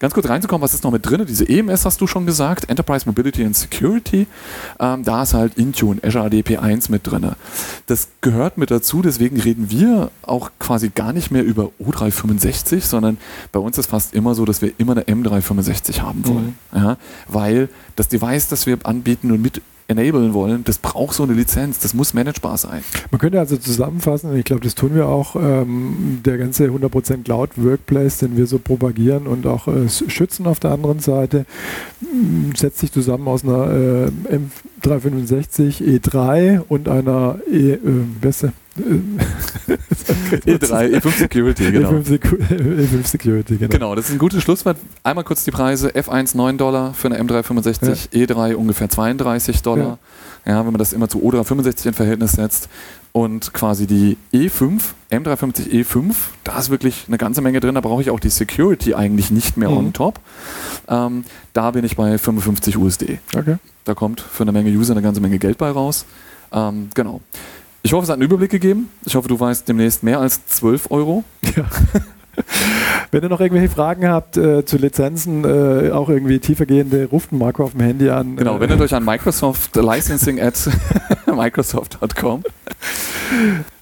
Ganz 0.00 0.14
kurz 0.14 0.30
reinzukommen, 0.30 0.62
was 0.62 0.72
ist 0.72 0.82
noch 0.82 0.92
mit 0.92 1.04
drin? 1.04 1.26
Diese 1.28 1.46
EMS 1.46 1.84
hast 1.84 2.00
du 2.00 2.06
schon 2.06 2.24
gesagt, 2.24 2.70
Enterprise 2.70 3.04
Mobility 3.06 3.44
and 3.44 3.54
Security. 3.54 4.26
Ähm, 4.78 5.04
da 5.04 5.24
ist 5.24 5.34
halt 5.34 5.58
Intune, 5.58 6.00
Azure 6.02 6.24
AD 6.24 6.56
1 6.56 6.88
mit 6.88 7.06
drin. 7.06 7.32
Das 7.84 8.08
gehört 8.22 8.56
mit 8.56 8.70
dazu, 8.70 9.02
deswegen 9.02 9.38
reden 9.38 9.70
wir 9.70 10.10
auch 10.22 10.52
quasi 10.58 10.88
gar 10.88 11.12
nicht 11.12 11.30
mehr 11.30 11.44
über 11.44 11.70
O365, 11.78 12.80
sondern 12.80 13.18
bei 13.52 13.60
uns 13.60 13.76
ist 13.76 13.88
fast 13.88 14.14
immer 14.14 14.34
so, 14.34 14.46
dass 14.46 14.62
wir 14.62 14.72
immer 14.78 14.92
eine 14.92 15.02
M365 15.02 16.00
haben 16.00 16.26
wollen. 16.26 16.56
Mhm. 16.72 16.78
Ja, 16.78 16.96
weil 17.28 17.68
das 17.96 18.08
Device, 18.08 18.48
das 18.48 18.64
wir 18.64 18.78
anbieten 18.84 19.30
und 19.30 19.42
mit 19.42 19.60
enablen 19.90 20.32
wollen, 20.32 20.62
das 20.64 20.78
braucht 20.78 21.14
so 21.14 21.24
eine 21.24 21.32
Lizenz, 21.32 21.80
das 21.80 21.94
muss 21.94 22.14
managebar 22.14 22.56
sein. 22.56 22.82
Man 23.10 23.20
könnte 23.20 23.38
also 23.40 23.56
zusammenfassen, 23.56 24.36
ich 24.36 24.44
glaube, 24.44 24.62
das 24.62 24.74
tun 24.74 24.94
wir 24.94 25.08
auch, 25.08 25.34
ähm, 25.36 26.20
der 26.24 26.38
ganze 26.38 26.68
100% 26.68 27.24
Cloud 27.24 27.50
Workplace, 27.56 28.18
den 28.18 28.36
wir 28.36 28.46
so 28.46 28.58
propagieren 28.58 29.26
und 29.26 29.46
auch 29.46 29.66
äh, 29.66 29.88
schützen 29.88 30.46
auf 30.46 30.60
der 30.60 30.70
anderen 30.70 31.00
Seite, 31.00 31.44
setzt 32.54 32.78
sich 32.78 32.92
zusammen 32.92 33.26
aus 33.26 33.44
einer 33.44 33.70
äh, 33.70 34.38
M365 34.80 35.82
E3 35.82 36.62
und 36.68 36.88
einer 36.88 37.38
E, 37.50 37.72
äh, 37.72 37.78
beste, 38.20 38.52
E3, 40.46 40.96
E5 40.96 41.10
Security, 41.10 41.70
genau. 41.72 41.90
E5, 41.90 42.18
E5 42.20 43.06
Security, 43.06 43.56
genau. 43.56 43.72
Genau, 43.72 43.94
das 43.94 44.06
ist 44.06 44.12
ein 44.12 44.18
gutes 44.18 44.42
Schlusswort. 44.42 44.76
Einmal 45.02 45.24
kurz 45.24 45.44
die 45.44 45.50
Preise. 45.50 45.90
F1 45.90 46.36
9 46.36 46.58
Dollar 46.58 46.94
für 46.94 47.08
eine 47.08 47.20
M365, 47.22 48.08
ja. 48.12 48.24
E3 48.24 48.54
ungefähr 48.54 48.88
32 48.88 49.62
Dollar. 49.62 49.84
Ja. 49.84 49.98
Ja. 50.44 50.58
wenn 50.58 50.72
man 50.72 50.78
das 50.78 50.92
immer 50.92 51.08
zu 51.08 51.18
O365 51.18 51.88
in 51.88 51.94
Verhältnis 51.94 52.32
setzt. 52.32 52.68
Und 53.12 53.52
quasi 53.52 53.88
die 53.88 54.16
E5, 54.32 54.80
M350 55.10 55.68
E5, 55.68 56.14
da 56.44 56.58
ist 56.58 56.70
wirklich 56.70 57.06
eine 57.08 57.18
ganze 57.18 57.40
Menge 57.40 57.58
drin. 57.58 57.74
Da 57.74 57.80
brauche 57.80 58.02
ich 58.02 58.10
auch 58.10 58.20
die 58.20 58.28
Security 58.28 58.94
eigentlich 58.94 59.32
nicht 59.32 59.56
mehr 59.56 59.70
mhm. 59.70 59.76
on 59.76 59.92
top. 59.92 60.20
Ähm, 60.88 61.24
da 61.52 61.72
bin 61.72 61.84
ich 61.84 61.96
bei 61.96 62.18
55 62.18 62.76
USD. 62.76 63.18
Okay. 63.36 63.56
Da 63.84 63.94
kommt 63.94 64.20
für 64.20 64.44
eine 64.44 64.52
Menge 64.52 64.70
User 64.70 64.92
eine 64.92 65.02
ganze 65.02 65.20
Menge 65.20 65.38
Geld 65.38 65.58
bei 65.58 65.70
raus. 65.70 66.06
Ähm, 66.52 66.88
genau. 66.94 67.20
Ich 67.82 67.92
hoffe, 67.92 68.04
es 68.04 68.10
hat 68.10 68.14
einen 68.14 68.22
Überblick 68.22 68.50
gegeben. 68.50 68.90
Ich 69.04 69.16
hoffe, 69.16 69.26
du 69.26 69.40
weißt 69.40 69.66
demnächst 69.66 70.02
mehr 70.02 70.20
als 70.20 70.46
12 70.46 70.90
Euro. 70.90 71.24
Ja. 71.56 71.64
Wenn 73.10 73.22
ihr 73.22 73.28
noch 73.28 73.40
irgendwelche 73.40 73.72
Fragen 73.72 74.06
habt 74.08 74.36
äh, 74.36 74.64
zu 74.64 74.76
Lizenzen, 74.76 75.44
äh, 75.44 75.90
auch 75.90 76.08
irgendwie 76.08 76.38
tiefergehende, 76.38 77.06
ruft 77.06 77.32
Marco 77.32 77.64
auf 77.64 77.72
dem 77.72 77.80
Handy 77.80 78.10
an. 78.10 78.36
Genau, 78.36 78.56
äh, 78.56 78.60
wendet 78.60 78.80
euch 78.80 78.94
an 78.94 79.04
Microsoft 79.04 79.76
Licensing 79.76 80.40
at 80.40 80.68
Microsoft.com. 81.26 82.42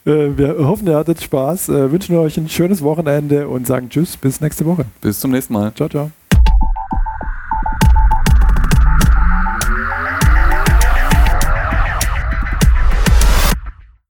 Äh, 0.06 0.36
wir 0.36 0.56
hoffen, 0.58 0.86
ihr 0.86 0.96
hattet 0.96 1.22
Spaß, 1.22 1.68
äh, 1.68 1.92
wünschen 1.92 2.16
euch 2.16 2.36
ein 2.38 2.48
schönes 2.48 2.82
Wochenende 2.82 3.48
und 3.48 3.66
sagen 3.66 3.90
Tschüss, 3.90 4.16
bis 4.16 4.40
nächste 4.40 4.64
Woche. 4.64 4.86
Bis 5.00 5.20
zum 5.20 5.30
nächsten 5.30 5.52
Mal. 5.52 5.74
Ciao, 5.74 5.88
ciao. 5.88 6.10